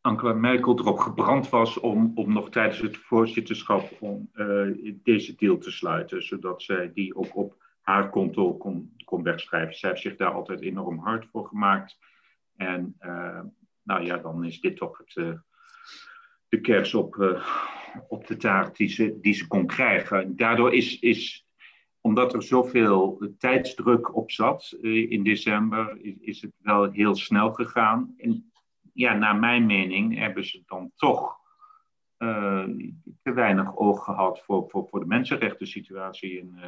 Angela 0.01 0.33
Merkel 0.33 0.79
erop 0.79 0.99
gebrand 0.99 1.49
was 1.49 1.79
om, 1.79 2.11
om 2.15 2.33
nog 2.33 2.49
tijdens 2.49 2.79
het 2.79 2.97
voorzitterschap 2.97 3.97
om, 3.99 4.29
uh, 4.33 4.93
deze 5.03 5.35
deal 5.35 5.57
te 5.57 5.71
sluiten, 5.71 6.23
zodat 6.23 6.61
zij 6.61 6.91
die 6.93 7.15
ook 7.15 7.35
op 7.35 7.55
haar 7.81 8.09
konto 8.09 8.57
kon, 8.57 8.95
kon 9.05 9.23
wegschrijven. 9.23 9.75
Zij 9.75 9.89
heeft 9.89 10.01
zich 10.01 10.15
daar 10.15 10.31
altijd 10.31 10.61
enorm 10.61 10.99
hard 10.99 11.25
voor 11.25 11.47
gemaakt. 11.47 11.97
En 12.55 12.95
uh, 13.01 13.41
nou 13.83 14.03
ja, 14.03 14.17
dan 14.17 14.43
is 14.43 14.59
dit 14.59 14.77
toch 14.77 14.97
het, 14.97 15.15
uh, 15.15 15.33
de 16.47 16.61
kers 16.61 16.93
op, 16.93 17.39
op 18.07 18.27
de 18.27 18.37
taart 18.37 18.77
die 18.77 18.89
ze, 18.89 19.19
die 19.21 19.33
ze 19.33 19.47
kon 19.47 19.65
krijgen. 19.65 20.35
Daardoor 20.35 20.73
is, 20.73 20.99
is 20.99 21.48
omdat 22.01 22.33
er 22.33 22.43
zoveel 22.43 23.33
tijdsdruk 23.37 24.15
op 24.15 24.31
zat 24.31 24.77
uh, 24.81 25.11
in 25.11 25.23
december, 25.23 25.97
is, 26.21 26.41
het 26.41 26.53
wel 26.57 26.91
heel 26.91 27.15
snel 27.15 27.53
gegaan. 27.53 28.13
En 28.17 28.51
ja, 28.93 29.13
naar 29.13 29.35
mijn 29.35 29.65
mening 29.65 30.17
hebben 30.17 30.45
ze 30.45 30.63
dan 30.65 30.91
toch 30.95 31.37
uh, 32.17 32.63
te 33.21 33.33
weinig 33.33 33.77
oog 33.77 34.03
gehad 34.03 34.43
voor, 34.43 34.69
voor, 34.69 34.87
voor 34.89 34.99
de 34.99 35.05
mensenrechten 35.05 35.67
situatie 35.67 36.37
in, 36.37 36.59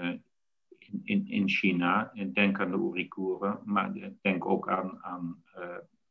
in, 0.78 1.02
in, 1.04 1.28
in, 1.28 1.50
China. 1.50 2.12
En 2.14 2.34
denk 2.34 2.60
aan 2.60 2.72
de 2.72 2.78
Oeigoeren, 2.78 3.60
maar 3.64 4.12
denk 4.22 4.46
ook 4.46 4.70
aan, 4.70 4.98
aan, 5.04 5.44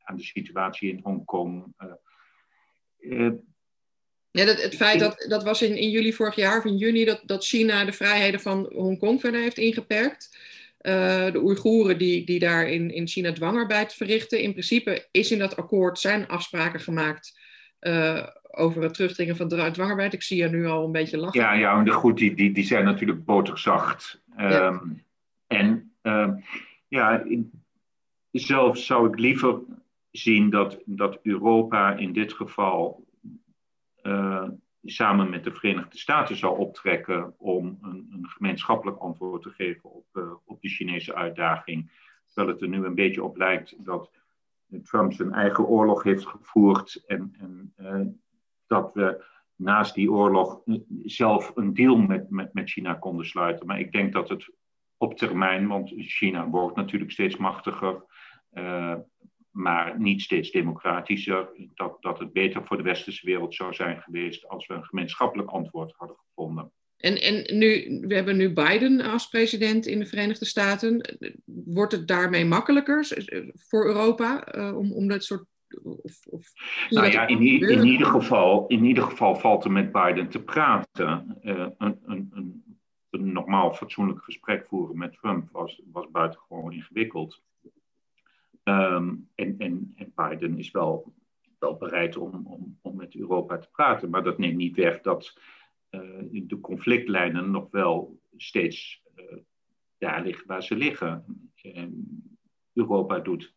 aan 0.02 0.16
de 0.16 0.22
situatie 0.22 0.90
in 0.90 1.00
Hongkong. 1.02 1.74
Ja, 4.32 4.44
dat, 4.44 4.62
het 4.62 4.74
feit 4.74 5.00
dat, 5.00 5.26
dat 5.28 5.42
was 5.42 5.62
in, 5.62 5.76
in 5.76 5.90
juli 5.90 6.12
vorig 6.12 6.34
jaar, 6.34 6.58
of 6.58 6.64
in 6.64 6.76
juni, 6.76 7.04
dat, 7.04 7.22
dat 7.24 7.44
China 7.44 7.84
de 7.84 7.92
vrijheden 7.92 8.40
van 8.40 8.72
Hongkong 8.74 9.20
verder 9.20 9.40
heeft 9.40 9.58
ingeperkt. 9.58 10.38
Uh, 10.82 11.32
de 11.32 11.42
Oeigoeren 11.42 11.98
die, 11.98 12.24
die 12.24 12.38
daar 12.38 12.68
in, 12.68 12.90
in 12.94 13.06
China 13.06 13.32
dwangarbeid 13.32 13.94
verrichten. 13.94 14.40
In 14.40 14.52
principe 14.52 15.08
is 15.10 15.30
in 15.30 15.38
dat 15.38 15.56
akkoord 15.56 15.98
zijn 15.98 16.28
afspraken 16.28 16.80
gemaakt 16.80 17.38
uh, 17.80 18.26
over 18.50 18.82
het 18.82 18.94
terugdringen 18.94 19.36
van 19.36 19.48
dwangarbeid. 19.48 20.12
Ik 20.12 20.22
zie 20.22 20.36
je 20.36 20.48
nu 20.48 20.66
al 20.66 20.84
een 20.84 20.92
beetje 20.92 21.18
lachen. 21.18 21.40
Ja, 21.40 21.52
ja 21.52 21.82
de 21.82 21.90
goed, 21.90 22.18
die, 22.18 22.34
die, 22.34 22.52
die 22.52 22.64
zijn 22.64 22.84
natuurlijk 22.84 23.24
boterzacht. 23.24 24.22
Um, 24.38 24.48
ja. 24.48 24.60
Ehm, 24.60 24.88
en 25.46 25.92
um, 26.02 26.44
ja, 26.88 27.24
zelf 28.30 28.78
zou 28.78 29.08
ik 29.08 29.18
liever 29.18 29.60
zien 30.10 30.50
dat, 30.50 30.78
dat 30.84 31.18
Europa 31.22 31.96
in 31.96 32.12
dit 32.12 32.32
geval 32.32 33.04
samen 34.84 35.30
met 35.30 35.44
de 35.44 35.52
Verenigde 35.52 35.98
Staten 35.98 36.36
zou 36.36 36.58
optrekken 36.58 37.34
om 37.38 37.78
een, 37.82 38.08
een 38.12 38.26
gemeenschappelijk 38.28 38.98
antwoord 38.98 39.42
te 39.42 39.50
geven 39.50 39.90
op, 39.90 40.06
uh, 40.12 40.32
op 40.44 40.60
de 40.60 40.68
Chinese 40.68 41.14
uitdaging. 41.14 41.90
Terwijl 42.26 42.52
het 42.54 42.62
er 42.62 42.68
nu 42.68 42.84
een 42.84 42.94
beetje 42.94 43.24
op 43.24 43.36
lijkt 43.36 43.74
dat 43.78 44.10
Trump 44.82 45.12
zijn 45.12 45.32
eigen 45.32 45.66
oorlog 45.66 46.02
heeft 46.02 46.26
gevoerd 46.26 47.02
en, 47.06 47.34
en 47.38 47.74
uh, 47.78 48.06
dat 48.66 48.92
we 48.94 49.24
naast 49.56 49.94
die 49.94 50.12
oorlog 50.12 50.62
zelf 51.02 51.52
een 51.54 51.74
deal 51.74 51.96
met, 51.96 52.30
met, 52.30 52.54
met 52.54 52.70
China 52.70 52.94
konden 52.94 53.26
sluiten. 53.26 53.66
Maar 53.66 53.80
ik 53.80 53.92
denk 53.92 54.12
dat 54.12 54.28
het 54.28 54.52
op 54.96 55.16
termijn, 55.16 55.68
want 55.68 55.92
China 55.96 56.48
wordt 56.48 56.76
natuurlijk 56.76 57.10
steeds 57.10 57.36
machtiger, 57.36 58.04
maar 59.50 60.00
niet 60.00 60.22
steeds 60.22 60.50
democratischer. 60.50 61.48
Dat, 61.74 61.96
dat 62.02 62.18
het 62.18 62.32
beter 62.32 62.66
voor 62.66 62.76
de 62.76 62.82
westerse 62.82 63.26
wereld 63.26 63.54
zou 63.54 63.74
zijn 63.74 64.00
geweest 64.00 64.48
als 64.48 64.66
we 64.66 64.74
een 64.74 64.84
gemeenschappelijk 64.84 65.48
antwoord 65.48 65.92
hadden 65.96 66.16
gevonden. 66.16 66.72
En, 67.00 67.20
en 67.20 67.58
nu, 67.58 68.00
we 68.06 68.14
hebben 68.14 68.36
nu 68.36 68.52
Biden 68.52 69.00
als 69.00 69.28
president 69.28 69.86
in 69.86 69.98
de 69.98 70.06
Verenigde 70.06 70.44
Staten. 70.44 71.18
Wordt 71.44 71.92
het 71.92 72.08
daarmee 72.08 72.44
makkelijker 72.44 73.06
voor 73.54 73.86
Europa 73.86 74.56
uh, 74.56 74.76
om, 74.78 74.92
om 74.92 75.08
dat 75.08 75.24
soort. 75.24 75.44
Of, 75.82 76.26
of 76.26 76.52
nou 76.88 77.10
ja, 77.10 77.26
in, 77.26 77.38
in, 77.38 77.84
ieder 77.84 78.06
geval, 78.06 78.66
in 78.66 78.84
ieder 78.84 79.04
geval 79.04 79.36
valt 79.36 79.64
er 79.64 79.72
met 79.72 79.92
Biden 79.92 80.28
te 80.28 80.42
praten. 80.42 81.38
Uh, 81.42 81.66
een, 81.78 81.98
een, 82.04 82.30
een, 82.32 82.78
een 83.10 83.32
normaal 83.32 83.74
fatsoenlijk 83.74 84.22
gesprek 84.22 84.66
voeren 84.66 84.98
met 84.98 85.12
Trump 85.12 85.48
was, 85.52 85.82
was 85.92 86.10
buitengewoon 86.10 86.72
ingewikkeld. 86.72 87.42
Um, 88.70 89.28
en, 89.34 89.54
en, 89.58 89.92
en, 89.94 90.12
Biden 90.14 90.58
is 90.58 90.70
wel, 90.70 91.14
wel 91.58 91.76
bereid 91.76 92.16
om, 92.16 92.46
om, 92.46 92.78
om 92.82 92.96
met 92.96 93.14
Europa 93.14 93.58
te 93.58 93.68
praten. 93.70 94.10
Maar 94.10 94.22
dat 94.22 94.38
neemt 94.38 94.56
niet 94.56 94.76
weg 94.76 95.00
dat 95.00 95.38
uh, 95.90 96.00
de 96.30 96.60
conflictlijnen 96.60 97.50
nog 97.50 97.70
wel 97.70 98.20
steeds 98.36 99.02
daar 99.98 100.22
liggen 100.22 100.46
waar 100.46 100.62
ze 100.62 100.76
liggen. 100.76 101.24
En 101.62 102.22
Europa 102.72 103.18
doet 103.18 103.54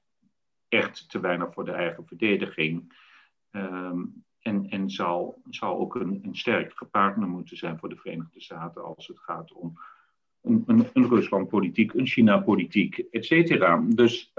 echt 0.67 1.09
te 1.09 1.19
weinig 1.19 1.53
voor 1.53 1.65
de 1.65 1.71
eigen 1.71 2.05
verdediging. 2.05 2.93
Um, 3.51 4.23
en, 4.39 4.69
en 4.69 4.89
zal, 4.89 5.41
ook 5.59 5.95
een, 5.95 6.19
een 6.23 6.35
sterke 6.35 6.85
partner 6.85 7.27
moeten 7.27 7.57
zijn 7.57 7.79
voor 7.79 7.89
de 7.89 7.95
Verenigde 7.95 8.41
Staten 8.41 8.83
als 8.83 9.07
het 9.07 9.19
gaat 9.19 9.53
om 9.53 9.79
een, 10.41 10.63
een, 10.65 10.89
een 10.93 11.07
Rusland-politiek, 11.07 11.93
een 11.93 12.07
China-politiek, 12.07 12.97
et 12.97 13.25
cetera. 13.25 13.85
Dus 13.87 14.31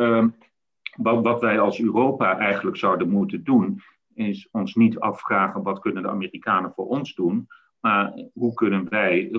wat, 0.97 1.23
wat 1.23 1.41
wij 1.41 1.61
als 1.61 1.81
Europa 1.81 2.39
eigenlijk 2.39 2.77
zouden 2.77 3.09
moeten 3.09 3.45
doen, 3.45 3.81
is 4.15 4.49
ons 4.51 4.75
niet 4.75 4.99
afvragen 4.99 5.63
wat 5.63 5.79
kunnen 5.79 6.03
de 6.03 6.09
Amerikanen 6.09 6.73
voor 6.73 6.87
ons 6.87 7.15
doen, 7.15 7.47
maar 7.81 8.13
hoe 8.33 8.55
kunnen 8.55 8.89
wij 8.89 9.31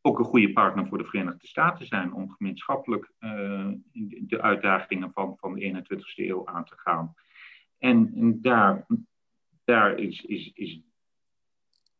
ook 0.00 0.18
een 0.18 0.24
goede 0.24 0.52
partner 0.52 0.86
voor 0.86 0.98
de 0.98 1.04
Verenigde 1.04 1.46
Staten 1.46 1.86
zijn 1.86 2.12
om 2.12 2.30
gemeenschappelijk 2.30 3.12
uh, 3.20 3.68
de 4.20 4.42
uitdagingen 4.42 5.12
van, 5.12 5.36
van 5.36 5.54
de 5.54 5.84
21ste 5.84 6.14
eeuw 6.14 6.46
aan 6.46 6.64
te 6.64 6.76
gaan. 6.76 7.14
En, 7.78 8.38
daar, 8.42 8.86
daar 9.64 9.98
is, 9.98 10.22
is, 10.22 10.50
is 10.54 10.80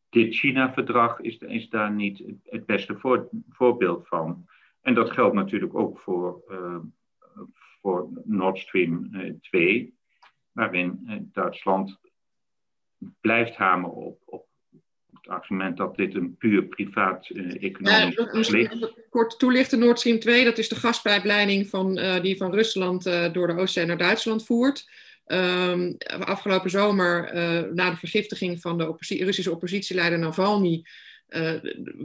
dit 0.09 0.35
China-verdrag 0.35 1.21
is, 1.21 1.69
daar 1.69 1.93
niet 1.93 2.25
het, 2.45 2.67
beste 2.67 2.99
voor, 2.99 3.29
voorbeeld 3.49 4.09
van. 4.09 4.47
En 4.81 4.95
dat 4.95 5.11
geldt 5.11 5.35
natuurlijk 5.35 5.75
ook 5.75 5.99
voor, 5.99 6.43
uh, 6.49 6.79
voor 7.85 8.09
Nord 8.25 8.59
Stream 8.59 9.11
2, 9.41 9.81
eh, 9.81 9.87
waarin 10.53 11.01
eh, 11.07 11.17
Duitsland 11.21 11.99
blijft 13.21 13.55
hameren 13.55 13.97
op, 13.97 14.21
op 14.25 14.47
het 15.13 15.29
argument 15.29 15.77
dat 15.77 15.97
dit 15.97 16.15
een 16.15 16.37
puur 16.37 16.65
privaat 16.65 17.29
uh, 17.29 17.63
economisch 17.63 18.15
ja, 18.15 18.29
misschien 18.33 18.91
kort 19.11 19.39
toelichten, 19.39 19.79
Nord 19.79 19.99
Stream 19.99 20.19
2, 20.19 20.45
dat 20.45 20.59
is 20.59 20.69
de 20.69 20.75
gaspijpleiding 20.75 21.69
van, 21.69 21.99
uh, 21.99 22.21
die 22.21 22.37
van 22.37 22.55
Rusland 22.55 23.07
uh, 23.07 23.33
door 23.33 23.47
de 23.47 23.57
Oostzee 23.57 23.87
naar 23.87 23.99
Duitsland 23.99 24.45
voert. 24.45 24.91
Um, 25.27 25.97
afgelopen 26.09 26.71
zomer, 26.71 27.31
na 27.75 27.91
de 27.91 27.97
vergiftiging 27.97 28.61
van 28.61 28.79
de 28.79 28.89
opposi 28.89 29.25
Russische 29.25 29.51
oppositieleider 29.51 30.19
Navalny, 30.19 30.85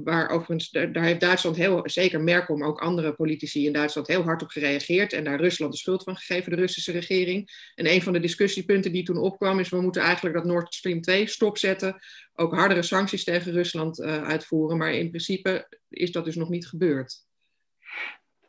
waar 0.04 0.30
overigens, 0.30 0.70
daar, 0.70 1.04
heeft 1.04 1.20
Duitsland 1.20 1.56
heel, 1.56 1.82
zeker 1.84 2.22
Merkel, 2.22 2.56
maar 2.56 2.68
ook 2.68 2.80
andere 2.80 3.14
politici 3.14 3.66
in 3.66 3.74
Duitsland 3.74 4.08
heel 4.08 4.24
hard 4.24 4.42
op 4.42 4.50
gereageerd 4.50 5.14
en 5.14 5.24
daar 5.24 5.40
Rusland 5.40 5.72
de 5.72 5.78
schuld 5.78 6.04
van 6.04 6.16
gegeven, 6.16 6.52
de 6.52 6.58
Russische 6.58 6.92
regering. 6.92 7.72
En 7.76 7.92
een 7.92 8.02
van 8.02 8.14
de 8.14 8.20
discussiepunten 8.20 8.92
die 8.92 9.04
toen 9.04 9.18
opkwam 9.18 9.60
is, 9.60 9.70
we 9.70 9.82
moeten 9.82 10.02
eigenlijk 10.02 10.36
dat 10.36 10.46
Nord 10.46 10.74
Stream 10.74 11.02
2 11.02 11.28
stopzetten, 11.28 11.96
ook 12.34 12.54
hardere 12.54 12.82
sancties 12.82 13.24
tegen 13.24 13.52
Rusland 13.52 14.00
uh, 14.00 14.24
uitvoeren, 14.24 14.78
maar 14.78 14.94
in 14.94 15.10
principe 15.10 15.68
is 15.90 16.12
dat 16.12 16.26
dus 16.26 16.36
nog 16.36 16.50
niet 16.50 16.68
gebeurd. 16.68 17.28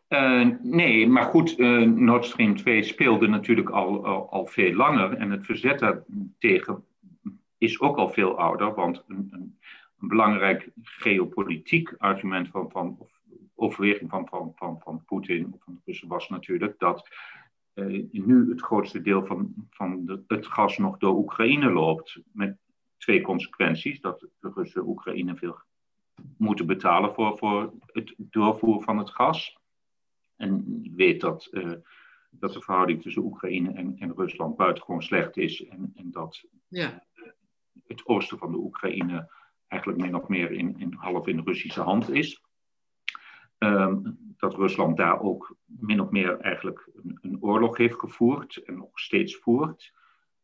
Uh, 0.09 0.49
nee, 0.62 1.07
maar 1.07 1.24
goed, 1.24 1.59
Nord 1.97 2.24
Stream 2.24 2.57
2 2.57 2.83
speelde 2.83 3.26
natuurlijk 3.26 3.70
al, 3.70 4.07
al, 4.07 4.47
veel 4.47 4.72
langer 4.72 5.16
en 5.16 5.31
het 5.31 5.47
verzet 5.47 5.78
daartegen 5.78 6.85
is 7.61 7.81
ook 7.81 7.97
al 7.97 8.09
veel 8.09 8.39
ouder, 8.39 8.74
want 8.74 9.05
een 10.01 10.09
belangrijk 10.09 10.71
geopolitiek 10.83 11.95
argument 11.99 12.49
van, 12.49 12.71
van 12.71 12.97
of 12.99 13.21
overweging 13.55 14.11
van, 14.11 14.29
van, 14.29 14.53
van, 14.55 14.81
van 14.81 15.05
Poetin 15.05 15.53
of 15.53 15.63
van 15.63 15.75
de 15.75 15.81
Russen 15.85 16.09
was 16.09 16.29
natuurlijk 16.29 16.79
dat 16.79 17.09
uh, 17.75 18.05
nu 18.11 18.51
het 18.51 18.61
grootste 18.61 19.01
deel 19.01 19.27
van, 19.27 19.55
van 19.71 20.05
de, 20.05 20.23
het 20.27 20.47
gas 20.47 20.79
nog 20.79 20.99
door 20.99 21.17
Oekraïne 21.17 21.71
loopt. 21.71 22.21
Met 22.33 22.57
twee 22.97 23.21
consequenties: 23.21 24.01
dat 24.01 24.21
de 24.21 24.53
Russen 24.55 24.87
Oekraïne 24.87 25.37
veel 25.37 25.59
moeten 26.37 26.67
betalen 26.67 27.15
voor, 27.15 27.39
voor 27.39 27.73
het 27.87 28.15
doorvoeren 28.17 28.83
van 28.83 28.99
het 28.99 29.11
gas. 29.11 29.59
En 30.37 30.79
je 30.83 30.93
weet 30.95 31.21
dat, 31.21 31.49
uh, 31.51 31.73
dat 32.31 32.53
de 32.53 32.61
verhouding 32.61 33.03
tussen 33.03 33.23
Oekraïne 33.23 33.73
en, 33.73 33.97
en 33.99 34.15
Rusland 34.15 34.57
buitengewoon 34.57 35.03
slecht 35.03 35.37
is. 35.37 35.67
En, 35.67 35.93
en 35.95 36.11
dat 36.11 36.45
ja. 36.69 37.05
het 37.87 38.07
oosten 38.07 38.39
van 38.39 38.51
de 38.51 38.59
Oekraïne 38.59 39.31
eigenlijk 39.71 40.01
min 40.03 40.14
of 40.14 40.29
meer 40.29 40.53
in, 40.53 40.79
in 40.79 40.95
half 40.99 41.27
in 41.27 41.41
Russische 41.45 41.81
hand 41.81 42.11
is. 42.11 42.43
Um, 43.59 44.18
dat 44.37 44.55
Rusland 44.55 44.97
daar 44.97 45.21
ook 45.21 45.57
min 45.64 46.01
of 46.01 46.11
meer 46.11 46.41
eigenlijk 46.41 46.89
een, 46.95 47.18
een 47.23 47.43
oorlog 47.43 47.77
heeft 47.77 47.99
gevoerd 47.99 48.57
en 48.57 48.77
nog 48.77 48.99
steeds 48.99 49.37
voert. 49.37 49.93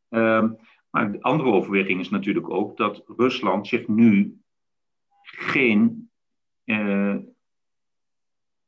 Um, 0.09 0.57
maar 0.91 1.12
de 1.12 1.22
andere 1.22 1.51
overweging 1.51 2.01
is 2.01 2.11
natuurlijk 2.11 2.51
ook 2.51 2.77
dat 2.77 3.03
Rusland 3.07 3.66
zich 3.66 3.89
nu 3.89 4.41
geen, 5.22 6.11
uh, 6.64 7.16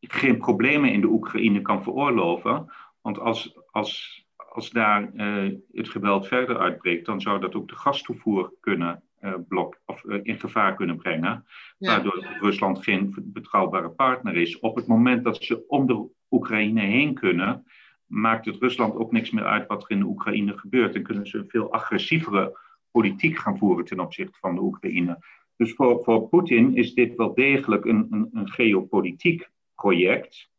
geen 0.00 0.38
problemen 0.38 0.92
in 0.92 1.00
de 1.00 1.06
Oekraïne 1.06 1.62
kan 1.62 1.82
veroorloven. 1.82 2.72
Want 3.00 3.18
als, 3.18 3.58
als, 3.70 4.24
als 4.36 4.70
daar 4.70 5.14
uh, 5.14 5.54
het 5.72 5.88
geweld 5.88 6.26
verder 6.26 6.58
uitbreekt, 6.58 7.06
dan 7.06 7.20
zou 7.20 7.40
dat 7.40 7.54
ook 7.54 7.68
de 7.68 7.76
gastoevoer 7.76 8.52
kunnen 8.60 9.07
blok, 9.48 9.80
of, 9.86 10.04
in 10.04 10.40
gevaar 10.40 10.74
kunnen 10.74 10.96
brengen. 10.96 11.44
Waardoor 11.78 12.26
Rusland 12.40 12.82
geen 12.82 13.14
betrouwbare 13.16 13.90
partner 13.90 14.36
is. 14.36 14.58
Op 14.58 14.76
het 14.76 14.86
moment 14.86 15.24
dat 15.24 15.42
ze 15.42 15.64
om 15.66 15.86
de 15.86 16.08
Oekraïne 16.30 16.80
heen 16.80 17.14
kunnen, 17.14 17.64
maakt 18.06 18.44
het 18.44 18.56
Rusland 18.56 18.94
ook 18.94 19.12
niks 19.12 19.30
meer 19.30 19.44
uit 19.44 19.66
wat 19.66 19.82
er 19.82 19.90
in 19.90 19.98
de 19.98 20.04
Oekraïne 20.04 20.58
gebeurt. 20.58 20.94
En 20.94 21.02
kunnen 21.02 21.26
ze 21.26 21.38
een 21.38 21.48
veel 21.48 21.72
agressievere 21.72 22.58
politiek 22.90 23.38
gaan 23.38 23.58
voeren 23.58 23.84
ten 23.84 24.00
opzichte 24.00 24.38
van 24.38 24.54
de 24.54 24.60
Oekraïne. 24.60 25.18
Dus 25.56 25.72
voor, 25.72 26.04
voor 26.04 26.28
Poetin 26.28 26.76
is 26.76 26.94
dit 26.94 27.16
wel 27.16 27.34
degelijk 27.34 27.84
een, 27.84 28.06
een, 28.10 28.28
een 28.32 28.48
geopolitiek 28.50 29.50
project. 29.74 30.50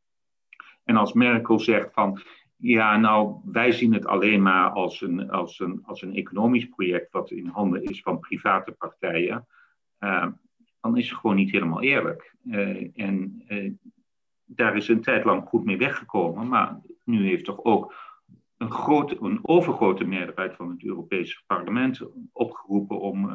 En 0.84 0.96
als 0.96 1.14
Merkel 1.14 1.60
zegt 1.60 1.94
van, 1.94 2.22
ja, 2.62 2.98
nou, 2.98 3.42
wij 3.46 3.72
zien 3.72 3.94
het 3.94 4.06
alleen 4.06 4.42
maar 4.42 4.70
als 4.70 5.02
een, 5.02 5.30
als 5.30 5.60
een, 5.60 5.84
als 5.86 6.02
een 6.02 6.16
economisch 6.16 6.66
project 6.66 7.12
wat 7.12 7.32
in 7.32 7.48
handen 7.48 7.84
is 7.84 8.02
van 8.02 8.20
private 8.20 8.72
partijen, 8.72 9.48
uh, 10.00 10.28
dan 10.82 10.98
is 10.98 11.10
het 11.10 11.20
gewoon 11.20 11.36
niet 11.36 11.52
helemaal 11.52 11.82
eerlijk. 11.82 12.36
Uh, 12.46 12.90
en 12.96 13.44
uh, 13.48 13.72
daar 14.46 14.76
is 14.76 14.88
een 14.88 15.02
tijd 15.02 15.24
lang 15.24 15.48
goed 15.48 15.66
mee 15.66 15.78
weggekomen, 15.78 16.48
maar 16.48 16.80
nu 17.04 17.28
heeft 17.28 17.46
toch 17.46 17.64
ook 17.64 17.94
een, 18.58 18.72
grote, 18.72 19.18
een 19.22 19.40
overgrote 19.42 20.06
meerderheid 20.06 20.56
van 20.56 20.70
het 20.70 20.84
Europese 20.84 21.44
parlement 21.48 22.02
opgeroepen 22.32 23.00
om 23.00 23.32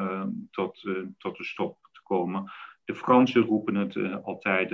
tot, 0.50 0.88
tot 1.18 1.36
de 1.36 1.44
stop 1.44 1.88
te 1.92 2.02
komen. 2.02 2.52
De 2.84 2.94
Fransen 2.94 3.42
roepen 3.42 3.74
het 3.74 4.22
altijd, 4.24 4.68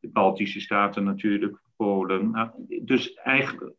de 0.00 0.08
Baltische 0.08 0.60
staten 0.60 1.04
natuurlijk, 1.04 1.60
Polen. 1.76 2.30
Nou, 2.30 2.50
dus 2.82 3.14
eigenlijk, 3.14 3.72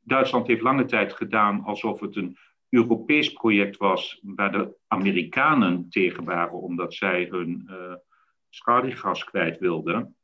Duitsland 0.00 0.46
heeft 0.46 0.62
lange 0.62 0.84
tijd 0.84 1.12
gedaan 1.12 1.64
alsof 1.64 2.00
het 2.00 2.16
een 2.16 2.36
Europees 2.68 3.32
project 3.32 3.76
was 3.76 4.20
waar 4.22 4.52
de 4.52 4.76
Amerikanen 4.86 5.88
tegen 5.88 6.24
waren 6.24 6.60
omdat 6.60 6.94
zij 6.94 7.26
hun 7.30 7.70
schaliegas 8.48 9.24
kwijt 9.24 9.58
wilden. 9.58 10.16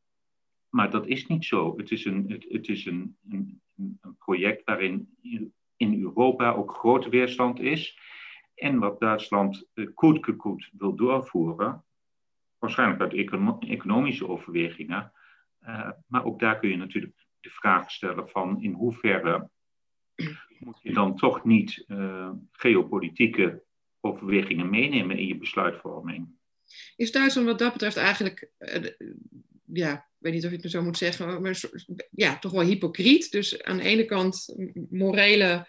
Maar 0.69 0.91
dat 0.91 1.07
is 1.07 1.27
niet 1.27 1.45
zo. 1.45 1.77
Het 1.77 1.91
is 1.91 2.05
een, 2.05 2.45
het, 2.49 2.69
is 2.69 2.87
een, 2.87 3.17
een, 3.31 3.61
project 4.19 4.65
waarin 4.65 5.17
in 5.77 6.03
Europa 6.03 6.53
ook 6.53 6.75
grote 6.75 7.09
weerstand 7.09 7.61
is. 7.61 7.99
En 8.55 8.79
wat 8.79 9.01
Duitsland 9.01 9.67
uh, 9.75 9.89
wil 10.73 10.95
doorvoeren, 10.95 11.85
waarschijnlijk 12.59 13.01
uit 13.01 13.13
economische 13.69 14.29
overwegingen. 14.29 15.13
Uh, 15.67 15.91
maar 16.07 16.25
ook 16.25 16.41
daar 16.41 16.59
kun 16.59 16.71
je 16.71 16.77
natuurlijk 16.77 17.27
de 17.41 17.51
vraag 17.51 17.91
stellen 17.91 18.29
van 18.29 18.63
in 18.63 18.73
hoeverre 18.73 19.49
moet 20.59 20.79
je 20.83 20.93
dan 20.93 21.17
toch 21.17 21.45
niet 21.45 21.85
uh, 21.87 22.31
geopolitieke 22.51 23.63
overwegingen 24.01 24.71
meenemen 24.71 25.19
in 25.19 25.27
je 25.27 25.37
besluitvorming. 25.37 26.29
Is 26.97 27.13
Duitsland 27.13 27.47
wat 27.47 27.59
dat 27.59 27.73
betreft 27.73 27.97
eigenlijk 27.97 28.51
ja, 29.73 29.93
ik 29.95 30.03
weet 30.19 30.33
niet 30.33 30.45
of 30.45 30.51
je 30.51 30.57
het 30.57 30.71
zo 30.71 30.83
moet 30.83 30.97
zeggen, 30.97 31.43
maar 31.43 31.61
ja, 32.11 32.39
toch 32.39 32.53
wel 32.53 32.63
hypocriet. 32.63 33.31
Dus 33.31 33.63
aan 33.63 33.77
de 33.77 33.83
ene 33.83 34.05
kant 34.05 34.55
morele 34.91 35.69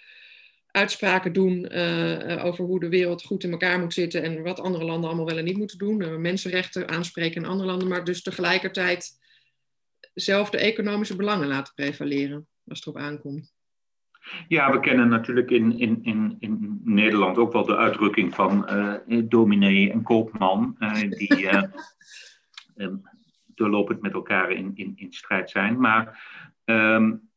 uitspraken 0.66 1.34
doen 1.34 1.74
uh, 1.74 2.46
over 2.46 2.66
hoe 2.66 2.80
de 2.80 2.90
wereld 2.90 3.24
goed 3.24 3.44
in 3.44 3.52
elkaar 3.52 3.80
moet 3.80 3.94
zitten 3.94 4.24
en 4.24 4.44
wat 4.44 4.60
andere 4.60 4.86
landen 4.86 5.10
allemaal 5.10 5.26
wel 5.26 5.38
en 5.38 5.44
niet 5.44 5.58
moeten 5.58 5.78
doen. 5.78 6.02
Uh, 6.02 6.16
mensenrechten 6.16 6.90
aanspreken 6.90 7.42
in 7.42 7.48
andere 7.48 7.70
landen, 7.70 7.88
maar 7.88 8.04
dus 8.04 8.22
tegelijkertijd 8.22 9.22
zelf 10.14 10.50
de 10.50 10.58
economische 10.58 11.16
belangen 11.16 11.48
laten 11.48 11.74
prevaleren 11.74 12.48
als 12.68 12.80
het 12.80 12.88
erop 12.88 13.02
aankomt. 13.02 13.54
Ja, 14.48 14.72
we 14.72 14.80
kennen 14.80 15.10
natuurlijk 15.10 15.52
in, 15.52 15.80
in, 15.80 16.04
in, 16.04 16.38
in 16.40 16.82
Nederland 16.84 17.38
ook 17.38 17.54
wel 17.54 17.66
de 17.66 17.76
uitdrukking 17.76 18.36
van 18.36 18.68
dominee 19.30 19.92
en 19.92 20.04
koopman, 20.04 20.78
die 21.10 21.50
doorlopend 23.56 24.02
met 24.02 24.14
elkaar 24.14 24.52
in, 24.52 24.72
in, 24.76 24.94
in 24.96 25.14
strijd 25.14 25.50
zijn. 25.50 25.80
Maar 25.80 26.24
um, 26.66 27.30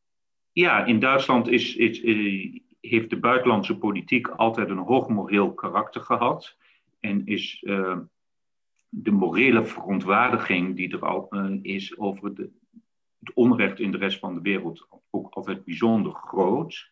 ja, 0.51 0.85
in 0.85 0.99
Duitsland 0.99 1.47
is, 1.47 1.75
is, 1.75 2.01
heeft 2.79 3.09
de 3.09 3.19
buitenlandse 3.19 3.77
politiek 3.77 4.27
altijd 4.27 4.69
een 4.69 4.77
hoog 4.77 5.09
moreel 5.09 5.53
karakter 5.53 6.01
gehad. 6.01 6.57
En 6.99 7.25
is 7.25 7.63
de 8.89 9.11
morele 9.11 9.65
verontwaardiging 9.65 10.75
die 10.75 10.91
er 10.91 11.05
al 11.05 11.29
is 11.61 11.97
over 11.97 12.35
de, 12.35 12.49
het 13.19 13.33
onrecht 13.33 13.79
in 13.79 13.91
de 13.91 13.97
rest 13.97 14.19
van 14.19 14.33
de 14.33 14.41
wereld 14.41 14.87
ook 15.09 15.33
altijd 15.33 15.65
bijzonder 15.65 16.13
groot. 16.13 16.91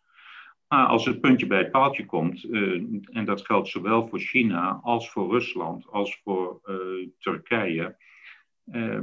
Maar 0.67 0.85
als 0.85 1.05
het 1.05 1.21
puntje 1.21 1.47
bij 1.47 1.57
het 1.57 1.71
paaltje 1.71 2.05
komt, 2.05 2.43
en 3.03 3.25
dat 3.25 3.45
geldt 3.45 3.67
zowel 3.67 4.07
voor 4.07 4.19
China 4.19 4.79
als 4.83 5.11
voor 5.11 5.31
Rusland 5.31 5.87
als 5.87 6.21
voor 6.23 6.61
Turkije, 7.19 7.97
uh, 8.65 9.01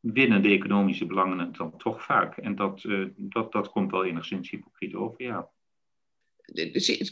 winnen 0.00 0.42
de 0.42 0.48
economische 0.48 1.06
belangen 1.06 1.38
het 1.38 1.56
dan 1.56 1.76
toch 1.76 2.02
vaak. 2.02 2.36
En 2.36 2.54
dat, 2.54 2.84
dat, 3.16 3.52
dat 3.52 3.70
komt 3.70 3.90
wel 3.90 4.04
enigszins 4.04 4.50
hypocriet 4.50 4.94
over, 4.94 5.22
ja. 5.22 5.50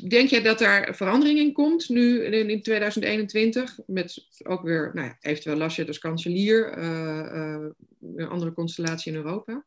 Denk 0.09 0.29
jij 0.29 0.43
dat 0.43 0.59
daar 0.59 0.95
verandering 0.95 1.39
in 1.39 1.53
komt 1.53 1.89
nu 1.89 2.25
in 2.25 2.63
2021? 2.63 3.79
Met 3.87 4.27
ook 4.45 4.63
weer 4.63 4.91
nou 4.95 5.07
ja, 5.07 5.17
eventueel 5.21 5.57
Laschet 5.57 5.89
als 5.89 5.99
kanselier, 5.99 6.79
uh, 6.79 6.85
uh, 6.85 7.67
een 8.17 8.29
andere 8.29 8.53
constellatie 8.53 9.13
in 9.13 9.19
Europa? 9.19 9.65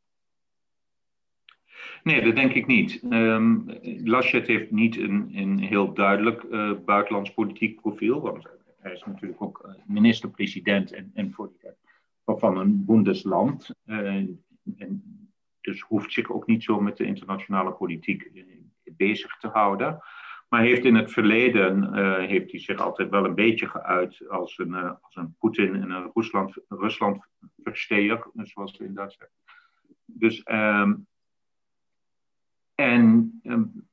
Nee, 2.04 2.22
dat 2.22 2.36
denk 2.36 2.54
ik 2.54 2.68
niet. 2.68 3.02
Um, 3.10 3.66
Laschet 4.04 4.48
heeft 4.48 4.72
niet 4.72 4.98
een, 4.98 5.32
een 5.34 5.60
heel 5.60 5.94
duidelijk 5.94 6.44
uh, 6.44 6.72
buitenlands 6.86 7.34
politiek 7.34 7.82
profiel. 7.82 8.22
Want 8.22 8.48
hij 8.80 8.94
is 8.94 9.04
natuurlijk 9.06 9.42
ook 9.42 9.62
eh, 9.66 9.74
minister-president 9.86 10.92
en, 10.92 11.12
en 11.14 11.36
van 12.26 12.58
een 12.58 12.86
Bundesland. 12.86 13.70
Uh, 13.86 14.16
en 14.78 15.30
dus 15.62 15.82
hoeft 15.82 16.14
zich 16.14 16.32
ook 16.32 16.48
niet 16.48 16.64
zo 16.64 16.82
met 16.82 16.98
de 16.98 17.06
internationale 17.06 17.72
politiek 17.72 18.22
eh, 18.22 18.44
bezig 18.98 19.38
te 19.38 19.48
houden. 19.48 20.00
Maar 20.50 20.62
heeft 20.62 20.86
in 20.86 20.96
het 20.96 21.12
verleden 21.12 21.84
uh, 21.84 22.18
heeft 22.18 22.52
hij 22.52 22.60
zich 22.60 22.80
altijd 22.80 23.10
wel 23.10 23.26
een 23.26 23.36
beetje 23.36 23.70
geuit 23.70 24.30
als 24.30 24.58
een, 24.58 24.70
uh, 24.70 24.92
als 25.02 25.16
een 25.16 25.36
Poetin 25.40 25.76
en 25.76 25.92
een 25.92 26.12
Rusland, 26.14 26.58
Rusland 26.68 27.28
versteer, 27.64 28.30
zoals 28.36 28.78
we 28.78 28.86
in 28.86 28.94
Duits 28.94 29.18
zeggen. 29.18 29.36
Dus, 30.06 30.42
um, 30.52 31.08
en 32.76 33.40
um, 33.44 33.88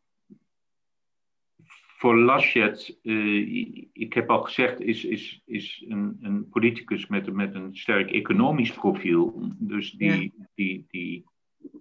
voor 1.96 2.16
Laschet, 2.16 2.98
uh, 3.02 3.86
ik 3.92 4.12
heb 4.12 4.30
al 4.30 4.42
gezegd, 4.42 4.80
is, 4.80 5.04
is, 5.04 5.42
is 5.44 5.84
een, 5.88 6.18
een 6.20 6.48
politicus 6.48 7.06
met, 7.06 7.32
met 7.32 7.54
een 7.54 7.76
sterk 7.76 8.10
economisch 8.10 8.72
profiel. 8.72 9.52
Dus 9.58 9.90
die, 9.90 10.34
die, 10.54 10.86
die 10.88 11.24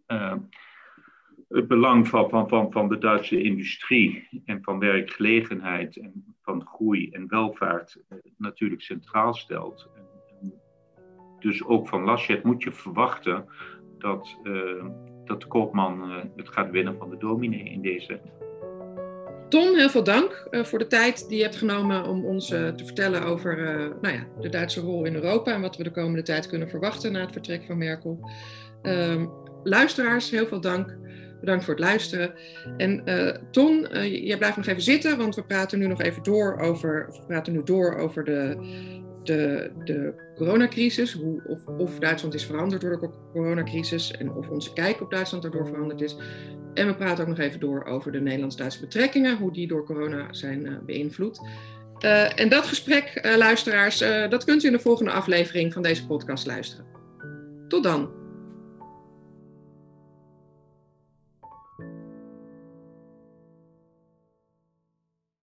uh, 0.08 0.36
het 1.54 1.68
belang 1.68 2.08
van, 2.08 2.30
van, 2.30 2.50
van, 2.50 2.72
van 2.72 2.90
de 2.90 2.98
Duitse 2.98 3.42
industrie 3.42 4.28
en 4.46 4.64
van 4.64 4.80
werkgelegenheid 4.80 5.98
en 5.98 6.36
van 6.42 6.66
groei 6.66 7.10
en 7.10 7.28
welvaart 7.28 7.98
uh, 8.10 8.18
natuurlijk 8.38 8.82
centraal 8.82 9.34
stelt. 9.34 9.90
Dus 11.40 11.64
ook 11.64 11.88
van 11.88 12.04
Laschet 12.04 12.44
moet 12.44 12.64
je 12.64 12.72
verwachten 12.72 13.46
dat, 13.98 14.38
dat 15.26 15.42
de 15.42 15.48
koopman 15.48 16.12
het 16.36 16.50
gaat 16.50 16.72
winnen 16.72 16.98
van 16.98 17.10
de 17.10 17.18
dominee 17.18 17.64
in 17.64 17.82
deze 17.82 18.22
Ton, 19.50 19.76
heel 19.76 19.90
veel 19.90 20.04
dank 20.04 20.48
voor 20.52 20.80
de 20.80 20.88
tijd 20.88 21.28
die 21.30 21.38
je 21.38 21.44
hebt 21.44 21.56
genomen 21.56 22.06
om 22.06 22.26
ons 22.26 22.48
te 22.48 22.84
vertellen 22.84 23.24
over 23.24 23.58
nou 24.02 24.16
ja, 24.16 24.28
de 24.40 24.50
Duitse 24.50 24.82
rol 24.82 25.06
in 25.06 25.16
Europa 25.16 25.54
en 25.54 25.62
wat 25.62 25.78
we 25.78 25.84
de 25.84 25.92
komende 25.92 26.22
tijd 26.22 26.48
kunnen 26.48 26.70
verwachten 26.70 27.12
na 27.12 27.20
het 27.20 27.32
vertrek 27.32 27.64
van 27.64 27.78
Merkel. 27.78 28.30
Ehm, 28.82 29.26
luisteraars, 29.64 30.30
heel 30.30 30.48
veel 30.48 30.62
dank 30.62 30.98
Bedankt 31.44 31.66
voor 31.66 31.74
het 31.74 31.84
luisteren. 31.84 32.34
En 32.78 33.02
uh, 33.06 33.30
Ton, 33.52 33.88
jij 34.10 34.38
blijft 34.38 34.58
nog 34.58 34.66
even 34.66 34.82
zitten, 34.82 35.18
want 35.18 35.36
we 35.36 35.44
praten 35.44 35.80
nu 35.80 35.88
nog 35.88 36.02
even 36.02 36.24
door 36.24 36.60
over, 36.60 37.08
we 37.12 37.26
praten 37.28 37.54
nu 37.54 37.64
door 37.64 37.96
over 37.96 38.24
de, 38.24 38.58
de, 39.24 39.72
de 39.84 40.14
coronacrisis. 40.36 41.14
Hoe, 41.14 41.42
of, 41.48 41.68
of 41.68 42.00
Duitsland 42.00 42.34
is 42.34 42.46
veranderd 42.46 42.82
door 42.82 43.00
de 43.00 43.10
coronacrisis 43.32 44.12
en 44.12 44.32
of 44.32 44.50
onze 44.50 44.74
kijk 44.74 45.02
op 45.02 45.12
Duitsland 45.12 45.44
daardoor 45.44 45.68
veranderd 45.68 46.02
is. 46.02 46.16
En 46.74 46.88
we 46.88 46.96
praten 46.96 47.24
ook 47.24 47.30
nog 47.30 47.40
even 47.40 47.60
door 47.60 47.84
over 47.86 48.12
de 48.12 48.22
Nederlands-Duitse 48.22 48.80
betrekkingen, 48.80 49.38
hoe 49.38 49.54
die 49.54 49.68
door 49.68 49.86
corona 49.86 50.34
zijn 50.34 50.80
beïnvloed. 50.86 51.40
Uh, 52.06 52.40
en 52.40 52.50
dat 52.50 52.66
gesprek, 52.66 53.36
luisteraars, 53.38 53.98
dat 54.30 54.44
kunt 54.44 54.64
u 54.64 54.68
in 54.68 54.74
de 54.74 54.80
volgende 54.80 55.12
aflevering 55.12 55.74
van 55.74 55.82
deze 55.82 56.08
podcast 56.08 56.46
luisteren. 56.46 56.86
Tot 57.68 57.84
dan! 57.84 58.23